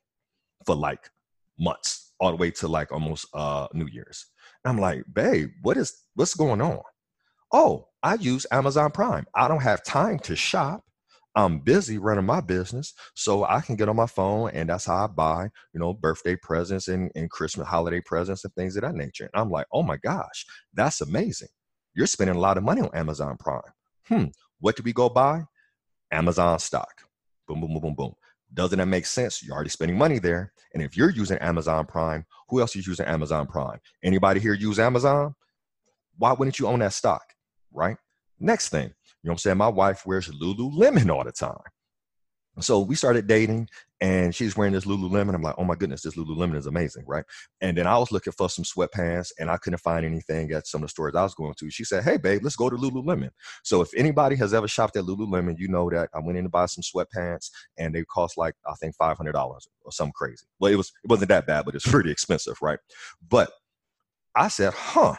for 0.64 0.76
like 0.76 1.10
months, 1.58 2.12
all 2.20 2.30
the 2.30 2.36
way 2.36 2.50
to 2.52 2.68
like 2.68 2.92
almost 2.92 3.26
uh 3.34 3.66
New 3.72 3.86
Year's. 3.86 4.26
And 4.64 4.70
I'm 4.70 4.80
like, 4.80 5.04
babe, 5.12 5.50
what 5.62 5.76
is 5.76 5.92
what's 6.14 6.34
going 6.34 6.60
on? 6.60 6.80
Oh, 7.52 7.88
I 8.02 8.14
use 8.14 8.46
Amazon 8.50 8.90
Prime. 8.90 9.26
I 9.34 9.48
don't 9.48 9.62
have 9.62 9.84
time 9.84 10.18
to 10.20 10.36
shop. 10.36 10.84
I'm 11.36 11.58
busy 11.58 11.98
running 11.98 12.24
my 12.24 12.40
business, 12.40 12.94
so 13.14 13.44
I 13.44 13.60
can 13.60 13.74
get 13.74 13.88
on 13.88 13.96
my 13.96 14.06
phone, 14.06 14.50
and 14.50 14.68
that's 14.68 14.84
how 14.84 15.04
I 15.04 15.06
buy, 15.08 15.48
you 15.72 15.80
know, 15.80 15.92
birthday 15.92 16.36
presents 16.36 16.86
and, 16.86 17.10
and 17.16 17.28
Christmas 17.28 17.66
holiday 17.66 18.00
presents 18.00 18.44
and 18.44 18.54
things 18.54 18.76
of 18.76 18.82
that 18.82 18.94
nature. 18.94 19.24
And 19.32 19.40
I'm 19.40 19.50
like, 19.50 19.66
oh 19.72 19.82
my 19.82 19.96
gosh, 19.96 20.46
that's 20.74 21.00
amazing. 21.00 21.48
You're 21.94 22.06
spending 22.06 22.36
a 22.36 22.40
lot 22.40 22.56
of 22.56 22.62
money 22.62 22.82
on 22.82 22.90
Amazon 22.94 23.36
Prime. 23.36 23.62
Hmm, 24.06 24.24
what 24.60 24.76
do 24.76 24.84
we 24.84 24.92
go 24.92 25.08
buy? 25.08 25.42
Amazon 26.12 26.58
stock. 26.60 27.02
Boom, 27.48 27.60
boom, 27.60 27.72
boom, 27.72 27.82
boom, 27.82 27.94
boom. 27.94 28.14
Doesn't 28.52 28.78
that 28.78 28.86
make 28.86 29.06
sense? 29.06 29.42
You're 29.42 29.54
already 29.54 29.70
spending 29.70 29.98
money 29.98 30.20
there. 30.20 30.52
And 30.72 30.82
if 30.82 30.96
you're 30.96 31.10
using 31.10 31.38
Amazon 31.38 31.86
Prime, 31.86 32.24
who 32.48 32.60
else 32.60 32.76
is 32.76 32.86
using 32.86 33.06
Amazon 33.06 33.46
Prime? 33.48 33.80
Anybody 34.04 34.38
here 34.38 34.54
use 34.54 34.78
Amazon? 34.78 35.34
Why 36.16 36.32
wouldn't 36.32 36.60
you 36.60 36.68
own 36.68 36.78
that 36.78 36.92
stock? 36.92 37.33
Right? 37.74 37.96
Next 38.40 38.70
thing, 38.70 38.84
you 38.84 39.28
know 39.28 39.30
what 39.30 39.32
I'm 39.32 39.38
saying? 39.38 39.58
My 39.58 39.68
wife 39.68 40.06
wears 40.06 40.28
Lululemon 40.28 41.10
all 41.10 41.24
the 41.24 41.32
time. 41.32 41.58
So 42.60 42.80
we 42.80 42.94
started 42.94 43.26
dating 43.26 43.68
and 44.00 44.34
she's 44.34 44.56
wearing 44.56 44.74
this 44.74 44.84
Lululemon. 44.84 45.34
I'm 45.34 45.42
like, 45.42 45.56
oh 45.58 45.64
my 45.64 45.74
goodness, 45.74 46.02
this 46.02 46.14
Lululemon 46.14 46.56
is 46.56 46.66
amazing, 46.66 47.04
right? 47.06 47.24
And 47.60 47.76
then 47.76 47.86
I 47.86 47.98
was 47.98 48.12
looking 48.12 48.32
for 48.32 48.48
some 48.48 48.64
sweatpants 48.64 49.32
and 49.40 49.50
I 49.50 49.56
couldn't 49.56 49.80
find 49.80 50.04
anything 50.06 50.52
at 50.52 50.66
some 50.66 50.82
of 50.82 50.88
the 50.88 50.90
stores 50.90 51.14
I 51.16 51.22
was 51.22 51.34
going 51.34 51.54
to. 51.54 51.70
She 51.70 51.84
said, 51.84 52.04
hey, 52.04 52.16
babe, 52.16 52.42
let's 52.44 52.54
go 52.54 52.70
to 52.70 52.76
Lululemon. 52.76 53.30
So 53.64 53.80
if 53.80 53.88
anybody 53.96 54.36
has 54.36 54.54
ever 54.54 54.68
shopped 54.68 54.96
at 54.96 55.04
Lululemon, 55.04 55.58
you 55.58 55.68
know 55.68 55.90
that 55.90 56.10
I 56.14 56.20
went 56.20 56.38
in 56.38 56.44
to 56.44 56.50
buy 56.50 56.66
some 56.66 56.82
sweatpants 56.82 57.50
and 57.76 57.94
they 57.94 58.04
cost 58.04 58.38
like, 58.38 58.54
I 58.66 58.74
think 58.74 58.94
$500 58.96 59.34
or 59.34 59.58
something 59.90 60.12
crazy. 60.14 60.46
Well, 60.60 60.72
it, 60.72 60.76
was, 60.76 60.92
it 61.02 61.10
wasn't 61.10 61.30
that 61.30 61.46
bad, 61.46 61.64
but 61.64 61.74
it's 61.74 61.90
pretty 61.90 62.10
expensive, 62.10 62.58
right? 62.62 62.78
But 63.28 63.50
I 64.36 64.48
said, 64.48 64.74
huh, 64.74 65.16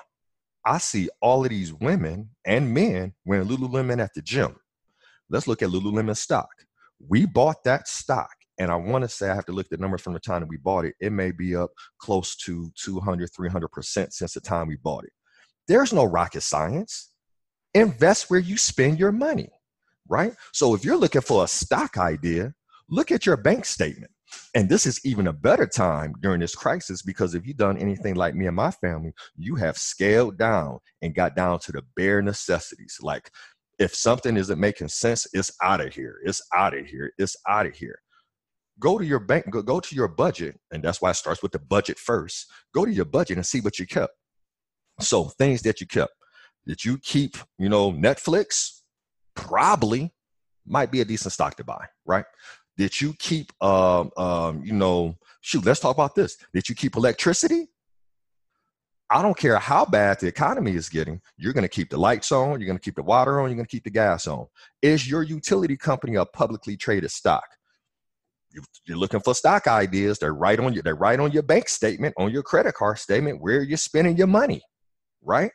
I 0.66 0.80
see 0.80 1.10
all 1.22 1.44
of 1.44 1.50
these 1.50 1.74
women 1.74 2.32
and 2.46 2.74
men 2.74 3.14
wearing 3.26 3.48
Lululemon 3.48 4.02
at 4.02 4.14
the 4.16 4.22
gym. 4.22 4.56
Let's 5.30 5.48
look 5.48 5.62
at 5.62 5.70
Lululemon 5.70 6.18
stock. 6.18 6.50
We 7.08 7.26
bought 7.26 7.64
that 7.66 7.88
stock 7.88 8.32
and 8.58 8.72
I 8.72 8.76
want 8.76 9.04
to 9.04 9.10
say 9.10 9.30
I 9.30 9.36
have 9.36 9.46
to 9.46 9.52
look 9.52 9.66
at 9.66 9.72
the 9.72 9.82
numbers 9.82 10.02
from 10.02 10.14
the 10.14 10.20
time 10.20 10.42
that 10.42 10.50
we 10.50 10.58
bought 10.58 10.86
it. 10.86 10.96
It 11.00 11.12
may 11.12 11.32
be 11.32 11.56
up 11.56 11.72
close 12.00 12.36
to 12.38 12.72
200, 12.76 13.30
300% 13.32 14.14
since 14.14 14.34
the 14.34 14.40
time 14.40 14.68
we 14.68 14.78
bought 14.78 15.04
it. 15.04 15.12
There's 15.68 15.92
no 15.92 16.06
rocket 16.06 16.42
science. 16.42 17.12
Invest 17.74 18.30
where 18.30 18.40
you 18.40 18.58
spend 18.58 19.00
your 19.00 19.12
money, 19.12 19.50
right? 20.08 20.34
So 20.54 20.74
if 20.74 20.86
you're 20.86 20.98
looking 20.98 21.22
for 21.22 21.44
a 21.44 21.48
stock 21.48 21.98
idea, 21.98 22.54
look 22.90 23.12
at 23.12 23.26
your 23.26 23.36
bank 23.36 23.66
statement. 23.66 24.12
And 24.54 24.70
this 24.70 24.86
is 24.86 25.00
even 25.04 25.28
a 25.28 25.34
better 25.34 25.68
time 25.68 26.14
during 26.22 26.40
this 26.40 26.56
crisis 26.56 27.02
because 27.02 27.36
if 27.36 27.46
you've 27.46 27.58
done 27.58 27.78
anything 27.78 28.16
like 28.16 28.36
me 28.36 28.48
and 28.48 28.56
my 28.56 28.72
family, 28.72 29.14
you 29.36 29.56
have 29.56 29.78
scaled 29.78 30.38
down 30.38 30.80
and 31.02 31.16
got 31.16 31.36
down 31.36 31.60
to 31.60 31.72
the 31.72 31.82
bare 31.96 32.22
necessities. 32.22 32.98
Like 33.02 33.30
if 33.80 33.94
something 33.94 34.38
isn't 34.38 34.60
making 34.60 34.88
sense, 34.88 35.28
it's 35.34 35.52
out 35.62 35.82
of 35.82 35.94
here. 35.94 36.20
It's 36.24 36.42
out 36.54 36.78
of 36.78 36.86
here. 36.86 37.12
It's 37.18 37.36
out 37.48 37.66
of 37.66 37.74
here. 37.74 38.00
Go 38.80 38.98
to 38.98 39.06
your 39.06 39.20
bank, 39.20 39.50
go, 39.50 39.62
go 39.62 39.80
to 39.80 39.96
your 39.96 40.08
budget, 40.08 40.60
and 40.72 40.84
that's 40.84 41.02
why 41.02 41.12
it 41.12 41.16
starts 41.16 41.42
with 41.42 41.54
the 41.54 41.60
budget 41.60 41.98
first. 41.98 42.48
Go 42.74 42.86
to 42.86 42.92
your 42.92 43.06
budget 43.06 43.38
and 43.38 43.46
see 43.46 43.62
what 43.62 43.80
you 43.80 43.88
kept. 43.88 44.14
So 45.00 45.26
things 45.26 45.62
that 45.64 45.82
you 45.82 45.88
kept. 45.88 46.14
Did 46.68 46.84
you 46.84 46.98
keep, 46.98 47.38
you 47.58 47.70
know, 47.70 47.92
Netflix? 47.92 48.82
Probably 49.36 50.14
might 50.66 50.92
be 50.92 51.02
a 51.02 51.06
decent 51.06 51.34
stock 51.34 51.56
to 51.58 51.64
buy, 51.64 51.86
right? 52.06 52.26
Did 52.78 53.00
you 53.00 53.14
keep, 53.18 53.52
um, 53.64 54.12
um, 54.18 54.64
you 54.64 54.74
know, 54.74 55.16
shoot, 55.42 55.66
let's 55.66 55.80
talk 55.80 55.96
about 55.96 56.16
this. 56.16 56.38
Did 56.54 56.68
you 56.68 56.76
keep 56.76 56.96
electricity? 56.96 57.68
I 59.10 59.22
don't 59.22 59.38
care 59.38 59.58
how 59.60 59.86
bad 59.86 60.20
the 60.20 60.28
economy 60.28 60.72
is 60.72 60.90
getting, 60.90 61.22
you're 61.38 61.54
going 61.54 61.64
to 61.64 61.70
keep 61.70 61.92
the 61.92 61.98
lights 61.98 62.32
on, 62.32 62.60
you're 62.60 62.66
going 62.66 62.78
to 62.78 62.84
keep 62.84 62.96
the 62.96 63.04
water 63.04 63.40
on, 63.40 63.50
you're 63.50 63.56
going 63.56 63.66
to 63.66 63.72
keep 63.72 63.84
the 63.84 63.92
gas 63.92 64.26
on. 64.28 64.48
Is 64.82 65.08
your 65.08 65.22
utility 65.22 65.78
company 65.78 66.16
a 66.16 66.26
publicly 66.26 66.76
traded 66.76 67.12
stock? 67.12 67.46
You're 68.86 68.98
looking 68.98 69.20
for 69.20 69.36
stock 69.36 69.68
ideas. 69.68 70.18
They're 70.18 70.34
right 70.34 70.60
on 70.60 70.74
your, 70.74 70.82
they're 70.82 70.96
right 70.96 71.20
on 71.20 71.32
your 71.32 71.44
bank 71.44 71.70
statement, 71.70 72.16
on 72.18 72.32
your 72.32 72.42
credit 72.42 72.74
card 72.74 72.98
statement, 72.98 73.42
where 73.42 73.62
you're 73.62 73.78
spending 73.78 74.18
your 74.18 74.28
money, 74.28 74.62
right? 75.22 75.52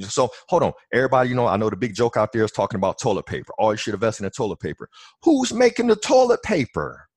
So 0.00 0.30
hold 0.48 0.62
on, 0.62 0.72
everybody. 0.92 1.28
You 1.28 1.34
know, 1.34 1.46
I 1.46 1.56
know 1.56 1.70
the 1.70 1.76
big 1.76 1.94
joke 1.94 2.16
out 2.16 2.32
there 2.32 2.44
is 2.44 2.52
talking 2.52 2.78
about 2.78 2.98
toilet 2.98 3.26
paper. 3.26 3.52
Oh, 3.58 3.70
you 3.70 3.76
should 3.76 3.94
invest 3.94 4.20
in 4.20 4.24
the 4.24 4.30
toilet 4.30 4.60
paper. 4.60 4.88
Who's 5.22 5.52
making 5.52 5.86
the 5.86 5.96
toilet 5.96 6.42
paper? 6.42 7.08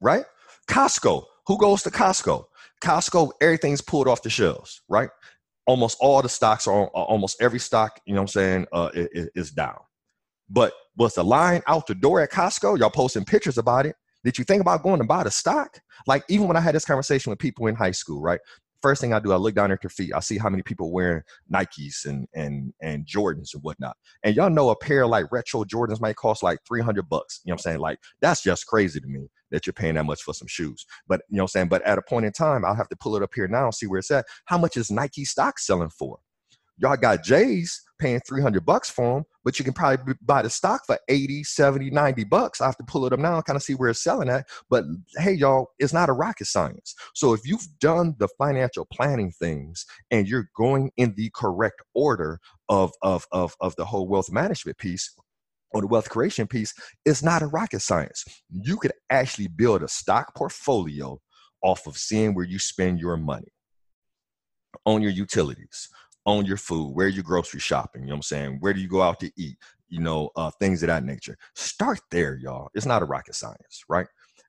Right? 0.00 0.24
Costco. 0.68 1.24
Who 1.46 1.58
goes 1.58 1.82
to 1.84 1.90
Costco? 1.90 2.44
Costco. 2.82 3.32
Everything's 3.40 3.80
pulled 3.80 4.06
off 4.06 4.22
the 4.22 4.30
shelves. 4.30 4.82
Right? 4.88 5.10
Almost 5.66 5.98
all 6.00 6.22
the 6.22 6.28
stocks 6.28 6.66
are 6.66 6.74
on, 6.74 6.88
almost 6.88 7.40
every 7.40 7.58
stock. 7.58 8.00
You 8.06 8.14
know, 8.14 8.20
what 8.20 8.24
I'm 8.24 8.28
saying 8.28 8.66
uh, 8.72 8.90
is, 8.94 9.28
is 9.34 9.50
down. 9.50 9.78
But 10.50 10.72
was 10.96 11.14
the 11.14 11.24
line 11.24 11.62
out 11.66 11.86
the 11.86 11.94
door 11.94 12.20
at 12.20 12.30
Costco? 12.30 12.78
Y'all 12.78 12.90
posting 12.90 13.24
pictures 13.24 13.58
about 13.58 13.86
it. 13.86 13.96
Did 14.24 14.36
you 14.36 14.44
think 14.44 14.60
about 14.60 14.82
going 14.82 14.98
to 14.98 15.06
buy 15.06 15.22
the 15.24 15.30
stock? 15.30 15.78
Like 16.06 16.24
even 16.28 16.48
when 16.48 16.56
I 16.56 16.60
had 16.60 16.74
this 16.74 16.84
conversation 16.84 17.30
with 17.30 17.38
people 17.38 17.66
in 17.66 17.74
high 17.74 17.92
school, 17.92 18.20
right? 18.20 18.40
First 18.82 19.00
thing 19.00 19.12
I 19.12 19.20
do, 19.20 19.32
I 19.32 19.36
look 19.36 19.54
down 19.54 19.72
at 19.72 19.80
their 19.82 19.90
feet. 19.90 20.12
I 20.14 20.20
see 20.20 20.38
how 20.38 20.48
many 20.48 20.62
people 20.62 20.92
wearing 20.92 21.22
Nikes 21.52 22.06
and 22.06 22.26
and 22.34 22.72
and 22.82 23.06
Jordans 23.06 23.54
and 23.54 23.62
whatnot. 23.62 23.96
And 24.22 24.36
y'all 24.36 24.50
know 24.50 24.70
a 24.70 24.76
pair 24.76 25.02
of 25.02 25.10
like 25.10 25.30
retro 25.32 25.64
Jordans 25.64 26.00
might 26.00 26.16
cost 26.16 26.42
like 26.42 26.58
300 26.66 27.08
bucks. 27.08 27.40
You 27.44 27.50
know 27.50 27.54
what 27.54 27.60
I'm 27.60 27.62
saying? 27.62 27.78
Like 27.80 27.98
that's 28.20 28.42
just 28.42 28.66
crazy 28.66 29.00
to 29.00 29.06
me 29.06 29.28
that 29.50 29.66
you're 29.66 29.72
paying 29.72 29.94
that 29.94 30.04
much 30.04 30.22
for 30.22 30.34
some 30.34 30.48
shoes. 30.48 30.84
But 31.06 31.22
you 31.28 31.36
know 31.36 31.44
what 31.44 31.44
I'm 31.44 31.48
saying? 31.48 31.68
But 31.68 31.82
at 31.82 31.98
a 31.98 32.02
point 32.02 32.26
in 32.26 32.32
time, 32.32 32.64
I'll 32.64 32.74
have 32.74 32.88
to 32.88 32.96
pull 32.96 33.16
it 33.16 33.22
up 33.22 33.30
here 33.34 33.48
now 33.48 33.64
and 33.64 33.74
see 33.74 33.86
where 33.86 33.98
it's 33.98 34.10
at. 34.10 34.26
How 34.46 34.58
much 34.58 34.76
is 34.76 34.90
Nike 34.90 35.24
stock 35.24 35.58
selling 35.58 35.90
for? 35.90 36.18
Y'all 36.76 36.96
got 36.96 37.24
J's 37.24 37.82
paying 37.98 38.20
300 38.20 38.64
bucks 38.64 38.88
for 38.88 39.16
them, 39.16 39.24
but 39.48 39.58
you 39.58 39.64
can 39.64 39.72
probably 39.72 40.12
buy 40.20 40.42
the 40.42 40.50
stock 40.50 40.84
for 40.84 40.98
80, 41.08 41.42
70, 41.42 41.88
90 41.88 42.24
bucks. 42.24 42.60
I 42.60 42.66
have 42.66 42.76
to 42.76 42.84
pull 42.84 43.06
it 43.06 43.14
up 43.14 43.18
now 43.18 43.36
and 43.36 43.44
kind 43.46 43.56
of 43.56 43.62
see 43.62 43.72
where 43.72 43.88
it's 43.88 44.04
selling 44.04 44.28
at. 44.28 44.46
But 44.68 44.84
hey, 45.16 45.32
y'all, 45.32 45.68
it's 45.78 45.94
not 45.94 46.10
a 46.10 46.12
rocket 46.12 46.44
science. 46.44 46.94
So 47.14 47.32
if 47.32 47.40
you've 47.46 47.66
done 47.80 48.14
the 48.18 48.28
financial 48.36 48.86
planning 48.92 49.32
things 49.32 49.86
and 50.10 50.28
you're 50.28 50.50
going 50.54 50.90
in 50.98 51.14
the 51.16 51.30
correct 51.34 51.80
order 51.94 52.40
of, 52.68 52.92
of, 53.00 53.26
of, 53.32 53.56
of 53.62 53.74
the 53.76 53.86
whole 53.86 54.06
wealth 54.06 54.30
management 54.30 54.76
piece, 54.76 55.16
or 55.70 55.80
the 55.80 55.86
wealth 55.86 56.10
creation 56.10 56.46
piece, 56.46 56.74
it's 57.06 57.22
not 57.22 57.40
a 57.40 57.46
rocket 57.46 57.80
science. 57.80 58.26
You 58.50 58.76
could 58.76 58.92
actually 59.08 59.48
build 59.48 59.82
a 59.82 59.88
stock 59.88 60.34
portfolio 60.34 61.18
off 61.62 61.86
of 61.86 61.96
seeing 61.96 62.34
where 62.34 62.44
you 62.44 62.58
spend 62.58 63.00
your 63.00 63.16
money 63.16 63.48
on 64.84 65.00
your 65.00 65.10
utilities, 65.10 65.88
on 66.28 66.44
your 66.44 66.58
food, 66.58 66.94
where 66.94 67.08
you 67.08 67.22
grocery 67.22 67.58
shopping, 67.58 68.02
you 68.02 68.08
know 68.08 68.12
what 68.12 68.16
I'm 68.18 68.22
saying? 68.22 68.56
Where 68.60 68.74
do 68.74 68.80
you 68.80 68.88
go 68.88 69.00
out 69.00 69.18
to 69.20 69.30
eat? 69.36 69.56
You 69.88 70.00
know, 70.00 70.28
uh, 70.36 70.50
things 70.60 70.82
of 70.82 70.88
that 70.88 71.02
nature. 71.02 71.38
Start 71.54 72.00
there, 72.10 72.36
y'all. 72.36 72.68
It's 72.74 72.84
not 72.84 73.00
a 73.00 73.06
rocket 73.06 73.34
science, 73.34 73.82
right? 73.88 74.06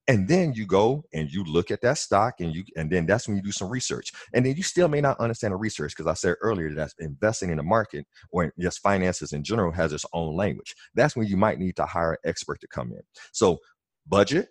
And 0.10 0.28
then 0.28 0.52
you 0.54 0.66
go 0.66 1.06
and 1.14 1.32
you 1.32 1.46
look 1.46 1.72
at 1.72 1.82
that 1.82 1.98
stock 1.98 2.42
and 2.42 2.54
you 2.54 2.64
and 2.76 2.92
then 2.92 3.06
that's 3.06 3.28
when 3.28 3.38
you 3.38 3.44
do 3.44 3.54
some 3.54 3.70
research. 3.70 4.12
And 4.34 4.46
then 4.46 4.56
you 4.58 4.64
still 4.64 4.90
may 4.90 5.00
not 5.00 5.20
understand 5.22 5.54
the 5.54 5.58
research 5.58 5.96
because 5.96 6.10
I 6.10 6.16
said 6.16 6.36
earlier 6.42 6.74
that 6.74 6.92
investing 7.00 7.50
in 7.50 7.58
the 7.58 7.64
market 7.64 8.06
or 8.32 8.52
just 8.60 8.80
finances 8.80 9.32
in 9.32 9.44
general 9.44 9.72
has 9.72 9.94
its 9.94 10.06
own 10.12 10.36
language. 10.36 10.76
That's 10.96 11.16
when 11.16 11.28
you 11.28 11.38
might 11.38 11.60
need 11.60 11.78
to 11.78 11.86
hire 11.86 12.14
an 12.14 12.18
expert 12.26 12.60
to 12.60 12.68
come 12.68 12.92
in. 12.92 13.02
So 13.32 13.60
budget, 14.06 14.50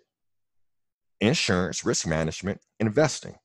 insurance, 1.21 1.85
risk 1.85 2.07
management, 2.07 2.59
investing 2.79 3.35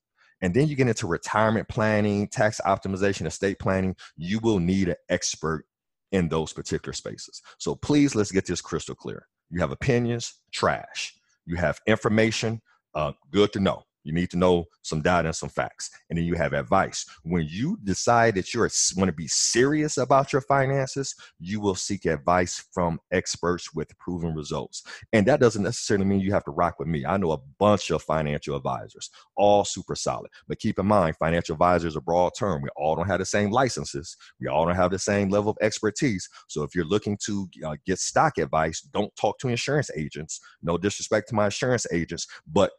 and 0.45 0.53
then 0.53 0.69
you 0.69 0.77
get 0.77 0.89
into 0.89 1.07
retirement 1.07 1.67
planning, 1.71 2.29
tax 2.29 2.61
optimization, 2.67 3.25
estate 3.25 3.59
planning, 3.59 3.97
you 4.15 4.39
will 4.41 4.59
need 4.61 4.91
an 4.91 4.97
expert 5.09 5.65
in 6.13 6.29
those 6.29 6.53
particular 6.53 6.93
spaces. 6.93 7.41
So 7.57 7.75
please, 7.75 8.15
let's 8.15 8.31
get 8.31 8.45
this 8.45 8.61
crystal 8.61 8.95
clear. 8.95 9.27
You 9.49 9.61
have 9.61 9.73
opinions, 9.73 10.35
trash. 10.53 11.15
You 11.47 11.57
have 11.57 11.81
information, 11.87 12.61
uh, 12.95 13.13
good 13.31 13.55
to 13.55 13.61
know. 13.61 13.85
You 14.05 14.13
need 14.13 14.31
to 14.31 14.37
know 14.37 14.67
some 14.83 15.01
data 15.01 15.29
and 15.29 15.37
some 15.37 15.49
facts. 15.49 15.91
And 16.09 16.19
then 16.19 16.27
you 16.27 16.35
have 16.35 16.53
advice. 16.53 17.07
When 17.23 17.47
you 17.49 17.79
decide 17.83 18.35
that 18.37 18.53
you're 18.53 18.71
want 18.97 19.09
to 19.09 19.13
be 19.13 19.29
serious 19.29 19.99
about 19.99 20.33
your 20.33 20.43
finances, 20.43 21.15
you 21.41 21.61
will 21.61 21.75
seek 21.75 22.05
advice 22.05 22.67
from 22.73 23.01
experts 23.13 23.75
with 23.75 23.97
proven 23.99 24.35
results. 24.35 24.83
And 25.13 25.27
that 25.27 25.41
doesn't 25.41 25.63
necessarily 25.63 26.05
mean 26.07 26.21
you 26.21 26.33
have 26.33 26.45
to 26.45 26.51
rock 26.51 26.79
with 26.79 26.89
me. 26.89 27.05
I 27.05 27.17
know 27.17 27.33
a 27.33 27.41
bunch 27.59 27.91
of 27.91 28.03
financial 28.03 28.57
advisors, 28.57 29.11
all 29.37 29.65
super 29.65 29.97
solid. 29.97 30.31
But 30.49 30.59
keep 30.59 30.79
in 30.79 30.87
mind, 30.87 31.17
financial 31.17 31.55
advisors 31.55 31.97
are 31.97 32.01
a 32.01 32.03
broad 32.03 32.33
term. 32.39 32.63
We 32.63 32.69
all 32.77 32.97
don't 32.97 33.07
have 33.07 33.21
the 33.21 33.27
same 33.27 33.51
licenses. 33.51 34.17
We 34.41 34.49
all 34.49 34.67
don't 34.67 34.77
have 34.77 34.91
the 34.91 34.99
same 34.99 35.31
level 35.31 35.51
of 35.51 35.59
expertise. 35.61 36.29
So 36.49 36.63
if 36.63 36.75
you're 36.75 36.85
looking 36.85 37.19
to 37.25 37.49
uh, 37.67 37.77
get 37.87 37.99
stock 37.99 38.39
advice, 38.39 38.81
don't 38.81 39.15
talk 39.17 39.39
to 39.41 39.49
insurance 39.49 39.91
agents. 39.97 40.41
No 40.63 40.77
disrespect 40.77 41.29
to 41.29 41.35
my 41.35 41.47
insurance 41.47 41.87
agents, 41.93 42.27
but 42.47 42.73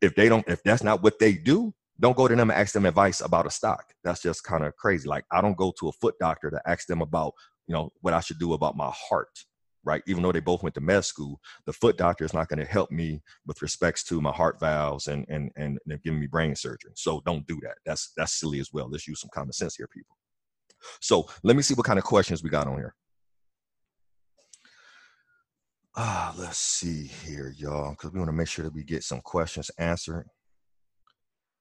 if 0.00 0.14
they 0.14 0.28
don't, 0.28 0.46
if 0.48 0.62
that's 0.62 0.82
not 0.82 1.02
what 1.02 1.18
they 1.18 1.34
do, 1.34 1.72
don't 2.00 2.16
go 2.16 2.28
to 2.28 2.36
them 2.36 2.50
and 2.50 2.58
ask 2.58 2.72
them 2.72 2.86
advice 2.86 3.20
about 3.20 3.46
a 3.46 3.50
stock. 3.50 3.92
That's 4.04 4.22
just 4.22 4.44
kind 4.44 4.64
of 4.64 4.76
crazy. 4.76 5.08
Like 5.08 5.24
I 5.32 5.40
don't 5.40 5.56
go 5.56 5.72
to 5.80 5.88
a 5.88 5.92
foot 5.92 6.14
doctor 6.20 6.50
to 6.50 6.60
ask 6.66 6.86
them 6.86 7.02
about, 7.02 7.32
you 7.66 7.74
know, 7.74 7.90
what 8.00 8.14
I 8.14 8.20
should 8.20 8.38
do 8.38 8.52
about 8.52 8.76
my 8.76 8.90
heart, 8.94 9.44
right? 9.84 10.02
Even 10.06 10.22
though 10.22 10.32
they 10.32 10.40
both 10.40 10.62
went 10.62 10.74
to 10.76 10.80
med 10.80 11.04
school, 11.04 11.40
the 11.66 11.72
foot 11.72 11.96
doctor 11.96 12.24
is 12.24 12.34
not 12.34 12.48
going 12.48 12.60
to 12.60 12.64
help 12.64 12.90
me 12.90 13.20
with 13.46 13.62
respects 13.62 14.04
to 14.04 14.20
my 14.20 14.30
heart 14.30 14.60
valves 14.60 15.08
and 15.08 15.26
and 15.28 15.50
and 15.56 15.78
they're 15.86 15.98
giving 15.98 16.20
me 16.20 16.28
brain 16.28 16.54
surgery. 16.54 16.92
So 16.94 17.20
don't 17.26 17.46
do 17.46 17.58
that. 17.62 17.78
That's 17.84 18.12
that's 18.16 18.38
silly 18.38 18.60
as 18.60 18.72
well. 18.72 18.88
Let's 18.88 19.08
use 19.08 19.20
some 19.20 19.30
common 19.34 19.52
sense 19.52 19.74
here, 19.74 19.88
people. 19.88 20.16
So 21.00 21.28
let 21.42 21.56
me 21.56 21.62
see 21.62 21.74
what 21.74 21.86
kind 21.86 21.98
of 21.98 22.04
questions 22.04 22.42
we 22.42 22.50
got 22.50 22.68
on 22.68 22.76
here. 22.76 22.94
Ah, 26.00 26.32
let's 26.38 26.60
see 26.60 27.08
here, 27.08 27.52
y'all, 27.58 27.90
because 27.90 28.12
we 28.12 28.20
want 28.20 28.28
to 28.28 28.32
make 28.32 28.46
sure 28.46 28.64
that 28.64 28.72
we 28.72 28.84
get 28.84 29.02
some 29.02 29.20
questions 29.20 29.68
answered. 29.80 30.28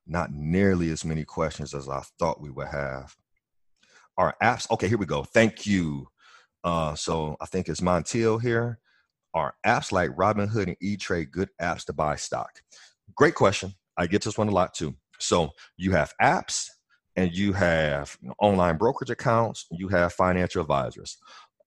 Not 0.06 0.32
nearly 0.32 0.92
as 0.92 1.04
many 1.04 1.26
questions 1.26 1.74
as 1.74 1.90
I 1.90 2.04
thought 2.20 2.40
we 2.40 2.52
would 2.52 2.68
have. 2.68 3.16
Our 4.16 4.36
apps, 4.44 4.70
okay, 4.70 4.88
here 4.88 5.00
we 5.00 5.08
go. 5.08 5.24
Thank 5.24 5.66
you. 5.66 6.06
Uh, 6.64 6.94
so 6.94 7.36
I 7.42 7.48
think 7.48 7.68
it's 7.68 7.82
Montiel 7.82 8.40
here. 8.40 8.78
Are 9.34 9.56
apps 9.66 9.92
like 9.92 10.12
Robinhood 10.12 10.68
and 10.68 10.78
E-Trade 10.82 11.32
good 11.32 11.50
apps 11.60 11.84
to 11.86 11.94
buy 11.94 12.16
stock? 12.16 12.52
Great 13.16 13.34
question. 13.34 13.74
I 13.98 14.06
get 14.06 14.22
this 14.22 14.38
one 14.38 14.50
a 14.50 14.52
lot 14.52 14.76
too. 14.76 14.96
So 15.18 15.50
you 15.78 15.94
have 15.94 16.14
apps 16.22 16.68
and 17.16 17.36
you 17.36 17.54
have 17.54 18.16
online 18.40 18.78
brokerage 18.78 19.10
accounts, 19.10 19.66
you 19.72 19.88
have 19.88 20.14
financial 20.14 20.62
advisors. 20.62 21.18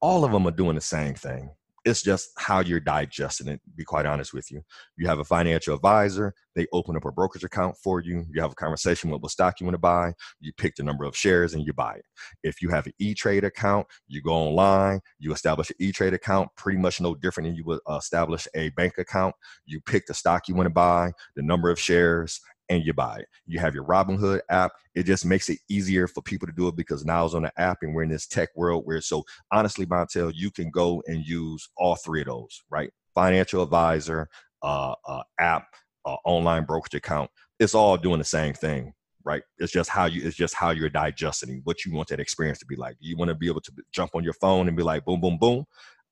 All 0.01 0.25
of 0.25 0.31
them 0.31 0.47
are 0.47 0.53
doing 0.53 0.77
the 0.77 0.81
same 0.81 1.15
thing 1.15 1.51
it's 1.91 2.03
just 2.03 2.31
how 2.39 2.61
you're 2.61 2.81
digesting 2.81 3.49
it 3.49 3.61
be 3.77 3.85
quite 3.85 4.07
honest 4.07 4.33
with 4.33 4.51
you. 4.51 4.63
You 4.97 5.07
have 5.09 5.19
a 5.19 5.25
financial 5.25 5.75
advisor 5.75 6.35
they 6.55 6.67
open 6.73 6.97
up 6.97 7.05
a 7.05 7.13
brokerage 7.13 7.45
account 7.45 7.77
for 7.83 8.01
you 8.01 8.27
you 8.31 8.41
have 8.41 8.53
a 8.53 8.57
conversation 8.57 9.11
with 9.11 9.23
what 9.23 9.31
stock 9.31 9.61
you 9.61 9.67
want 9.67 9.75
to 9.75 9.79
buy 9.79 10.13
you 10.41 10.53
pick 10.57 10.75
the 10.77 10.83
number 10.83 11.05
of 11.05 11.17
shares 11.17 11.55
and 11.55 11.65
you 11.65 11.73
buy 11.73 11.95
it. 11.95 12.05
If 12.43 12.61
you 12.61 12.69
have 12.71 12.87
an 12.87 12.93
e-trade 12.99 13.45
account 13.45 13.87
you 14.09 14.23
go 14.23 14.33
online 14.33 15.01
you 15.19 15.33
establish 15.33 15.71
an 15.71 15.77
e-trade 15.79 16.15
account 16.15 16.49
pretty 16.57 16.79
much 16.79 17.01
no 17.01 17.15
different 17.15 17.49
than 17.49 17.57
you 17.57 17.65
would 17.65 17.81
establish 17.97 18.47
a 18.55 18.71
bank 18.71 18.99
account. 18.99 19.35
You 19.67 19.81
pick 19.81 20.07
the 20.07 20.15
stock 20.15 20.49
you 20.49 20.55
want 20.55 20.67
to 20.67 20.75
buy 20.75 21.13
the 21.37 21.43
number 21.43 21.71
of 21.71 21.79
shares 21.79 22.41
and 22.71 22.87
you 22.87 22.95
buy 22.95 23.19
it. 23.19 23.27
You 23.47 23.59
have 23.59 23.75
your 23.75 23.85
Robinhood 23.85 24.41
app. 24.49 24.73
It 24.95 25.03
just 25.03 25.27
makes 25.27 25.51
it 25.51 25.59
easier 25.69 26.07
for 26.07 26.23
people 26.23 26.47
to 26.47 26.55
do 26.55 26.69
it 26.69 26.77
because 26.77 27.05
now 27.05 27.25
it's 27.25 27.35
on 27.35 27.43
the 27.43 27.53
app 27.61 27.79
and 27.83 27.95
we're 27.95 28.05
in 28.05 28.09
this 28.09 28.27
tech 28.27 28.49
world 28.57 28.85
where 28.87 29.01
so 29.01 29.25
honestly, 29.53 29.85
Montel, 29.85 30.33
you 30.35 30.51
can 30.51 30.71
go 30.71 31.03
and 31.07 31.27
use 31.27 31.69
all 31.77 31.97
three 31.97 32.21
of 32.23 32.29
those, 32.29 32.63
right? 32.71 32.91
Financial 33.15 33.63
advisor, 33.63 34.29
uh, 34.63 34.95
uh, 35.07 35.23
app, 35.39 35.67
uh, 36.07 36.17
online 36.25 36.65
brokerage 36.65 36.95
account. 36.95 37.29
It's 37.59 37.75
all 37.75 37.99
doing 37.99 38.19
the 38.19 38.25
same 38.25 38.55
thing, 38.55 38.95
right? 39.25 39.43
It's 39.59 39.73
just 39.73 39.91
how 39.91 40.07
you 40.07 40.23
it's 40.27 40.37
just 40.37 40.55
how 40.55 40.71
you're 40.71 40.89
digesting 40.89 41.61
what 41.65 41.85
you 41.85 41.93
want 41.93 42.09
that 42.09 42.21
experience 42.21 42.61
to 42.61 42.67
be 42.67 42.77
like. 42.77 42.97
You 43.01 43.17
want 43.17 43.31
to 43.31 43.35
be 43.35 43.49
able 43.49 43.61
to 43.63 43.73
jump 43.93 44.13
on 44.15 44.23
your 44.23 44.33
phone 44.35 44.69
and 44.69 44.77
be 44.77 44.85
like 44.85 45.05
boom, 45.05 45.21
boom, 45.21 45.39
boom. 45.39 45.65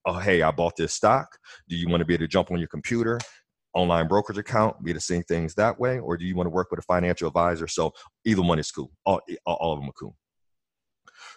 Oh, 0.05 0.19
hey, 0.19 0.43
I 0.43 0.51
bought 0.51 0.77
this 0.77 0.95
stock. 0.95 1.39
Do 1.69 1.77
you 1.77 1.89
want 1.89 2.01
to 2.01 2.05
be 2.05 2.15
able 2.15 2.25
to 2.25 2.29
jump 2.29 2.51
on 2.51 2.59
your 2.59 2.69
computer 2.69 3.21
online 3.79 4.09
brokerage 4.09 4.39
account, 4.39 4.83
be 4.83 4.93
to 4.93 5.01
seeing 5.01 5.23
things 5.23 5.55
that 5.55 5.79
way, 5.79 5.99
or 5.99 6.17
do 6.17 6.25
you 6.25 6.35
want 6.35 6.47
to 6.47 6.51
work 6.51 6.71
with 6.71 6.81
a 6.81 6.83
financial 6.83 7.29
advisor? 7.29 7.69
So 7.69 7.93
either 8.25 8.43
one 8.43 8.59
is 8.59 8.71
cool. 8.71 8.91
All, 9.07 9.21
all 9.47 9.73
of 9.73 9.81
them 9.81 9.89
are 9.89 9.93
cool. 9.93 10.17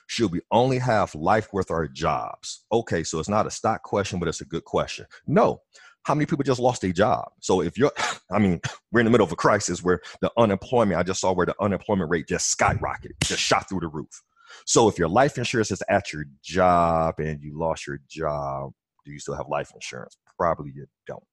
Should 0.08 0.32
we 0.32 0.42
only 0.52 0.78
have 0.80 1.14
life 1.16 1.54
worth 1.54 1.72
our 1.72 1.88
jobs? 1.88 2.66
Okay, 2.72 3.04
so 3.04 3.20
it's 3.20 3.30
not 3.30 3.48
a 3.48 3.52
stock 3.52 3.84
question, 3.84 4.20
but 4.20 4.28
it's 4.28 4.42
a 4.42 4.46
good 4.46 4.66
question. 4.66 5.06
No. 5.28 5.62
How 6.04 6.16
many 6.16 6.26
people 6.26 6.44
just 6.44 6.60
lost 6.60 6.84
a 6.84 6.92
job? 6.92 7.30
So 7.40 7.62
if 7.62 7.78
you're, 7.78 7.92
I 8.32 8.40
mean, 8.40 8.60
we're 8.92 9.02
in 9.02 9.06
the 9.06 9.12
middle 9.12 9.26
of 9.26 9.32
a 9.32 9.36
crisis 9.36 9.84
where 9.84 10.02
the 10.22 10.32
unemployment, 10.38 11.00
I 11.00 11.04
just 11.04 11.22
saw 11.22 11.32
where 11.32 11.46
the 11.46 11.56
unemployment 11.62 12.10
rate 12.10 12.28
just 12.28 12.58
skyrocketed, 12.58 13.14
just 13.24 13.42
shot 13.42 13.70
through 13.70 13.82
the 13.82 13.88
roof. 13.88 14.22
So 14.66 14.90
if 14.90 14.98
your 14.98 15.08
life 15.08 15.38
insurance 15.38 15.72
is 15.72 15.84
at 15.90 16.12
your 16.12 16.26
job 16.44 17.16
and 17.20 17.42
you 17.42 17.58
lost 17.58 17.88
your 17.88 18.00
job, 18.10 18.72
do 19.06 19.12
you 19.12 19.20
still 19.20 19.36
have 19.36 19.48
life 19.48 19.72
insurance? 19.74 20.18
Probably 20.38 20.72
you 20.76 20.88
don't. 21.08 21.24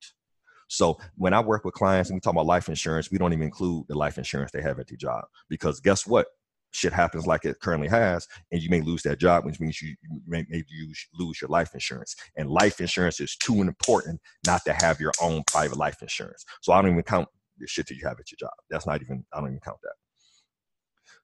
So 0.68 0.98
when 1.16 1.34
I 1.34 1.40
work 1.40 1.64
with 1.64 1.74
clients 1.74 2.10
and 2.10 2.16
we 2.16 2.20
talk 2.20 2.34
about 2.34 2.46
life 2.46 2.68
insurance, 2.68 3.10
we 3.10 3.18
don't 3.18 3.32
even 3.32 3.44
include 3.44 3.86
the 3.88 3.96
life 3.96 4.18
insurance 4.18 4.52
they 4.52 4.62
have 4.62 4.78
at 4.78 4.86
the 4.86 4.96
job 4.96 5.24
because 5.48 5.80
guess 5.80 6.06
what? 6.06 6.26
Shit 6.70 6.92
happens 6.92 7.26
like 7.26 7.46
it 7.46 7.60
currently 7.60 7.88
has, 7.88 8.28
and 8.52 8.60
you 8.60 8.68
may 8.68 8.82
lose 8.82 9.02
that 9.04 9.18
job, 9.18 9.46
which 9.46 9.58
means 9.58 9.80
you, 9.80 9.96
may, 10.26 10.44
maybe 10.50 10.66
you 10.68 10.92
lose 11.14 11.40
your 11.40 11.48
life 11.48 11.72
insurance. 11.72 12.14
And 12.36 12.50
life 12.50 12.78
insurance 12.78 13.20
is 13.20 13.36
too 13.36 13.62
important 13.62 14.20
not 14.46 14.62
to 14.66 14.74
have 14.74 15.00
your 15.00 15.12
own 15.22 15.44
private 15.46 15.78
life 15.78 16.02
insurance. 16.02 16.44
So 16.60 16.74
I 16.74 16.82
don't 16.82 16.90
even 16.90 17.02
count 17.04 17.26
the 17.58 17.66
shit 17.66 17.86
that 17.86 17.96
you 17.96 18.06
have 18.06 18.20
at 18.20 18.30
your 18.30 18.36
job. 18.38 18.52
That's 18.68 18.86
not 18.86 19.00
even 19.00 19.24
I 19.32 19.40
don't 19.40 19.48
even 19.48 19.60
count 19.60 19.78
that. 19.82 19.94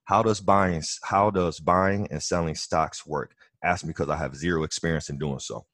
How 0.04 0.22
does 0.22 0.40
buying 0.40 0.82
how 1.02 1.30
does 1.30 1.60
buying 1.60 2.08
and 2.10 2.22
selling 2.22 2.54
stocks 2.54 3.06
work? 3.06 3.34
Ask 3.62 3.84
me 3.84 3.88
because 3.88 4.08
I 4.08 4.16
have 4.16 4.34
zero 4.34 4.62
experience 4.62 5.10
in 5.10 5.18
doing 5.18 5.38
so. 5.38 5.66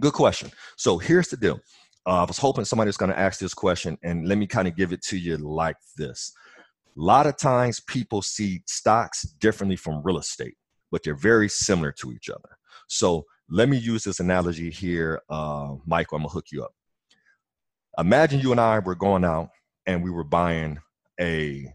Good 0.00 0.14
question. 0.14 0.50
So 0.76 0.98
here's 0.98 1.28
the 1.28 1.36
deal. 1.36 1.60
Uh, 2.06 2.22
I 2.22 2.24
was 2.24 2.38
hoping 2.38 2.64
somebody 2.64 2.88
was 2.88 2.96
going 2.96 3.12
to 3.12 3.18
ask 3.18 3.38
this 3.38 3.54
question, 3.54 3.96
and 4.02 4.26
let 4.26 4.38
me 4.38 4.46
kind 4.46 4.66
of 4.66 4.76
give 4.76 4.92
it 4.92 5.02
to 5.02 5.16
you 5.16 5.36
like 5.36 5.76
this. 5.96 6.32
A 6.96 7.00
lot 7.00 7.26
of 7.26 7.36
times 7.36 7.80
people 7.80 8.22
see 8.22 8.62
stocks 8.66 9.22
differently 9.22 9.76
from 9.76 10.02
real 10.02 10.18
estate, 10.18 10.54
but 10.90 11.02
they're 11.02 11.14
very 11.14 11.48
similar 11.48 11.92
to 11.92 12.12
each 12.12 12.28
other. 12.28 12.58
So 12.88 13.24
let 13.48 13.68
me 13.68 13.78
use 13.78 14.04
this 14.04 14.20
analogy 14.20 14.70
here, 14.70 15.22
uh, 15.30 15.74
Michael. 15.86 16.16
I'm 16.16 16.22
gonna 16.22 16.32
hook 16.32 16.46
you 16.52 16.64
up. 16.64 16.74
Imagine 17.98 18.40
you 18.40 18.50
and 18.50 18.60
I 18.60 18.78
were 18.78 18.94
going 18.94 19.24
out 19.24 19.50
and 19.86 20.02
we 20.02 20.10
were 20.10 20.24
buying 20.24 20.78
a 21.20 21.72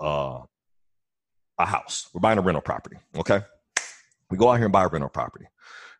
uh, 0.00 0.40
a 1.58 1.66
house. 1.66 2.08
We're 2.12 2.20
buying 2.20 2.38
a 2.38 2.42
rental 2.42 2.62
property. 2.62 2.96
Okay, 3.16 3.40
we 4.30 4.36
go 4.36 4.48
out 4.50 4.56
here 4.56 4.66
and 4.66 4.72
buy 4.72 4.84
a 4.84 4.88
rental 4.88 5.08
property. 5.08 5.46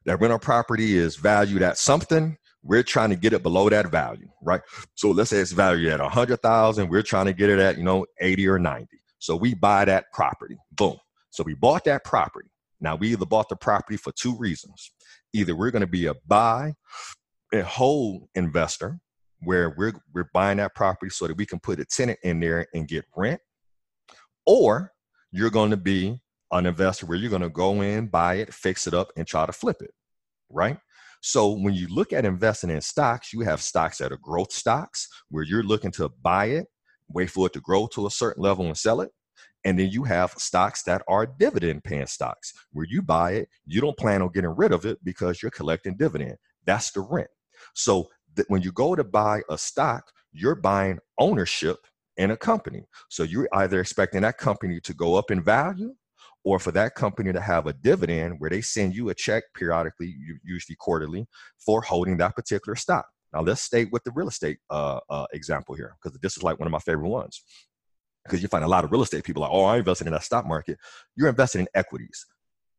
That 0.04 0.20
rental 0.20 0.38
property 0.38 0.96
is 0.96 1.16
valued 1.16 1.62
at 1.62 1.78
something. 1.78 2.36
We're 2.68 2.82
trying 2.82 3.08
to 3.08 3.16
get 3.16 3.32
it 3.32 3.42
below 3.42 3.70
that 3.70 3.90
value, 3.90 4.28
right? 4.42 4.60
So 4.94 5.10
let's 5.10 5.30
say 5.30 5.38
it's 5.38 5.52
valued 5.52 5.90
at 5.90 6.00
hundred 6.00 6.42
thousand. 6.42 6.90
We're 6.90 7.02
trying 7.02 7.24
to 7.24 7.32
get 7.32 7.48
it 7.48 7.58
at 7.58 7.78
you 7.78 7.82
know 7.82 8.04
eighty 8.20 8.46
or 8.46 8.58
ninety. 8.58 9.00
So 9.18 9.36
we 9.36 9.54
buy 9.54 9.86
that 9.86 10.12
property. 10.12 10.58
Boom. 10.72 10.98
So 11.30 11.42
we 11.42 11.54
bought 11.54 11.84
that 11.84 12.04
property. 12.04 12.50
Now 12.78 12.94
we 12.94 13.12
either 13.12 13.24
bought 13.24 13.48
the 13.48 13.56
property 13.56 13.96
for 13.96 14.12
two 14.12 14.36
reasons. 14.36 14.92
Either 15.32 15.56
we're 15.56 15.70
going 15.70 15.80
to 15.80 15.86
be 15.86 16.06
a 16.06 16.14
buy 16.26 16.74
and 17.54 17.62
hold 17.62 18.28
investor, 18.34 19.00
where 19.40 19.74
we're 19.78 19.94
we're 20.12 20.28
buying 20.34 20.58
that 20.58 20.74
property 20.74 21.08
so 21.08 21.26
that 21.26 21.38
we 21.38 21.46
can 21.46 21.60
put 21.60 21.80
a 21.80 21.86
tenant 21.86 22.18
in 22.22 22.38
there 22.38 22.66
and 22.74 22.86
get 22.86 23.06
rent, 23.16 23.40
or 24.44 24.92
you're 25.32 25.48
going 25.48 25.70
to 25.70 25.78
be 25.78 26.20
an 26.52 26.66
investor 26.66 27.06
where 27.06 27.16
you're 27.16 27.30
going 27.30 27.40
to 27.40 27.48
go 27.48 27.80
in, 27.80 28.08
buy 28.08 28.34
it, 28.34 28.52
fix 28.52 28.86
it 28.86 28.92
up, 28.92 29.10
and 29.16 29.26
try 29.26 29.46
to 29.46 29.52
flip 29.52 29.76
it, 29.80 29.92
right? 30.50 30.78
So 31.20 31.50
when 31.50 31.74
you 31.74 31.88
look 31.88 32.12
at 32.12 32.24
investing 32.24 32.70
in 32.70 32.80
stocks, 32.80 33.32
you 33.32 33.40
have 33.40 33.60
stocks 33.60 33.98
that 33.98 34.12
are 34.12 34.18
growth 34.18 34.52
stocks 34.52 35.08
where 35.30 35.44
you're 35.44 35.62
looking 35.62 35.90
to 35.92 36.10
buy 36.22 36.46
it, 36.46 36.66
wait 37.08 37.30
for 37.30 37.46
it 37.46 37.52
to 37.54 37.60
grow 37.60 37.86
to 37.88 38.06
a 38.06 38.10
certain 38.10 38.42
level 38.42 38.66
and 38.66 38.76
sell 38.76 39.00
it. 39.00 39.10
And 39.64 39.78
then 39.78 39.90
you 39.90 40.04
have 40.04 40.32
stocks 40.32 40.82
that 40.84 41.02
are 41.08 41.26
dividend 41.26 41.84
paying 41.84 42.06
stocks 42.06 42.52
where 42.72 42.86
you 42.88 43.02
buy 43.02 43.32
it, 43.32 43.48
you 43.66 43.80
don't 43.80 43.96
plan 43.96 44.22
on 44.22 44.30
getting 44.32 44.54
rid 44.56 44.72
of 44.72 44.86
it 44.86 44.98
because 45.04 45.42
you're 45.42 45.50
collecting 45.50 45.96
dividend. 45.96 46.36
That's 46.64 46.92
the 46.92 47.00
rent. 47.00 47.28
So 47.74 48.08
that 48.36 48.48
when 48.48 48.62
you 48.62 48.72
go 48.72 48.94
to 48.94 49.04
buy 49.04 49.42
a 49.50 49.58
stock, 49.58 50.04
you're 50.32 50.54
buying 50.54 51.00
ownership 51.18 51.78
in 52.16 52.30
a 52.30 52.36
company. 52.36 52.84
So 53.08 53.22
you're 53.22 53.48
either 53.52 53.80
expecting 53.80 54.22
that 54.22 54.38
company 54.38 54.80
to 54.80 54.94
go 54.94 55.16
up 55.16 55.30
in 55.30 55.42
value 55.42 55.94
or 56.44 56.58
for 56.58 56.72
that 56.72 56.94
company 56.94 57.32
to 57.32 57.40
have 57.40 57.66
a 57.66 57.72
dividend 57.72 58.36
where 58.38 58.50
they 58.50 58.60
send 58.60 58.94
you 58.94 59.08
a 59.08 59.14
check 59.14 59.44
periodically, 59.54 60.14
usually 60.44 60.76
quarterly, 60.76 61.26
for 61.64 61.82
holding 61.82 62.16
that 62.18 62.36
particular 62.36 62.76
stock. 62.76 63.06
Now 63.32 63.42
let's 63.42 63.60
stay 63.60 63.84
with 63.86 64.04
the 64.04 64.12
real 64.12 64.28
estate 64.28 64.58
uh, 64.70 65.00
uh, 65.10 65.26
example 65.32 65.74
here 65.74 65.96
because 66.02 66.18
this 66.20 66.36
is 66.36 66.42
like 66.42 66.58
one 66.58 66.66
of 66.66 66.72
my 66.72 66.78
favorite 66.78 67.08
ones. 67.08 67.42
Because 68.24 68.42
you 68.42 68.48
find 68.48 68.64
a 68.64 68.68
lot 68.68 68.84
of 68.84 68.92
real 68.92 69.02
estate 69.02 69.24
people 69.24 69.42
like, 69.42 69.50
oh, 69.52 69.64
I 69.64 69.78
invested 69.78 70.06
in 70.06 70.12
that 70.12 70.24
stock 70.24 70.46
market. 70.46 70.78
You're 71.16 71.28
invested 71.28 71.60
in 71.60 71.68
equities. 71.74 72.26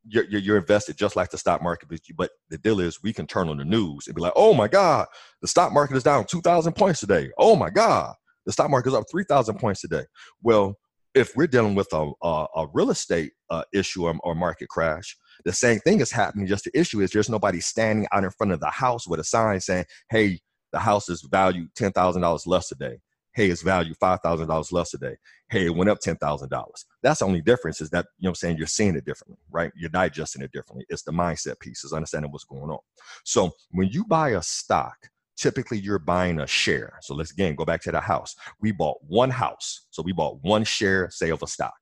You're, 0.08 0.26
you're, 0.26 0.42
you're, 0.42 0.58
invested 0.58 0.98
just 0.98 1.16
like 1.16 1.30
the 1.30 1.38
stock 1.38 1.62
market, 1.62 1.90
but, 1.90 2.00
you, 2.08 2.16
but 2.16 2.32
the 2.50 2.58
deal 2.58 2.80
is 2.80 3.04
we 3.04 3.12
can 3.12 3.28
turn 3.28 3.50
on 3.50 3.58
the 3.58 3.66
news 3.66 4.08
and 4.08 4.16
be 4.16 4.22
like, 4.22 4.34
oh 4.36 4.54
my 4.54 4.68
God, 4.68 5.08
the 5.42 5.48
stock 5.48 5.74
market 5.74 5.98
is 5.98 6.04
down 6.04 6.26
2,000 6.26 6.74
points 6.74 7.00
today. 7.00 7.30
Oh 7.38 7.56
my 7.56 7.70
God, 7.70 8.14
the 8.46 8.54
stock 8.54 8.70
market 8.70 8.90
is 8.90 8.96
up 8.96 9.04
3,000 9.12 9.60
points 9.60 9.82
today. 9.82 10.06
Well, 10.42 10.76
if 11.16 11.36
we're 11.36 11.48
dealing 11.48 11.76
with 11.76 11.92
a, 11.94 12.12
a, 12.24 12.46
a 12.56 12.68
real 12.74 12.92
estate 12.92 13.34
uh, 13.50 13.64
issue 13.74 14.06
or, 14.06 14.16
or, 14.24 14.36
market 14.36 14.70
crash, 14.70 15.18
the 15.46 15.54
same 15.54 15.80
thing 15.80 16.02
is 16.02 16.12
happening. 16.12 16.48
Just 16.48 16.66
the 16.66 16.80
issue 16.80 17.02
is 17.02 17.12
there's 17.12 17.30
nobody 17.30 17.60
standing 17.60 18.08
out 18.12 18.24
in 18.24 18.32
front 18.32 18.54
of 18.54 18.60
the 18.60 18.70
house 18.70 19.08
with 19.08 19.20
a 19.20 19.24
sign 19.24 19.60
saying, 19.60 19.86
"Hey, 20.10 20.40
the 20.72 20.80
house 20.80 21.10
is 21.10 21.28
valued 21.30 21.70
ten 21.76 21.92
thousand 21.92 22.22
dollars 22.22 22.46
less 22.46 22.68
today." 22.68 23.00
Hey, 23.34 23.50
it's 23.50 23.62
valued 23.62 23.98
five 23.98 24.20
thousand 24.22 24.48
dollars 24.48 24.72
less 24.72 24.92
today. 24.92 25.16
Hey, 25.50 25.66
it 25.66 25.76
went 25.76 25.90
up 25.90 26.00
ten 26.00 26.18
thousand 26.18 26.50
dollars. 26.50 26.86
That's 27.02 27.20
the 27.20 27.26
only 27.26 27.42
difference 27.42 27.82
is 27.82 27.90
that 27.92 28.06
you 28.18 28.26
know 28.26 28.32
I'm 28.32 28.36
saying 28.36 28.58
you're 28.58 28.68
seeing 28.68 28.96
it 28.96 29.06
differently, 29.06 29.38
right? 29.50 29.72
You're 29.76 29.90
digesting 29.90 30.42
it 30.42 30.52
differently. 30.52 30.86
It's 30.90 31.04
the 31.04 31.12
mindset 31.12 31.60
piece, 31.60 31.84
is 31.84 31.94
understanding 31.94 32.32
what's 32.32 32.44
going 32.44 32.70
on. 32.70 32.80
So 33.24 33.52
when 33.72 33.90
you 33.90 34.06
buy 34.06 34.32
a 34.32 34.42
stock, 34.42 34.98
typically 35.40 35.80
you're 35.80 36.00
buying 36.00 36.40
a 36.40 36.48
share. 36.48 37.00
So 37.02 37.16
let's 37.16 37.32
again 37.32 37.56
go 37.56 37.66
back 37.66 37.82
to 37.84 37.92
the 37.92 38.02
house. 38.02 38.36
We 38.62 38.72
bought 38.72 38.98
one 39.08 39.30
house. 39.30 39.88
So 39.92 40.04
we 40.04 40.12
bought 40.12 40.40
one 40.42 40.64
share, 40.64 41.10
say, 41.12 41.30
of 41.30 41.42
a 41.42 41.48
stock. 41.48 41.74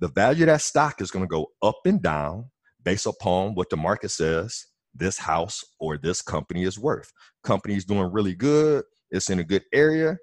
The 0.00 0.08
value 0.08 0.44
of 0.44 0.48
that 0.48 0.60
stock 0.60 1.00
is 1.00 1.10
going 1.10 1.24
to 1.24 1.28
go 1.28 1.46
up 1.62 1.78
and 1.84 2.02
down 2.02 2.50
based 2.84 3.06
upon 3.06 3.54
what 3.54 3.70
the 3.70 3.76
market 3.76 4.10
says 4.10 4.66
this 4.94 5.18
house 5.18 5.64
or 5.78 5.96
this 5.96 6.22
company 6.22 6.64
is 6.64 6.78
worth. 6.78 7.12
Company 7.44 7.76
is 7.76 7.84
doing 7.84 8.10
really 8.10 8.34
good. 8.34 8.84
It's 9.10 9.30
in 9.30 9.38
a 9.38 9.44
good 9.44 9.62
area 9.72 10.16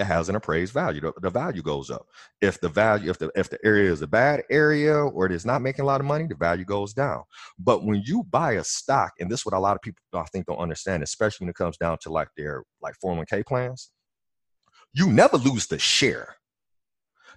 it 0.00 0.06
has 0.06 0.30
an 0.30 0.34
appraised 0.36 0.72
value. 0.72 1.00
The, 1.02 1.12
the, 1.20 1.30
value 1.30 1.60
goes 1.60 1.90
up. 1.90 2.06
If 2.40 2.58
the 2.60 2.70
value, 2.70 3.10
if 3.10 3.18
the 3.18 3.30
if 3.34 3.50
the 3.50 3.58
area 3.62 3.92
is 3.92 4.00
a 4.00 4.06
bad 4.06 4.42
area 4.50 4.96
or 4.96 5.26
it 5.26 5.32
is 5.32 5.44
not 5.44 5.60
making 5.60 5.82
a 5.82 5.86
lot 5.86 6.00
of 6.00 6.06
money, 6.06 6.26
the 6.26 6.34
value 6.34 6.64
goes 6.64 6.94
down. 6.94 7.22
But 7.58 7.84
when 7.84 8.02
you 8.04 8.24
buy 8.24 8.52
a 8.52 8.64
stock, 8.64 9.12
and 9.20 9.30
this 9.30 9.40
is 9.40 9.46
what 9.46 9.54
a 9.54 9.58
lot 9.58 9.76
of 9.76 9.82
people 9.82 10.02
I 10.14 10.24
think 10.32 10.46
don't 10.46 10.56
understand, 10.56 11.02
especially 11.02 11.44
when 11.44 11.50
it 11.50 11.56
comes 11.56 11.76
down 11.76 11.98
to 12.02 12.10
like 12.10 12.28
their 12.34 12.64
like 12.80 12.94
401k 13.04 13.44
plans, 13.44 13.90
you 14.94 15.12
never 15.12 15.36
lose 15.36 15.66
the 15.66 15.78
share. 15.78 16.36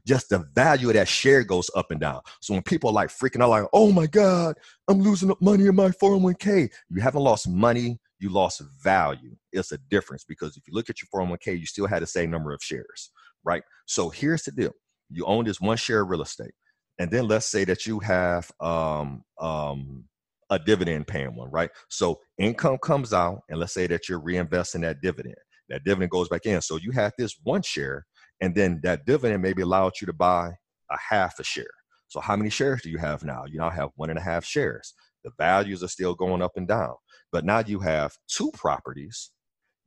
Just 0.07 0.29
the 0.29 0.39
value 0.55 0.89
of 0.89 0.95
that 0.95 1.07
share 1.07 1.43
goes 1.43 1.69
up 1.75 1.91
and 1.91 1.99
down. 1.99 2.21
So 2.41 2.53
when 2.53 2.63
people 2.63 2.89
are 2.89 2.93
like 2.93 3.09
freaking 3.09 3.41
out, 3.41 3.49
like, 3.49 3.65
oh 3.73 3.91
my 3.91 4.07
God, 4.07 4.55
I'm 4.87 5.01
losing 5.01 5.33
money 5.41 5.67
in 5.67 5.75
my 5.75 5.89
401k, 5.89 6.69
you 6.89 7.01
haven't 7.01 7.21
lost 7.21 7.47
money 7.47 7.99
you 8.23 8.29
lost 8.29 8.61
value. 8.81 9.35
It's 9.51 9.73
a 9.73 9.77
difference 9.89 10.23
because 10.23 10.57
if 10.57 10.67
you 10.67 10.73
look 10.73 10.89
at 10.89 10.97
your 11.01 11.09
401k, 11.13 11.59
you 11.59 11.65
still 11.65 11.87
had 11.87 12.01
the 12.01 12.07
same 12.07 12.31
number 12.31 12.53
of 12.53 12.63
shares, 12.63 13.11
right? 13.43 13.61
So 13.85 14.09
here's 14.09 14.43
the 14.43 14.51
deal 14.51 14.71
you 15.09 15.25
own 15.25 15.45
this 15.45 15.61
one 15.61 15.77
share 15.77 16.01
of 16.01 16.09
real 16.09 16.21
estate. 16.23 16.53
And 16.97 17.11
then 17.11 17.27
let's 17.27 17.45
say 17.45 17.65
that 17.65 17.85
you 17.85 17.99
have 17.99 18.49
um, 18.59 19.23
um, 19.39 20.05
a 20.49 20.57
dividend 20.57 21.07
paying 21.07 21.35
one, 21.35 21.51
right? 21.51 21.69
So 21.89 22.19
income 22.37 22.77
comes 22.81 23.13
out, 23.13 23.41
and 23.49 23.59
let's 23.59 23.73
say 23.73 23.87
that 23.87 24.07
you're 24.07 24.21
reinvesting 24.21 24.81
that 24.81 25.01
dividend. 25.01 25.35
That 25.69 25.83
dividend 25.83 26.11
goes 26.11 26.29
back 26.29 26.45
in. 26.45 26.61
So 26.61 26.77
you 26.77 26.91
have 26.91 27.11
this 27.17 27.35
one 27.43 27.61
share, 27.61 28.05
and 28.41 28.55
then 28.55 28.79
that 28.83 29.05
dividend 29.05 29.41
maybe 29.41 29.61
allowed 29.61 29.93
you 30.01 30.07
to 30.07 30.13
buy 30.13 30.51
a 30.91 30.97
half 31.09 31.39
a 31.39 31.43
share. 31.43 31.65
So 32.07 32.19
how 32.19 32.35
many 32.35 32.49
shares 32.49 32.81
do 32.83 32.89
you 32.89 32.99
have 32.99 33.23
now? 33.23 33.45
You 33.47 33.59
now 33.59 33.71
have 33.71 33.89
one 33.95 34.09
and 34.09 34.19
a 34.19 34.21
half 34.21 34.45
shares. 34.45 34.93
The 35.23 35.31
values 35.37 35.83
are 35.83 35.87
still 35.87 36.13
going 36.13 36.41
up 36.41 36.51
and 36.55 36.67
down. 36.67 36.93
But 37.33 37.45
now 37.45 37.61
you 37.67 37.81
have 37.81 38.15
two 38.29 38.51
properties 38.53 39.31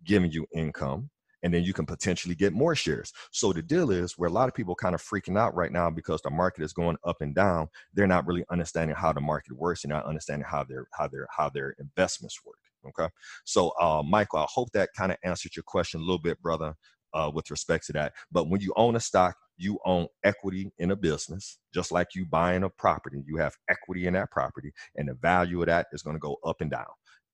giving 0.05 0.31
you 0.33 0.47
income, 0.55 1.11
and 1.43 1.55
then 1.55 1.65
you 1.65 1.73
can 1.73 1.87
potentially 1.87 2.35
get 2.35 2.53
more 2.53 2.75
shares. 2.75 3.13
So 3.33 3.53
the 3.53 3.63
deal 3.63 3.91
is 3.91 4.15
where 4.19 4.29
a 4.29 4.33
lot 4.33 4.49
of 4.49 4.55
people 4.55 4.75
kind 4.75 4.95
of 4.95 5.03
freaking 5.03 5.39
out 5.39 5.55
right 5.55 5.73
now 5.73 5.91
because 5.91 6.23
the 6.23 6.31
market 6.31 6.65
is 6.65 6.73
going 6.75 6.97
up 7.05 7.19
and 7.21 7.35
down. 7.35 7.69
They're 7.95 8.07
not 8.07 8.27
really 8.27 8.45
understanding 8.51 8.97
how 8.97 9.13
the 9.13 9.21
market 9.21 9.57
works 9.57 9.85
and 9.85 9.93
they're 9.93 10.01
not 10.01 10.09
understanding 10.09 10.47
how 10.51 10.65
their 10.65 10.87
how 10.93 11.09
their 11.09 11.29
how 11.37 11.51
their 11.51 11.75
investments 11.81 12.41
work. 12.45 12.59
Okay. 12.89 13.11
So 13.45 13.73
uh, 13.81 14.03
Michael, 14.05 14.41
I 14.41 14.47
hope 14.49 14.71
that 14.73 14.91
kind 14.97 15.13
of 15.13 15.19
answered 15.25 15.57
your 15.57 15.65
question 15.65 16.01
a 16.01 16.05
little 16.05 16.21
bit, 16.21 16.41
brother. 16.43 16.75
Uh, 17.17 17.31
with 17.35 17.51
respect 17.51 17.87
to 17.87 17.93
that. 17.95 18.13
But 18.31 18.49
when 18.51 18.61
you 18.61 18.73
own 18.77 18.95
a 18.95 19.01
stock, 19.01 19.37
you 19.57 19.79
own 19.87 20.07
equity 20.23 20.71
in 20.79 20.91
a 20.91 20.97
business, 20.97 21.59
just 21.73 21.91
like 21.91 22.09
you 22.15 22.27
buying 22.27 22.63
a 22.63 22.69
property. 22.69 23.23
You 23.27 23.39
have 23.39 23.57
equity 23.71 24.07
in 24.07 24.13
that 24.13 24.31
property, 24.31 24.71
and 24.97 25.09
the 25.09 25.15
value 25.15 25.61
of 25.61 25.67
that 25.67 25.87
is 25.93 26.03
going 26.03 26.17
to 26.17 26.21
go 26.21 26.37
up 26.45 26.61
and 26.61 26.71
down. 26.71 26.85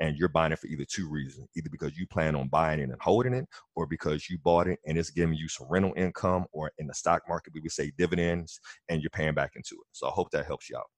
And 0.00 0.16
you're 0.16 0.28
buying 0.28 0.52
it 0.52 0.58
for 0.58 0.66
either 0.66 0.84
two 0.84 1.08
reasons 1.08 1.48
either 1.56 1.68
because 1.70 1.96
you 1.96 2.06
plan 2.06 2.34
on 2.34 2.48
buying 2.48 2.80
it 2.80 2.90
and 2.90 3.00
holding 3.00 3.34
it, 3.34 3.44
or 3.74 3.86
because 3.86 4.30
you 4.30 4.38
bought 4.38 4.68
it 4.68 4.78
and 4.86 4.96
it's 4.96 5.10
giving 5.10 5.34
you 5.34 5.48
some 5.48 5.66
rental 5.68 5.92
income, 5.96 6.46
or 6.52 6.70
in 6.78 6.86
the 6.86 6.94
stock 6.94 7.22
market, 7.28 7.52
we 7.54 7.60
would 7.60 7.72
say 7.72 7.92
dividends, 7.98 8.60
and 8.88 9.02
you're 9.02 9.10
paying 9.10 9.34
back 9.34 9.52
into 9.56 9.74
it. 9.74 9.86
So 9.92 10.06
I 10.06 10.10
hope 10.10 10.30
that 10.30 10.46
helps 10.46 10.70
you 10.70 10.76
out. 10.76 10.90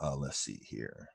Uh, 0.00 0.16
let's 0.16 0.38
see 0.38 0.60
here. 0.62 1.08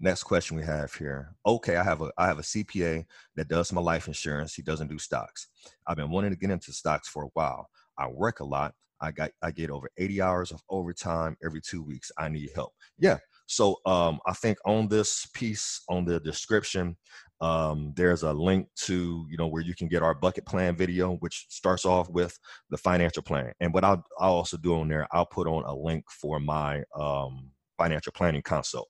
Next 0.00 0.24
question 0.24 0.56
we 0.56 0.64
have 0.64 0.92
here. 0.94 1.34
Okay, 1.46 1.76
I 1.76 1.84
have 1.84 2.02
a 2.02 2.10
I 2.18 2.26
have 2.26 2.38
a 2.38 2.42
CPA 2.42 3.04
that 3.36 3.48
does 3.48 3.72
my 3.72 3.80
life 3.80 4.08
insurance. 4.08 4.54
He 4.54 4.62
doesn't 4.62 4.88
do 4.88 4.98
stocks. 4.98 5.48
I've 5.86 5.96
been 5.96 6.10
wanting 6.10 6.30
to 6.30 6.36
get 6.36 6.50
into 6.50 6.72
stocks 6.72 7.08
for 7.08 7.24
a 7.24 7.30
while. 7.34 7.68
I 7.96 8.08
work 8.08 8.40
a 8.40 8.44
lot. 8.44 8.74
I 9.00 9.12
got 9.12 9.30
I 9.42 9.52
get 9.52 9.70
over 9.70 9.88
80 9.96 10.20
hours 10.20 10.50
of 10.50 10.60
overtime 10.68 11.36
every 11.44 11.60
two 11.60 11.82
weeks. 11.82 12.10
I 12.18 12.28
need 12.28 12.50
help. 12.54 12.72
Yeah. 12.98 13.18
So 13.46 13.76
um, 13.86 14.18
I 14.26 14.32
think 14.32 14.58
on 14.64 14.88
this 14.88 15.26
piece 15.34 15.82
on 15.88 16.04
the 16.04 16.18
description, 16.18 16.96
um, 17.40 17.92
there's 17.94 18.22
a 18.24 18.32
link 18.32 18.68
to 18.86 19.26
you 19.30 19.36
know 19.36 19.46
where 19.46 19.62
you 19.62 19.74
can 19.74 19.86
get 19.86 20.02
our 20.02 20.14
bucket 20.14 20.44
plan 20.44 20.76
video, 20.76 21.16
which 21.16 21.46
starts 21.50 21.84
off 21.84 22.10
with 22.10 22.36
the 22.70 22.78
financial 22.78 23.22
plan. 23.22 23.52
And 23.60 23.72
what 23.72 23.84
I'll, 23.84 24.04
I'll 24.18 24.32
also 24.32 24.56
do 24.56 24.74
on 24.80 24.88
there, 24.88 25.06
I'll 25.12 25.26
put 25.26 25.46
on 25.46 25.64
a 25.64 25.74
link 25.74 26.04
for 26.10 26.40
my 26.40 26.82
um, 26.98 27.50
financial 27.78 28.12
planning 28.12 28.42
consult 28.42 28.88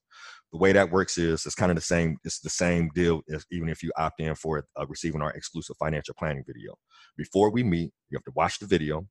the 0.54 0.58
way 0.58 0.70
that 0.70 0.92
works 0.92 1.18
is 1.18 1.44
it's 1.44 1.56
kind 1.56 1.72
of 1.72 1.74
the 1.74 1.82
same 1.82 2.16
it's 2.22 2.38
the 2.38 2.48
same 2.48 2.88
deal 2.94 3.22
as 3.28 3.44
even 3.50 3.68
if 3.68 3.82
you 3.82 3.90
opt 3.98 4.20
in 4.20 4.36
for 4.36 4.64
uh, 4.78 4.86
receiving 4.86 5.20
our 5.20 5.32
exclusive 5.32 5.76
financial 5.76 6.14
planning 6.16 6.44
video. 6.46 6.76
Before 7.16 7.50
we 7.50 7.64
meet 7.64 7.92
you 8.08 8.16
have 8.16 8.22
to 8.22 8.32
watch 8.36 8.60
the 8.60 8.66
video 8.66 9.04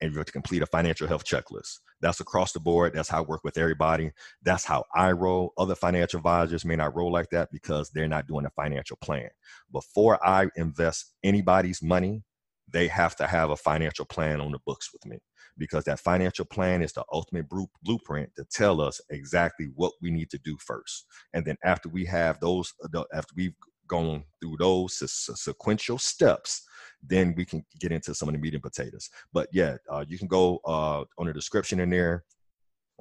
and 0.00 0.12
you 0.12 0.18
have 0.18 0.26
to 0.26 0.32
complete 0.32 0.62
a 0.62 0.66
financial 0.66 1.08
health 1.08 1.24
checklist. 1.24 1.80
That's 2.00 2.20
across 2.20 2.52
the 2.52 2.60
board 2.60 2.92
that's 2.94 3.08
how 3.08 3.18
i 3.18 3.22
work 3.22 3.42
with 3.42 3.58
everybody 3.58 4.12
that's 4.44 4.64
how 4.64 4.84
i 4.94 5.10
roll. 5.10 5.52
Other 5.58 5.74
financial 5.74 6.18
advisors 6.18 6.64
may 6.64 6.76
not 6.76 6.94
roll 6.94 7.10
like 7.10 7.28
that 7.30 7.50
because 7.50 7.90
they're 7.90 8.06
not 8.06 8.28
doing 8.28 8.46
a 8.46 8.50
financial 8.50 8.96
plan. 9.02 9.30
Before 9.72 10.24
i 10.24 10.46
invest 10.54 11.12
anybody's 11.24 11.82
money 11.82 12.22
they 12.68 12.88
have 12.88 13.14
to 13.16 13.26
have 13.26 13.50
a 13.50 13.56
financial 13.56 14.04
plan 14.04 14.40
on 14.40 14.52
the 14.52 14.58
books 14.66 14.90
with 14.92 15.04
me 15.06 15.18
because 15.56 15.84
that 15.84 16.00
financial 16.00 16.44
plan 16.44 16.82
is 16.82 16.92
the 16.92 17.04
ultimate 17.12 17.46
blueprint 17.82 18.30
to 18.36 18.44
tell 18.50 18.80
us 18.80 19.00
exactly 19.10 19.68
what 19.74 19.92
we 20.02 20.10
need 20.10 20.30
to 20.30 20.38
do 20.44 20.56
first. 20.58 21.06
And 21.32 21.44
then 21.44 21.56
after 21.64 21.88
we 21.88 22.04
have 22.06 22.40
those, 22.40 22.72
after 23.12 23.32
we've 23.36 23.54
gone 23.86 24.24
through 24.40 24.56
those 24.58 25.02
sequential 25.40 25.98
steps, 25.98 26.66
then 27.02 27.34
we 27.36 27.44
can 27.44 27.64
get 27.78 27.92
into 27.92 28.14
some 28.14 28.28
of 28.28 28.34
the 28.34 28.40
meat 28.40 28.54
and 28.54 28.62
potatoes. 28.62 29.08
But 29.32 29.48
yeah, 29.52 29.76
uh, 29.90 30.04
you 30.08 30.18
can 30.18 30.28
go 30.28 30.60
uh, 30.64 31.04
on 31.18 31.26
the 31.26 31.32
description 31.32 31.80
in 31.80 31.90
there. 31.90 32.24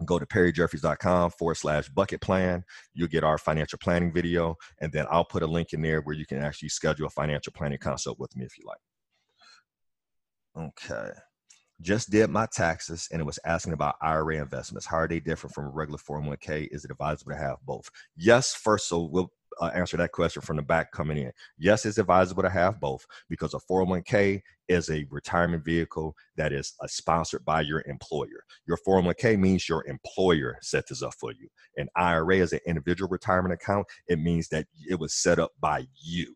Go 0.06 0.18
to 0.18 0.26
perryjeffries.com 0.26 1.32
forward 1.32 1.56
slash 1.56 1.88
bucket 1.90 2.20
plan. 2.20 2.64
You'll 2.96 3.08
get 3.08 3.24
our 3.24 3.38
financial 3.38 3.78
planning 3.78 4.12
video. 4.12 4.56
And 4.82 4.92
then 4.92 5.06
I'll 5.10 5.24
put 5.24 5.44
a 5.44 5.48
link 5.48 5.72
in 5.72 5.84
there 5.84 6.02
where 6.02 6.16
you 6.16 6.26
can 6.26 6.40
actually 6.40 6.70
schedule 6.70 7.06
a 7.06 7.12
financial 7.12 7.54
planning 7.54 7.78
consult 7.78 8.20
with 8.20 8.36
me 8.36 8.44
if 8.44 8.58
you 8.58 8.66
like. 8.66 8.80
Okay 10.58 11.12
just 11.82 12.10
did 12.10 12.30
my 12.30 12.48
taxes 12.48 13.08
and 13.12 13.22
it 13.22 13.26
was 13.26 13.40
asking 13.46 13.74
about 13.74 13.96
IRA 14.02 14.38
investments. 14.38 14.88
How 14.88 14.98
are 14.98 15.08
they 15.08 15.20
different 15.20 15.54
from 15.54 15.66
a 15.66 15.70
regular 15.70 16.00
401k? 16.00 16.70
Is 16.72 16.86
it 16.86 16.92
advisable 16.92 17.34
to 17.34 17.38
have 17.38 17.58
both? 17.66 17.90
Yes, 18.16 18.54
first, 18.56 18.88
so 18.88 19.02
we'll 19.12 19.32
uh, 19.62 19.70
answer 19.76 19.98
that 19.98 20.12
question 20.12 20.42
from 20.42 20.56
the 20.56 20.64
back 20.64 20.92
coming 20.92 21.18
in. 21.18 21.32
Yes, 21.60 21.86
it's 21.86 22.00
advisable 22.00 22.42
to 22.42 22.50
have 22.50 22.80
both 22.80 23.06
because 23.30 23.54
a 23.54 23.60
401k 23.72 24.42
is 24.68 24.90
a 24.90 25.06
retirement 25.10 25.64
vehicle 25.64 26.16
that 26.38 26.54
is 26.54 26.74
uh, 26.82 26.88
sponsored 26.88 27.46
by 27.46 27.62
your 27.62 27.84
employer. 27.86 28.44
Your 28.66 28.78
401k 28.88 29.38
means 29.38 29.70
your 29.70 29.86
employer 29.86 30.58
set 30.62 30.88
this 30.88 31.04
up 31.04 31.14
for 31.20 31.32
you. 31.34 31.48
An 31.78 31.88
IRA 31.96 32.38
is 32.38 32.54
an 32.54 32.62
individual 32.66 33.10
retirement 33.10 33.54
account. 33.54 33.86
It 34.08 34.20
means 34.20 34.48
that 34.50 34.66
it 34.90 35.00
was 35.00 35.14
set 35.14 35.38
up 35.38 35.52
by 35.60 35.86
you. 36.02 36.34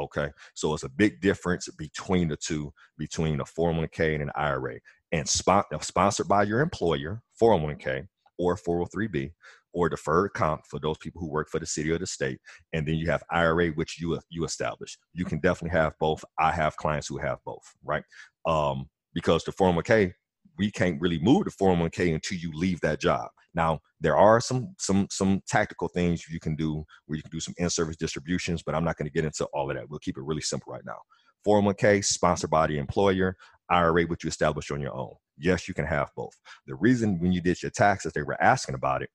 Okay. 0.00 0.30
So 0.54 0.72
it's 0.72 0.84
a 0.84 0.88
big 0.88 1.20
difference 1.20 1.68
between 1.76 2.28
the 2.28 2.36
two, 2.36 2.72
between 2.96 3.40
a 3.40 3.44
401k 3.44 4.14
and 4.14 4.22
an 4.22 4.30
IRA. 4.34 4.78
And 5.12 5.28
spot, 5.28 5.66
sponsored 5.82 6.28
by 6.28 6.44
your 6.44 6.60
employer, 6.60 7.22
401k 7.40 8.06
or 8.38 8.56
403b, 8.56 9.32
or 9.72 9.88
deferred 9.88 10.32
comp 10.32 10.62
for 10.66 10.80
those 10.80 10.96
people 10.98 11.20
who 11.20 11.28
work 11.28 11.48
for 11.48 11.60
the 11.60 11.66
city 11.66 11.90
or 11.90 11.98
the 11.98 12.06
state. 12.06 12.40
And 12.72 12.86
then 12.86 12.94
you 12.94 13.10
have 13.10 13.22
IRA, 13.30 13.68
which 13.70 14.00
you 14.00 14.18
you 14.30 14.44
establish. 14.44 14.98
You 15.12 15.24
can 15.24 15.38
definitely 15.40 15.78
have 15.78 15.92
both. 16.00 16.24
I 16.38 16.52
have 16.52 16.76
clients 16.76 17.06
who 17.06 17.18
have 17.18 17.38
both, 17.44 17.74
right? 17.84 18.04
Um, 18.46 18.88
because 19.14 19.44
the 19.44 19.52
401k, 19.52 20.12
we 20.58 20.70
can't 20.70 21.00
really 21.00 21.18
move 21.20 21.44
the 21.44 21.50
401k 21.50 22.14
until 22.14 22.38
you 22.38 22.50
leave 22.54 22.80
that 22.80 23.00
job. 23.00 23.28
Now, 23.54 23.80
there 24.00 24.16
are 24.16 24.40
some 24.40 24.74
some 24.78 25.08
some 25.10 25.40
tactical 25.48 25.88
things 25.88 26.28
you 26.28 26.40
can 26.40 26.54
do 26.56 26.84
where 27.06 27.16
you 27.16 27.22
can 27.22 27.30
do 27.30 27.40
some 27.40 27.54
in-service 27.58 27.96
distributions, 27.96 28.62
but 28.62 28.74
I'm 28.74 28.84
not 28.84 28.96
going 28.96 29.08
to 29.08 29.12
get 29.12 29.24
into 29.24 29.46
all 29.52 29.70
of 29.70 29.76
that. 29.76 29.88
We'll 29.88 29.98
keep 29.98 30.16
it 30.16 30.24
really 30.24 30.40
simple 30.40 30.72
right 30.72 30.84
now. 30.84 30.98
401k 31.46 32.04
sponsored 32.04 32.50
by 32.50 32.66
the 32.66 32.78
employer, 32.78 33.36
IRA 33.70 34.04
which 34.04 34.24
you 34.24 34.28
establish 34.28 34.70
on 34.70 34.80
your 34.80 34.94
own. 34.94 35.14
Yes, 35.38 35.68
you 35.68 35.74
can 35.74 35.86
have 35.86 36.10
both. 36.16 36.34
The 36.66 36.74
reason 36.74 37.18
when 37.18 37.32
you 37.32 37.40
did 37.40 37.62
your 37.62 37.70
taxes, 37.70 38.12
they 38.12 38.22
were 38.22 38.40
asking 38.42 38.74
about 38.74 39.02
it. 39.02 39.10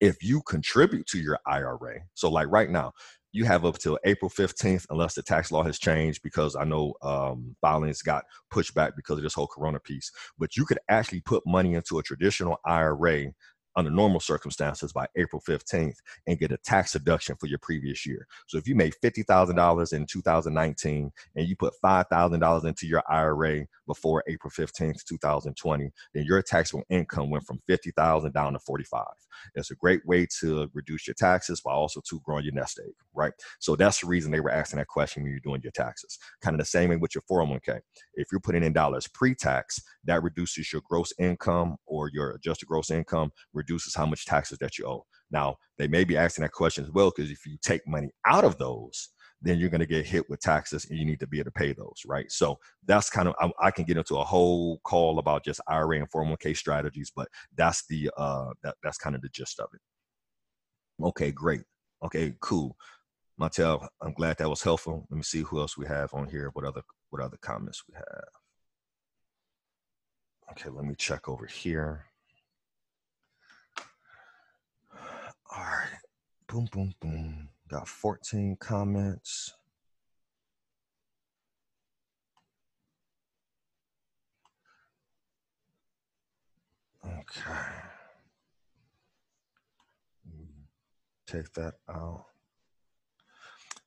If 0.00 0.22
you 0.22 0.42
contribute 0.42 1.06
to 1.08 1.18
your 1.18 1.38
IRA, 1.46 2.00
so 2.14 2.28
like 2.28 2.48
right 2.48 2.70
now, 2.70 2.92
you 3.32 3.44
have 3.44 3.64
up 3.64 3.78
till 3.78 3.98
April 4.04 4.30
15th, 4.30 4.86
unless 4.90 5.14
the 5.14 5.22
tax 5.22 5.52
law 5.52 5.62
has 5.62 5.78
changed, 5.78 6.22
because 6.22 6.56
I 6.56 6.64
know 6.64 6.94
um, 7.02 7.54
filings 7.60 8.02
got 8.02 8.24
pushed 8.50 8.74
back 8.74 8.94
because 8.96 9.18
of 9.18 9.22
this 9.22 9.34
whole 9.34 9.46
corona 9.46 9.80
piece. 9.80 10.10
But 10.38 10.56
you 10.56 10.64
could 10.64 10.78
actually 10.88 11.20
put 11.20 11.46
money 11.46 11.74
into 11.74 11.98
a 11.98 12.02
traditional 12.02 12.58
IRA 12.64 13.26
under 13.76 13.90
normal 13.90 14.18
circumstances 14.18 14.92
by 14.92 15.06
April 15.16 15.40
15th 15.46 15.96
and 16.26 16.38
get 16.38 16.50
a 16.50 16.56
tax 16.58 16.92
deduction 16.92 17.36
for 17.38 17.46
your 17.46 17.60
previous 17.60 18.04
year. 18.04 18.26
So 18.48 18.58
if 18.58 18.66
you 18.66 18.74
made 18.74 18.94
$50,000 19.02 19.92
in 19.92 20.06
2019 20.06 21.12
and 21.36 21.48
you 21.48 21.54
put 21.54 21.74
$5,000 21.82 22.64
into 22.64 22.86
your 22.86 23.02
IRA 23.08 23.66
before 23.88 24.22
April 24.28 24.52
15th, 24.56 25.04
2020, 25.04 25.90
then 26.14 26.24
your 26.24 26.40
taxable 26.42 26.84
income 26.88 27.30
went 27.30 27.44
from 27.44 27.58
50,000 27.66 28.32
down 28.32 28.52
to 28.52 28.60
45. 28.60 29.04
It's 29.56 29.72
a 29.72 29.74
great 29.74 30.06
way 30.06 30.28
to 30.40 30.68
reduce 30.74 31.08
your 31.08 31.14
taxes 31.14 31.60
while 31.64 31.76
also 31.76 32.00
to 32.08 32.20
growing 32.24 32.44
your 32.44 32.54
nest 32.54 32.80
egg, 32.84 32.92
right? 33.14 33.32
So 33.58 33.74
that's 33.74 34.00
the 34.00 34.06
reason 34.06 34.30
they 34.30 34.40
were 34.40 34.50
asking 34.50 34.78
that 34.78 34.86
question 34.86 35.24
when 35.24 35.32
you're 35.32 35.40
doing 35.40 35.62
your 35.62 35.72
taxes. 35.72 36.18
Kind 36.40 36.54
of 36.54 36.58
the 36.58 36.66
same 36.66 36.90
way 36.90 36.96
with 36.96 37.14
your 37.14 37.22
401k. 37.28 37.80
If 38.14 38.28
you're 38.30 38.40
putting 38.40 38.62
in 38.62 38.72
dollars 38.72 39.08
pre-tax, 39.08 39.80
that 40.04 40.22
reduces 40.22 40.72
your 40.72 40.82
gross 40.88 41.12
income 41.18 41.76
or 41.86 42.10
your 42.12 42.30
adjusted 42.32 42.66
gross 42.66 42.90
income, 42.90 43.32
reduces 43.52 43.94
how 43.94 44.06
much 44.06 44.26
taxes 44.26 44.58
that 44.58 44.78
you 44.78 44.86
owe. 44.86 45.06
Now, 45.30 45.56
they 45.78 45.88
may 45.88 46.04
be 46.04 46.16
asking 46.16 46.42
that 46.42 46.52
question 46.52 46.84
as 46.84 46.90
well, 46.90 47.10
because 47.14 47.30
if 47.30 47.46
you 47.46 47.56
take 47.62 47.86
money 47.86 48.10
out 48.26 48.44
of 48.44 48.58
those, 48.58 49.08
then 49.40 49.58
you're 49.58 49.70
going 49.70 49.80
to 49.80 49.86
get 49.86 50.04
hit 50.06 50.28
with 50.28 50.40
taxes 50.40 50.86
and 50.90 50.98
you 50.98 51.04
need 51.04 51.20
to 51.20 51.26
be 51.26 51.38
able 51.38 51.50
to 51.50 51.58
pay 51.58 51.72
those, 51.72 52.02
right? 52.06 52.30
So 52.30 52.58
that's 52.86 53.08
kind 53.08 53.28
of, 53.28 53.34
I, 53.40 53.68
I 53.68 53.70
can 53.70 53.84
get 53.84 53.96
into 53.96 54.16
a 54.16 54.24
whole 54.24 54.78
call 54.84 55.18
about 55.18 55.44
just 55.44 55.60
IRA 55.68 55.98
and 55.98 56.10
401k 56.10 56.56
strategies, 56.56 57.12
but 57.14 57.28
that's 57.56 57.86
the, 57.86 58.10
uh, 58.16 58.50
that, 58.62 58.76
that's 58.82 58.98
kind 58.98 59.14
of 59.14 59.22
the 59.22 59.28
gist 59.28 59.60
of 59.60 59.68
it. 59.72 59.80
Okay, 61.04 61.30
great. 61.30 61.62
Okay, 62.04 62.34
cool. 62.40 62.76
Mattel, 63.40 63.86
I'm 64.02 64.12
glad 64.14 64.38
that 64.38 64.50
was 64.50 64.62
helpful. 64.62 65.06
Let 65.10 65.16
me 65.16 65.22
see 65.22 65.42
who 65.42 65.60
else 65.60 65.78
we 65.78 65.86
have 65.86 66.12
on 66.12 66.28
here. 66.28 66.50
What 66.54 66.64
other, 66.64 66.82
what 67.10 67.22
other 67.22 67.38
comments 67.40 67.84
we 67.88 67.94
have? 67.94 68.24
Okay, 70.52 70.70
let 70.70 70.84
me 70.84 70.94
check 70.96 71.28
over 71.28 71.46
here. 71.46 72.06
All 75.54 75.62
right. 75.62 75.98
Boom, 76.48 76.68
boom, 76.72 76.94
boom. 77.00 77.48
Got 77.68 77.86
14 77.86 78.56
comments. 78.58 79.52
Okay. 87.04 87.52
Take 91.26 91.52
that 91.54 91.74
out. 91.90 92.24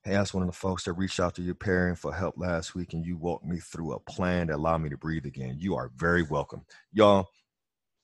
Hey, 0.04 0.12
that's 0.12 0.32
one 0.32 0.42
of 0.42 0.48
the 0.48 0.52
folks 0.52 0.84
that 0.84 0.92
reached 0.92 1.18
out 1.18 1.34
to 1.36 1.42
your 1.42 1.54
parent 1.56 1.98
for 1.98 2.12
help 2.12 2.36
last 2.36 2.74
week, 2.74 2.92
and 2.92 3.04
you 3.04 3.16
walked 3.16 3.44
me 3.44 3.58
through 3.58 3.92
a 3.92 4.00
plan 4.00 4.46
that 4.46 4.56
allowed 4.56 4.82
me 4.82 4.90
to 4.90 4.96
breathe 4.96 5.26
again. 5.26 5.56
You 5.58 5.74
are 5.74 5.90
very 5.96 6.22
welcome. 6.22 6.62
Y'all, 6.92 7.28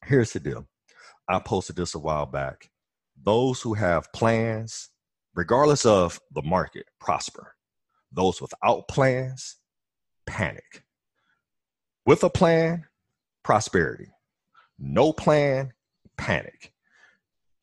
here's 0.05 0.33
the 0.33 0.41
deal. 0.41 0.67
I 1.29 1.39
posted 1.39 1.77
this 1.77 1.95
a 1.95 1.99
while 1.99 2.27
back 2.27 2.71
those 3.21 3.61
who 3.61 3.75
have 3.75 4.13
plans, 4.13 4.91
regardless 5.39 5.87
of 5.87 6.21
the 6.33 6.43
market, 6.43 6.85
prosper. 6.99 7.55
Those 8.11 8.43
without 8.43 8.89
plans, 8.89 9.55
panic. 10.27 10.83
With 12.05 12.25
a 12.25 12.29
plan, 12.29 12.87
prosperity. 13.45 14.09
No 14.81 15.13
plan, 15.13 15.73
panic. 16.17 16.73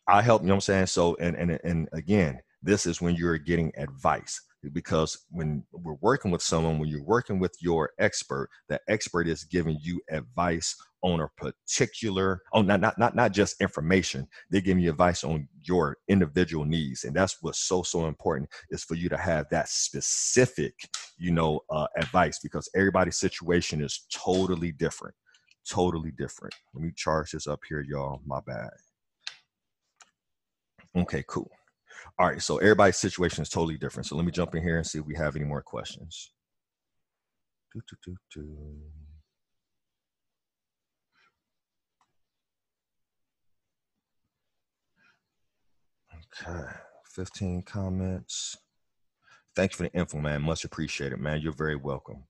I 0.08 0.22
help, 0.22 0.42
you 0.42 0.48
know 0.48 0.54
what 0.54 0.58
I'm 0.60 0.62
saying? 0.62 0.86
So, 0.86 1.18
and, 1.20 1.36
and, 1.36 1.60
and 1.66 1.90
again, 1.92 2.40
this 2.64 2.86
is 2.86 3.02
when 3.02 3.16
you're 3.16 3.38
getting 3.38 3.74
advice. 3.76 4.40
Because 4.74 5.26
when 5.30 5.64
we're 5.72 5.98
working 6.02 6.32
with 6.32 6.42
someone, 6.42 6.80
when 6.80 6.90
you're 6.90 7.04
working 7.04 7.40
with 7.40 7.56
your 7.62 7.92
expert, 8.00 8.50
the 8.70 8.80
expert 8.88 9.28
is 9.28 9.44
giving 9.44 9.78
you 9.82 10.02
advice 10.10 10.76
on 11.02 11.22
a 11.22 11.28
particular, 11.38 12.42
oh, 12.54 12.62
not 12.62 12.82
not 12.82 12.98
not 12.98 13.16
not 13.16 13.32
just 13.32 13.62
information. 13.62 14.28
They're 14.50 14.62
giving 14.62 14.84
you 14.84 14.90
advice 14.90 15.24
on 15.24 15.48
your 15.64 15.98
individual 16.08 16.66
needs, 16.66 17.04
and 17.04 17.16
that's 17.16 17.38
what's 17.42 17.60
so 17.60 17.84
so 17.84 18.08
important 18.08 18.50
is 18.72 18.84
for 18.84 18.96
you 18.96 19.10
to 19.10 19.18
have 19.18 19.46
that 19.52 19.70
specific, 19.70 20.74
you 21.18 21.32
know, 21.32 21.60
uh, 21.70 21.88
advice 21.98 22.40
because 22.42 22.70
everybody's 22.76 23.18
situation 23.18 23.84
is 23.84 24.06
totally 24.12 24.72
different, 24.72 25.16
totally 25.70 26.12
different. 26.18 26.56
Let 26.74 26.84
me 26.84 26.92
charge 26.96 27.32
this 27.32 27.48
up 27.48 27.60
here, 27.70 27.86
y'all. 27.88 28.22
My 28.26 28.40
bad. 28.46 28.72
Okay, 30.96 31.24
cool. 31.28 31.52
All 32.18 32.28
right, 32.28 32.42
so 32.42 32.58
everybody's 32.58 32.98
situation 32.98 33.42
is 33.42 33.50
totally 33.50 33.78
different. 33.78 34.08
So 34.08 34.16
let 34.16 34.26
me 34.26 34.32
jump 34.32 34.56
in 34.56 34.64
here 34.64 34.78
and 34.78 34.86
see 34.86 35.00
if 35.00 35.06
we 35.06 35.16
have 35.16 35.36
any 35.36 35.46
more 35.46 35.62
questions. 35.62 36.32
Do, 37.74 37.82
do, 38.06 38.16
do, 38.34 38.78
okay, 46.46 46.68
15 47.14 47.64
comments. 47.64 48.58
Thank 49.56 49.72
you 49.72 49.78
for 49.78 49.84
the 49.84 49.94
info, 49.94 50.20
man. 50.20 50.42
Much 50.42 50.64
appreciated, 50.64 51.20
man. 51.20 51.42
You're 51.42 51.54
very 51.54 51.76
welcome. 51.76 52.24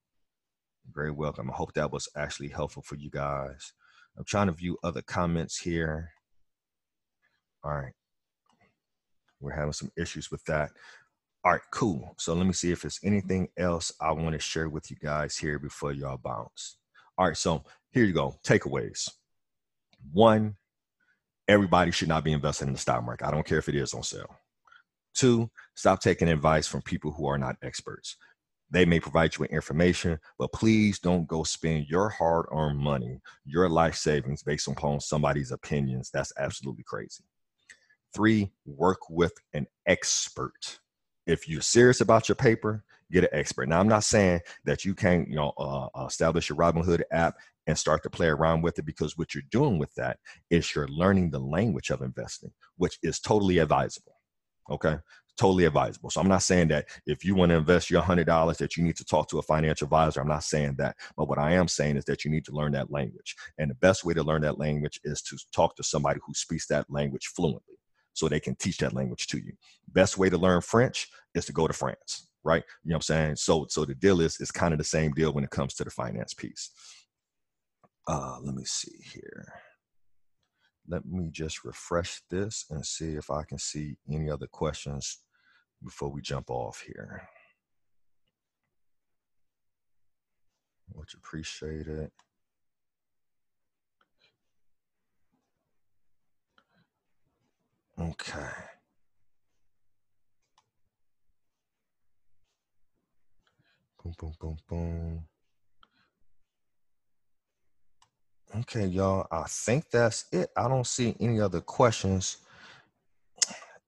Very 0.93 1.11
welcome. 1.11 1.49
I 1.49 1.53
hope 1.53 1.73
that 1.73 1.91
was 1.91 2.07
actually 2.15 2.49
helpful 2.49 2.83
for 2.83 2.95
you 2.95 3.09
guys. 3.09 3.73
I'm 4.17 4.25
trying 4.25 4.47
to 4.47 4.53
view 4.53 4.77
other 4.83 5.01
comments 5.01 5.59
here. 5.59 6.11
All 7.63 7.73
right. 7.75 7.93
We're 9.39 9.53
having 9.53 9.73
some 9.73 9.91
issues 9.97 10.31
with 10.31 10.43
that. 10.45 10.71
All 11.43 11.51
right, 11.51 11.61
cool. 11.71 12.15
So 12.17 12.33
let 12.33 12.47
me 12.47 12.53
see 12.53 12.71
if 12.71 12.81
there's 12.81 12.99
anything 13.03 13.49
else 13.57 13.91
I 14.01 14.11
want 14.11 14.33
to 14.33 14.39
share 14.39 14.67
with 14.67 14.89
you 14.89 14.97
guys 14.97 15.37
here 15.37 15.59
before 15.59 15.91
y'all 15.91 16.17
bounce. 16.17 16.77
All 17.17 17.27
right, 17.27 17.37
so 17.37 17.63
here 17.91 18.03
you 18.03 18.13
go. 18.13 18.35
Takeaways. 18.43 19.09
One, 20.11 20.55
everybody 21.47 21.91
should 21.91 22.07
not 22.07 22.23
be 22.23 22.33
investing 22.33 22.67
in 22.67 22.73
the 22.73 22.79
stock 22.79 23.03
market. 23.05 23.27
I 23.27 23.31
don't 23.31 23.45
care 23.45 23.59
if 23.59 23.69
it 23.69 23.75
is 23.75 23.93
on 23.93 24.03
sale. 24.03 24.35
Two, 25.13 25.49
stop 25.75 26.01
taking 26.01 26.27
advice 26.27 26.67
from 26.67 26.81
people 26.81 27.11
who 27.11 27.27
are 27.27 27.37
not 27.37 27.57
experts. 27.61 28.17
They 28.71 28.83
may 28.83 28.99
provide 28.99 29.35
you 29.35 29.41
with 29.41 29.51
information, 29.51 30.19
but 30.39 30.51
please 30.51 30.99
don't 30.99 31.27
go 31.27 31.43
spend 31.43 31.85
your 31.87 32.09
hard 32.09 32.47
earned 32.51 32.79
money, 32.79 33.21
your 33.45 33.69
life 33.69 33.95
savings 33.95 34.43
based 34.43 34.67
upon 34.67 34.99
somebody's 34.99 35.51
opinions. 35.51 36.09
That's 36.11 36.33
absolutely 36.37 36.83
crazy. 36.83 37.23
Three, 38.15 38.49
work 38.65 39.09
with 39.09 39.33
an 39.53 39.67
expert. 39.85 40.79
If 41.27 41.49
you're 41.49 41.59
serious 41.59 41.99
about 41.99 42.29
your 42.29 42.37
paper, 42.37 42.85
get 43.11 43.25
an 43.25 43.29
expert. 43.33 43.67
Now, 43.67 43.81
I'm 43.81 43.89
not 43.89 44.05
saying 44.05 44.39
that 44.63 44.85
you 44.85 44.95
can't, 44.95 45.27
you 45.27 45.35
know, 45.35 45.51
uh, 45.57 45.89
uh, 45.93 46.05
establish 46.05 46.47
your 46.47 46.57
Robinhood 46.57 47.01
app 47.11 47.35
and 47.67 47.77
start 47.77 48.03
to 48.03 48.09
play 48.09 48.27
around 48.27 48.61
with 48.61 48.79
it 48.79 48.85
because 48.85 49.17
what 49.17 49.33
you're 49.35 49.43
doing 49.51 49.79
with 49.79 49.93
that 49.95 50.17
is 50.49 50.73
you're 50.73 50.87
learning 50.87 51.31
the 51.31 51.39
language 51.39 51.89
of 51.89 52.01
investing, 52.01 52.51
which 52.77 52.97
is 53.03 53.19
totally 53.19 53.57
advisable. 53.57 54.13
Okay, 54.71 54.95
totally 55.37 55.65
advisable. 55.65 56.09
So 56.09 56.21
I'm 56.21 56.29
not 56.29 56.41
saying 56.41 56.69
that 56.69 56.87
if 57.05 57.25
you 57.25 57.35
want 57.35 57.49
to 57.49 57.57
invest 57.57 57.89
your 57.89 58.01
hundred 58.01 58.27
dollars 58.27 58.57
that 58.59 58.77
you 58.77 58.83
need 58.83 58.95
to 58.95 59.03
talk 59.03 59.27
to 59.29 59.39
a 59.39 59.43
financial 59.43 59.87
advisor. 59.87 60.21
I'm 60.21 60.27
not 60.29 60.45
saying 60.45 60.75
that, 60.77 60.95
but 61.17 61.27
what 61.27 61.37
I 61.37 61.51
am 61.51 61.67
saying 61.67 61.97
is 61.97 62.05
that 62.05 62.23
you 62.23 62.31
need 62.31 62.45
to 62.45 62.53
learn 62.53 62.71
that 62.71 62.91
language, 62.91 63.35
and 63.57 63.69
the 63.69 63.75
best 63.75 64.05
way 64.05 64.13
to 64.13 64.23
learn 64.23 64.43
that 64.43 64.57
language 64.57 65.01
is 65.03 65.21
to 65.23 65.37
talk 65.53 65.75
to 65.75 65.83
somebody 65.83 66.21
who 66.25 66.33
speaks 66.33 66.65
that 66.67 66.89
language 66.89 67.27
fluently 67.35 67.74
so 68.15 68.27
they 68.27 68.39
can 68.39 68.55
teach 68.55 68.77
that 68.79 68.93
language 68.93 69.27
to 69.27 69.37
you. 69.37 69.53
Best 69.89 70.17
way 70.17 70.29
to 70.29 70.37
learn 70.37 70.61
French 70.61 71.09
is 71.35 71.45
to 71.45 71.53
go 71.53 71.67
to 71.67 71.73
France, 71.73 72.29
right? 72.43 72.63
You 72.83 72.89
know 72.89 72.95
what 72.95 72.97
I'm 72.97 73.01
saying? 73.01 73.35
So 73.35 73.67
so 73.69 73.85
the 73.85 73.93
deal 73.93 74.21
is 74.21 74.39
is 74.41 74.51
kind 74.51 74.73
of 74.73 74.79
the 74.79 74.83
same 74.83 75.11
deal 75.11 75.33
when 75.33 75.43
it 75.43 75.51
comes 75.51 75.75
to 75.75 75.83
the 75.83 75.91
finance 75.91 76.33
piece. 76.33 76.71
Uh, 78.07 78.37
let 78.41 78.55
me 78.55 78.63
see 78.65 78.97
here. 79.13 79.53
Let 80.87 81.05
me 81.05 81.29
just 81.31 81.65
refresh 81.65 82.21
this 82.29 82.65
and 82.69 82.85
see 82.85 83.15
if 83.15 83.29
I 83.29 83.43
can 83.43 83.57
see 83.57 83.97
any 84.09 84.29
other 84.29 84.47
questions 84.47 85.17
before 85.83 86.09
we 86.09 86.21
jump 86.21 86.49
off 86.49 86.83
here. 86.85 87.27
Much 90.95 91.15
appreciated. 91.15 92.11
Okay. 97.99 98.49
Boom, 104.03 104.13
boom, 104.19 104.33
boom, 104.39 104.57
boom. 104.69 105.25
Okay, 108.59 108.85
y'all. 108.87 109.27
I 109.31 109.43
think 109.47 109.89
that's 109.91 110.25
it. 110.31 110.49
I 110.57 110.67
don't 110.67 110.87
see 110.87 111.15
any 111.19 111.41
other 111.41 111.61
questions. 111.61 112.37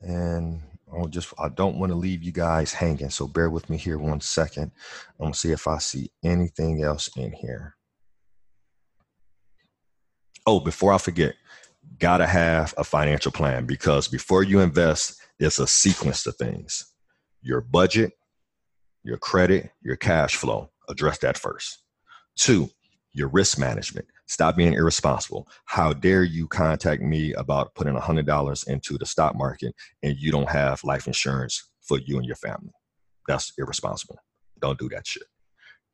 And 0.01 0.62
I'll 0.93 1.08
just 1.08 1.34
I 1.39 1.49
don't 1.49 1.78
want 1.80 1.91
to 1.91 1.97
leave 1.97 2.24
you 2.24 2.32
guys 2.32 2.74
hanging. 2.74 3.10
So 3.10 3.28
bear 3.28 3.49
with 3.49 3.70
me 3.70 3.78
here 3.78 3.97
one 3.97 4.22
second. 4.22 4.72
I'm 5.20 5.26
gonna 5.26 5.34
see 5.36 5.51
if 5.51 5.68
I 5.68 5.80
see 5.80 6.12
anything 6.24 6.84
else 6.84 7.10
in 7.18 7.32
here. 7.34 7.76
Oh, 10.45 10.60
before 10.60 10.93
I 10.93 10.97
forget, 10.97 11.36
got 12.00 12.18
to 12.18 12.28
have 12.28 12.74
a 12.78 12.84
financial 12.84 13.32
plan 13.32 13.66
because 13.66 14.08
before 14.08 14.44
you 14.44 14.60
invest, 14.60 15.20
it's 15.40 15.60
a 15.60 15.68
sequence 15.68 16.26
of 16.26 16.36
things 16.36 16.92
your 17.42 17.62
budget, 17.62 18.14
your 19.04 19.18
credit, 19.18 19.72
your 19.82 19.96
cash 19.96 20.36
flow. 20.36 20.70
Address 20.90 21.20
that 21.20 21.38
first. 21.38 21.80
Two, 22.36 22.70
your 23.14 23.28
risk 23.30 23.58
management. 23.58 24.08
Stop 24.28 24.58
being 24.58 24.74
irresponsible. 24.74 25.48
How 25.66 25.94
dare 25.94 26.24
you 26.24 26.48
contact 26.48 27.02
me 27.02 27.34
about 27.34 27.74
putting 27.76 27.96
$100 27.96 28.68
into 28.68 28.98
the 28.98 29.06
stock 29.06 29.36
market 29.36 29.74
and 30.04 30.18
you 30.18 30.32
don't 30.32 30.50
have 30.50 30.84
life 30.84 31.08
insurance 31.08 31.70
for 31.82 32.00
you 32.00 32.18
and 32.18 32.26
your 32.26 32.36
family? 32.36 32.74
That's 33.28 33.54
irresponsible. 33.58 34.20
Don't 34.60 34.80
do 34.80 34.90
that 34.90 35.08
shit. 35.08 35.24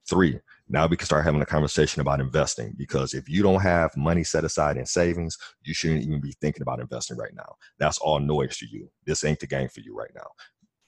Three, 0.10 0.40
now 0.74 0.88
we 0.88 0.98
can 0.98 1.06
start 1.06 1.24
having 1.24 1.42
a 1.42 1.46
conversation 1.46 2.02
about 2.02 2.20
investing 2.20 2.74
because 2.76 3.14
if 3.14 3.30
you 3.30 3.44
don't 3.44 3.62
have 3.62 3.96
money 3.96 4.24
set 4.24 4.44
aside 4.44 4.76
in 4.76 4.88
savings, 4.88 5.38
you 5.62 5.72
shouldn't 5.72 6.02
even 6.02 6.20
be 6.20 6.34
thinking 6.42 6.64
about 6.64 6.80
investing 6.80 7.16
right 7.16 7.36
now. 7.36 7.56
That's 7.78 8.00
all 8.00 8.20
noise 8.20 8.58
to 8.58 8.66
you. 8.68 8.90
This 9.06 9.24
ain't 9.24 9.40
the 9.40 9.46
game 9.46 9.70
for 9.70 9.82
you 9.82 9.96
right 9.96 10.10
now. 10.16 10.26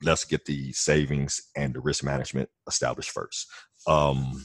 Let's 0.02 0.26
get 0.26 0.44
the 0.46 0.72
savings 0.72 1.40
and 1.56 1.72
the 1.72 1.82
risk 1.82 2.04
management 2.04 2.50
established 2.68 3.12
first. 3.12 3.48
Um, 3.86 4.44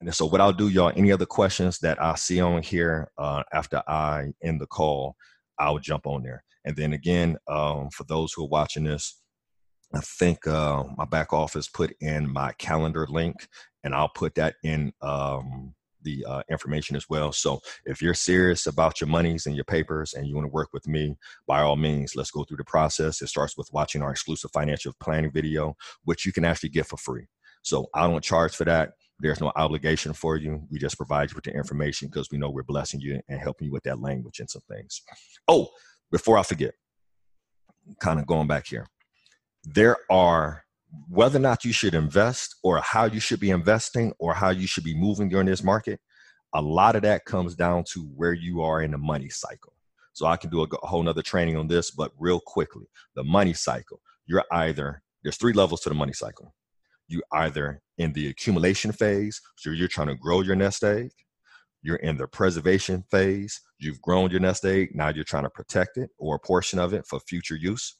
and 0.00 0.14
so, 0.14 0.26
what 0.26 0.40
I'll 0.40 0.52
do, 0.52 0.68
y'all, 0.68 0.92
any 0.94 1.10
other 1.10 1.26
questions 1.26 1.80
that 1.80 2.00
I 2.00 2.14
see 2.14 2.40
on 2.40 2.62
here 2.62 3.10
uh, 3.18 3.42
after 3.52 3.82
I 3.88 4.32
end 4.44 4.60
the 4.60 4.66
call, 4.66 5.16
I'll 5.58 5.80
jump 5.80 6.06
on 6.06 6.22
there. 6.22 6.44
And 6.64 6.76
then 6.76 6.92
again, 6.92 7.36
um, 7.48 7.90
for 7.90 8.04
those 8.04 8.32
who 8.32 8.44
are 8.44 8.48
watching 8.48 8.84
this, 8.84 9.20
I 9.94 10.00
think 10.00 10.46
uh, 10.46 10.84
my 10.96 11.04
back 11.04 11.32
office 11.32 11.68
put 11.68 11.94
in 12.00 12.30
my 12.30 12.52
calendar 12.58 13.06
link, 13.08 13.48
and 13.86 13.94
I'll 13.94 14.10
put 14.10 14.34
that 14.34 14.56
in 14.64 14.92
um, 15.00 15.72
the 16.02 16.24
uh, 16.28 16.42
information 16.50 16.96
as 16.96 17.06
well. 17.08 17.30
So 17.32 17.60
if 17.84 18.02
you're 18.02 18.14
serious 18.14 18.66
about 18.66 19.00
your 19.00 19.08
monies 19.08 19.46
and 19.46 19.54
your 19.54 19.64
papers 19.64 20.12
and 20.12 20.26
you 20.26 20.34
want 20.34 20.44
to 20.44 20.52
work 20.52 20.70
with 20.72 20.88
me, 20.88 21.16
by 21.46 21.62
all 21.62 21.76
means, 21.76 22.16
let's 22.16 22.32
go 22.32 22.42
through 22.42 22.56
the 22.56 22.64
process. 22.64 23.22
It 23.22 23.28
starts 23.28 23.56
with 23.56 23.70
watching 23.72 24.02
our 24.02 24.10
exclusive 24.10 24.50
financial 24.52 24.92
planning 25.00 25.30
video, 25.30 25.76
which 26.04 26.26
you 26.26 26.32
can 26.32 26.44
actually 26.44 26.70
get 26.70 26.86
for 26.86 26.96
free. 26.96 27.26
So 27.62 27.86
I 27.94 28.08
don't 28.08 28.24
charge 28.24 28.56
for 28.56 28.64
that. 28.64 28.90
There's 29.20 29.40
no 29.40 29.52
obligation 29.54 30.12
for 30.12 30.36
you. 30.36 30.62
We 30.68 30.78
just 30.78 30.96
provide 30.96 31.30
you 31.30 31.36
with 31.36 31.44
the 31.44 31.52
information 31.52 32.08
because 32.08 32.28
we 32.30 32.38
know 32.38 32.50
we're 32.50 32.64
blessing 32.64 33.00
you 33.00 33.20
and 33.28 33.40
helping 33.40 33.66
you 33.66 33.72
with 33.72 33.84
that 33.84 34.00
language 34.00 34.40
and 34.40 34.50
some 34.50 34.62
things. 34.68 35.00
Oh, 35.48 35.68
before 36.10 36.38
I 36.38 36.42
forget, 36.42 36.74
kind 38.00 38.20
of 38.20 38.26
going 38.26 38.48
back 38.48 38.66
here 38.66 38.86
there 39.66 39.96
are 40.08 40.64
whether 41.08 41.38
or 41.38 41.42
not 41.42 41.64
you 41.64 41.72
should 41.72 41.94
invest 41.94 42.56
or 42.62 42.78
how 42.78 43.04
you 43.04 43.20
should 43.20 43.40
be 43.40 43.50
investing 43.50 44.12
or 44.18 44.34
how 44.34 44.50
you 44.50 44.66
should 44.66 44.84
be 44.84 44.96
moving 44.96 45.28
during 45.28 45.46
this 45.46 45.62
market 45.62 46.00
a 46.54 46.62
lot 46.62 46.96
of 46.96 47.02
that 47.02 47.24
comes 47.24 47.54
down 47.54 47.84
to 47.92 48.00
where 48.14 48.32
you 48.32 48.62
are 48.62 48.80
in 48.82 48.92
the 48.92 48.98
money 48.98 49.28
cycle. 49.28 49.74
So 50.14 50.24
i 50.26 50.36
can 50.36 50.48
do 50.48 50.62
a, 50.62 50.86
whole 50.86 51.02
nother 51.02 51.22
training 51.22 51.56
on 51.56 51.68
this 51.68 51.90
but 51.90 52.12
real 52.18 52.40
quickly 52.40 52.86
the 53.14 53.24
money 53.24 53.52
cycle. 53.52 54.00
You're 54.26 54.44
either 54.50 55.02
there's 55.22 55.36
three 55.36 55.52
levels 55.52 55.80
to 55.82 55.88
the 55.88 55.94
money 55.94 56.12
cycle. 56.12 56.54
You 57.08 57.22
either 57.32 57.82
in 57.98 58.12
the 58.12 58.28
accumulation 58.28 58.92
phase 58.92 59.40
so 59.56 59.70
you're 59.70 59.88
trying 59.88 60.08
to 60.08 60.14
grow 60.14 60.40
your 60.40 60.56
nest 60.56 60.82
egg. 60.82 61.10
You're 61.82 61.96
in 61.96 62.16
the 62.16 62.26
preservation 62.26 63.04
phase. 63.10 63.60
You've 63.78 64.00
grown 64.00 64.30
your 64.30 64.40
nest 64.40 64.64
egg. 64.64 64.90
Now 64.94 65.10
you're 65.10 65.24
trying 65.24 65.44
to 65.44 65.50
protect 65.50 65.98
it 65.98 66.10
or 66.18 66.36
a 66.36 66.38
portion 66.38 66.78
of 66.78 66.94
it 66.94 67.06
for 67.06 67.20
future 67.20 67.56
use 67.56 67.96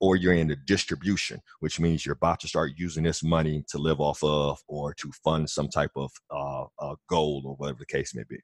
or 0.00 0.16
you're 0.16 0.32
in 0.32 0.48
the 0.48 0.56
distribution, 0.56 1.40
which 1.60 1.78
means 1.78 2.04
you're 2.04 2.14
about 2.14 2.40
to 2.40 2.48
start 2.48 2.72
using 2.76 3.04
this 3.04 3.22
money 3.22 3.62
to 3.68 3.78
live 3.78 4.00
off 4.00 4.22
of 4.24 4.58
or 4.66 4.94
to 4.94 5.12
fund 5.22 5.48
some 5.48 5.68
type 5.68 5.92
of 5.96 6.10
uh, 6.30 6.94
goal 7.08 7.42
or 7.44 7.54
whatever 7.56 7.78
the 7.80 7.86
case 7.86 8.14
may 8.14 8.24
be. 8.28 8.38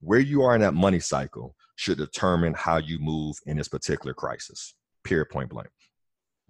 Where 0.00 0.20
you 0.20 0.42
are 0.42 0.54
in 0.54 0.60
that 0.60 0.74
money 0.74 1.00
cycle 1.00 1.54
should 1.74 1.98
determine 1.98 2.54
how 2.54 2.76
you 2.76 2.98
move 3.00 3.36
in 3.46 3.56
this 3.56 3.68
particular 3.68 4.14
crisis. 4.14 4.74
Period, 5.04 5.28
point 5.30 5.50
blank. 5.50 5.68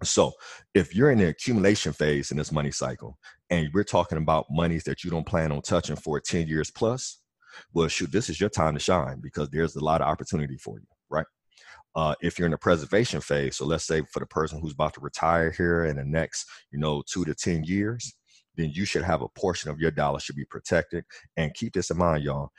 So 0.03 0.33
if 0.75 0.93
you're 0.93 1.11
in 1.11 1.17
the 1.17 1.29
accumulation 1.29 1.91
phase 1.91 2.29
in 2.29 2.37
this 2.37 2.51
money 2.51 2.71
cycle 2.71 3.17
and 3.49 3.69
we're 3.73 3.83
talking 3.83 4.19
about 4.19 4.45
monies 4.51 4.83
that 4.83 5.03
you 5.03 5.09
don't 5.09 5.25
plan 5.25 5.51
on 5.51 5.61
touching 5.63 5.95
for 5.95 6.19
10 6.19 6.47
years 6.47 6.69
plus, 6.69 7.19
well, 7.73 7.87
shoot, 7.87 8.11
this 8.11 8.29
is 8.29 8.39
your 8.39 8.49
time 8.49 8.75
to 8.75 8.79
shine 8.79 9.19
because 9.21 9.49
there's 9.49 9.75
a 9.75 9.83
lot 9.83 10.01
of 10.01 10.07
opportunity 10.07 10.57
for 10.57 10.77
you, 10.77 10.85
right? 11.09 11.25
Uh, 11.97 12.13
if 12.21 12.37
you're 12.37 12.45
in 12.45 12.51
the 12.51 12.57
preservation 12.57 13.19
phase, 13.19 13.57
so 13.57 13.65
let's 13.65 13.85
say 13.85 14.03
for 14.11 14.19
the 14.19 14.25
person 14.27 14.59
who's 14.61 14.73
about 14.73 14.93
to 14.93 15.01
retire 15.01 15.49
here 15.49 15.85
in 15.85 15.97
the 15.97 16.05
next, 16.05 16.45
you 16.71 16.77
know, 16.77 17.01
two 17.11 17.25
to 17.25 17.33
10 17.33 17.63
years, 17.63 18.13
then 18.55 18.69
you 18.71 18.85
should 18.85 19.01
have 19.01 19.23
a 19.23 19.29
portion 19.29 19.71
of 19.71 19.79
your 19.79 19.89
dollar 19.89 20.19
should 20.19 20.35
be 20.35 20.45
protected. 20.45 21.03
And 21.37 21.55
keep 21.55 21.73
this 21.73 21.89
in 21.89 21.97
mind, 21.97 22.23
y'all. 22.23 22.51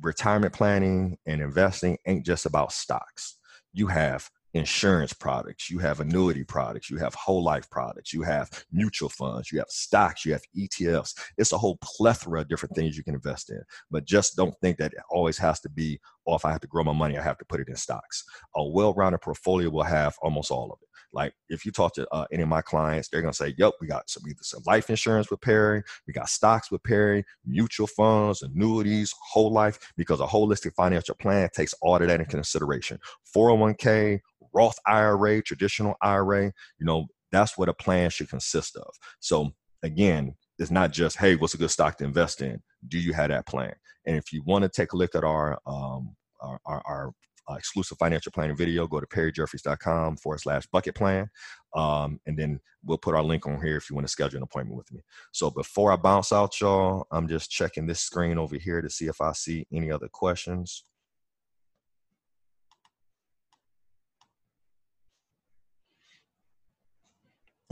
Retirement 0.00 0.54
planning 0.54 1.18
and 1.26 1.42
investing 1.42 1.98
ain't 2.06 2.24
just 2.24 2.46
about 2.46 2.72
stocks. 2.72 3.36
You 3.74 3.86
have 3.88 4.30
insurance 4.54 5.12
products, 5.12 5.70
you 5.70 5.78
have 5.78 6.00
annuity 6.00 6.42
products, 6.42 6.90
you 6.90 6.96
have 6.96 7.14
whole 7.14 7.42
life 7.42 7.68
products, 7.70 8.12
you 8.12 8.22
have 8.22 8.50
mutual 8.72 9.08
funds, 9.08 9.52
you 9.52 9.58
have 9.58 9.68
stocks, 9.68 10.24
you 10.24 10.32
have 10.32 10.42
ETFs. 10.56 11.16
It's 11.38 11.52
a 11.52 11.58
whole 11.58 11.78
plethora 11.82 12.40
of 12.40 12.48
different 12.48 12.74
things 12.74 12.96
you 12.96 13.04
can 13.04 13.14
invest 13.14 13.50
in. 13.50 13.62
But 13.90 14.06
just 14.06 14.36
don't 14.36 14.54
think 14.60 14.78
that 14.78 14.92
it 14.92 15.02
always 15.10 15.38
has 15.38 15.60
to 15.60 15.68
be, 15.68 16.00
oh, 16.30 16.36
if 16.36 16.44
I 16.44 16.52
have 16.52 16.60
to 16.60 16.66
grow 16.66 16.84
my 16.84 16.92
money, 16.92 17.18
I 17.18 17.22
have 17.22 17.38
to 17.38 17.44
put 17.44 17.60
it 17.60 17.68
in 17.68 17.76
stocks. 17.76 18.24
A 18.56 18.64
well 18.64 18.94
rounded 18.94 19.20
portfolio 19.20 19.70
will 19.70 19.82
have 19.82 20.16
almost 20.22 20.50
all 20.50 20.70
of 20.72 20.78
it. 20.82 20.88
Like 21.12 21.32
if 21.48 21.64
you 21.64 21.72
talk 21.72 21.94
to 21.94 22.06
uh, 22.12 22.26
any 22.32 22.42
of 22.42 22.48
my 22.48 22.62
clients, 22.62 23.08
they're 23.08 23.20
gonna 23.20 23.32
say, 23.32 23.54
"Yep, 23.58 23.74
we 23.80 23.86
got 23.86 24.08
some 24.08 24.22
either 24.28 24.38
some 24.42 24.62
life 24.66 24.90
insurance 24.90 25.30
with 25.30 25.40
Perry, 25.40 25.82
we 26.06 26.12
got 26.12 26.28
stocks 26.28 26.70
with 26.70 26.82
Perry, 26.84 27.24
mutual 27.44 27.88
funds, 27.88 28.42
annuities, 28.42 29.12
whole 29.32 29.52
life." 29.52 29.78
Because 29.96 30.20
a 30.20 30.26
holistic 30.26 30.74
financial 30.74 31.16
plan 31.16 31.48
takes 31.52 31.74
all 31.82 31.96
of 31.96 32.06
that 32.06 32.20
in 32.20 32.26
consideration. 32.26 32.98
401k, 33.36 34.20
Roth 34.52 34.78
IRA, 34.86 35.42
traditional 35.42 35.96
IRA, 36.02 36.44
you 36.44 36.86
know, 36.86 37.06
that's 37.32 37.56
what 37.56 37.68
a 37.68 37.74
plan 37.74 38.10
should 38.10 38.28
consist 38.28 38.76
of. 38.76 38.92
So 39.20 39.50
again, 39.82 40.34
it's 40.58 40.70
not 40.70 40.92
just, 40.92 41.16
hey, 41.16 41.36
what's 41.36 41.54
a 41.54 41.58
good 41.58 41.70
stock 41.70 41.96
to 41.98 42.04
invest 42.04 42.42
in? 42.42 42.60
Do 42.86 42.98
you 42.98 43.12
have 43.12 43.30
that 43.30 43.46
plan? 43.46 43.74
And 44.06 44.16
if 44.16 44.32
you 44.32 44.42
want 44.44 44.62
to 44.62 44.68
take 44.68 44.92
a 44.92 44.96
look 44.96 45.14
at 45.14 45.24
our 45.24 45.58
um, 45.66 46.16
our, 46.40 46.60
our, 46.66 46.82
our 46.86 47.12
uh, 47.50 47.54
exclusive 47.54 47.98
financial 47.98 48.32
planning 48.32 48.56
video, 48.56 48.86
go 48.86 49.00
to 49.00 49.06
perryjeffries.com 49.06 50.16
forward 50.18 50.40
slash 50.40 50.66
bucket 50.66 50.94
plan. 50.94 51.28
Um, 51.74 52.20
and 52.26 52.36
then 52.36 52.60
we'll 52.84 52.98
put 52.98 53.14
our 53.14 53.22
link 53.22 53.46
on 53.46 53.62
here 53.62 53.76
if 53.76 53.90
you 53.90 53.96
want 53.96 54.06
to 54.06 54.10
schedule 54.10 54.38
an 54.38 54.42
appointment 54.42 54.76
with 54.76 54.92
me. 54.92 55.00
So 55.32 55.50
before 55.50 55.92
I 55.92 55.96
bounce 55.96 56.32
out, 56.32 56.60
y'all, 56.60 57.06
I'm 57.10 57.28
just 57.28 57.50
checking 57.50 57.86
this 57.86 58.00
screen 58.00 58.38
over 58.38 58.56
here 58.56 58.80
to 58.80 58.90
see 58.90 59.06
if 59.06 59.20
I 59.20 59.32
see 59.32 59.66
any 59.72 59.90
other 59.90 60.08
questions. 60.08 60.84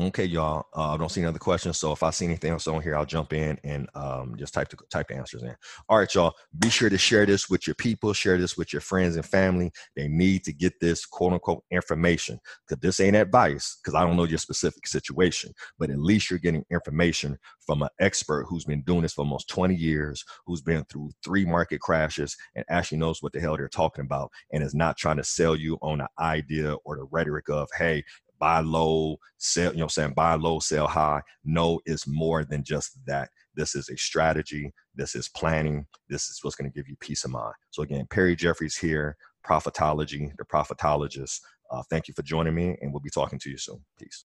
Okay, 0.00 0.26
y'all. 0.26 0.66
Uh, 0.76 0.94
I 0.94 0.96
don't 0.96 1.10
see 1.10 1.22
any 1.22 1.28
other 1.28 1.40
questions. 1.40 1.76
So 1.76 1.90
if 1.90 2.04
I 2.04 2.10
see 2.10 2.24
anything 2.24 2.52
else 2.52 2.68
on 2.68 2.80
here, 2.80 2.96
I'll 2.96 3.04
jump 3.04 3.32
in 3.32 3.58
and 3.64 3.88
um, 3.96 4.36
just 4.38 4.54
type 4.54 4.68
the 4.68 4.76
type 4.90 5.08
the 5.08 5.16
answers 5.16 5.42
in. 5.42 5.56
All 5.88 5.98
right, 5.98 6.14
y'all. 6.14 6.34
Be 6.56 6.70
sure 6.70 6.88
to 6.88 6.96
share 6.96 7.26
this 7.26 7.50
with 7.50 7.66
your 7.66 7.74
people. 7.74 8.12
Share 8.12 8.38
this 8.38 8.56
with 8.56 8.72
your 8.72 8.80
friends 8.80 9.16
and 9.16 9.26
family. 9.26 9.72
They 9.96 10.06
need 10.06 10.44
to 10.44 10.52
get 10.52 10.78
this 10.80 11.04
quote 11.04 11.32
unquote 11.32 11.64
information 11.72 12.38
because 12.68 12.80
this 12.80 13.00
ain't 13.00 13.16
advice 13.16 13.78
because 13.82 13.96
I 13.96 14.06
don't 14.06 14.16
know 14.16 14.22
your 14.22 14.38
specific 14.38 14.86
situation, 14.86 15.52
but 15.80 15.90
at 15.90 15.98
least 15.98 16.30
you're 16.30 16.38
getting 16.38 16.64
information 16.70 17.36
from 17.66 17.82
an 17.82 17.88
expert 17.98 18.46
who's 18.48 18.64
been 18.64 18.82
doing 18.82 19.02
this 19.02 19.14
for 19.14 19.22
almost 19.22 19.48
20 19.48 19.74
years, 19.74 20.24
who's 20.46 20.62
been 20.62 20.84
through 20.84 21.10
three 21.24 21.44
market 21.44 21.80
crashes 21.80 22.36
and 22.54 22.64
actually 22.70 22.98
knows 22.98 23.20
what 23.20 23.32
the 23.32 23.40
hell 23.40 23.56
they're 23.56 23.68
talking 23.68 24.04
about 24.04 24.30
and 24.52 24.62
is 24.62 24.76
not 24.76 24.96
trying 24.96 25.16
to 25.16 25.24
sell 25.24 25.56
you 25.56 25.76
on 25.82 26.00
an 26.00 26.06
idea 26.20 26.74
or 26.84 26.96
the 26.96 27.04
rhetoric 27.10 27.48
of, 27.48 27.68
hey, 27.76 28.04
buy 28.38 28.60
low, 28.60 29.18
sell, 29.36 29.72
you 29.72 29.80
know, 29.80 29.88
saying 29.88 30.12
buy 30.14 30.34
low, 30.34 30.58
sell 30.58 30.86
high. 30.86 31.20
No, 31.44 31.80
it's 31.84 32.06
more 32.06 32.44
than 32.44 32.62
just 32.62 32.98
that. 33.06 33.30
This 33.54 33.74
is 33.74 33.88
a 33.88 33.96
strategy. 33.96 34.72
This 34.94 35.14
is 35.14 35.28
planning. 35.28 35.86
This 36.08 36.28
is 36.28 36.40
what's 36.42 36.56
going 36.56 36.70
to 36.70 36.74
give 36.74 36.88
you 36.88 36.96
peace 37.00 37.24
of 37.24 37.30
mind. 37.30 37.54
So 37.70 37.82
again, 37.82 38.06
Perry 38.10 38.36
Jeffries 38.36 38.76
here, 38.76 39.16
Profitology, 39.46 40.30
the 40.38 40.44
Profitologist. 40.44 41.40
Uh, 41.70 41.82
thank 41.90 42.08
you 42.08 42.14
for 42.14 42.22
joining 42.22 42.54
me, 42.54 42.76
and 42.80 42.92
we'll 42.92 43.00
be 43.00 43.10
talking 43.10 43.38
to 43.40 43.50
you 43.50 43.58
soon. 43.58 43.84
Peace. 43.98 44.24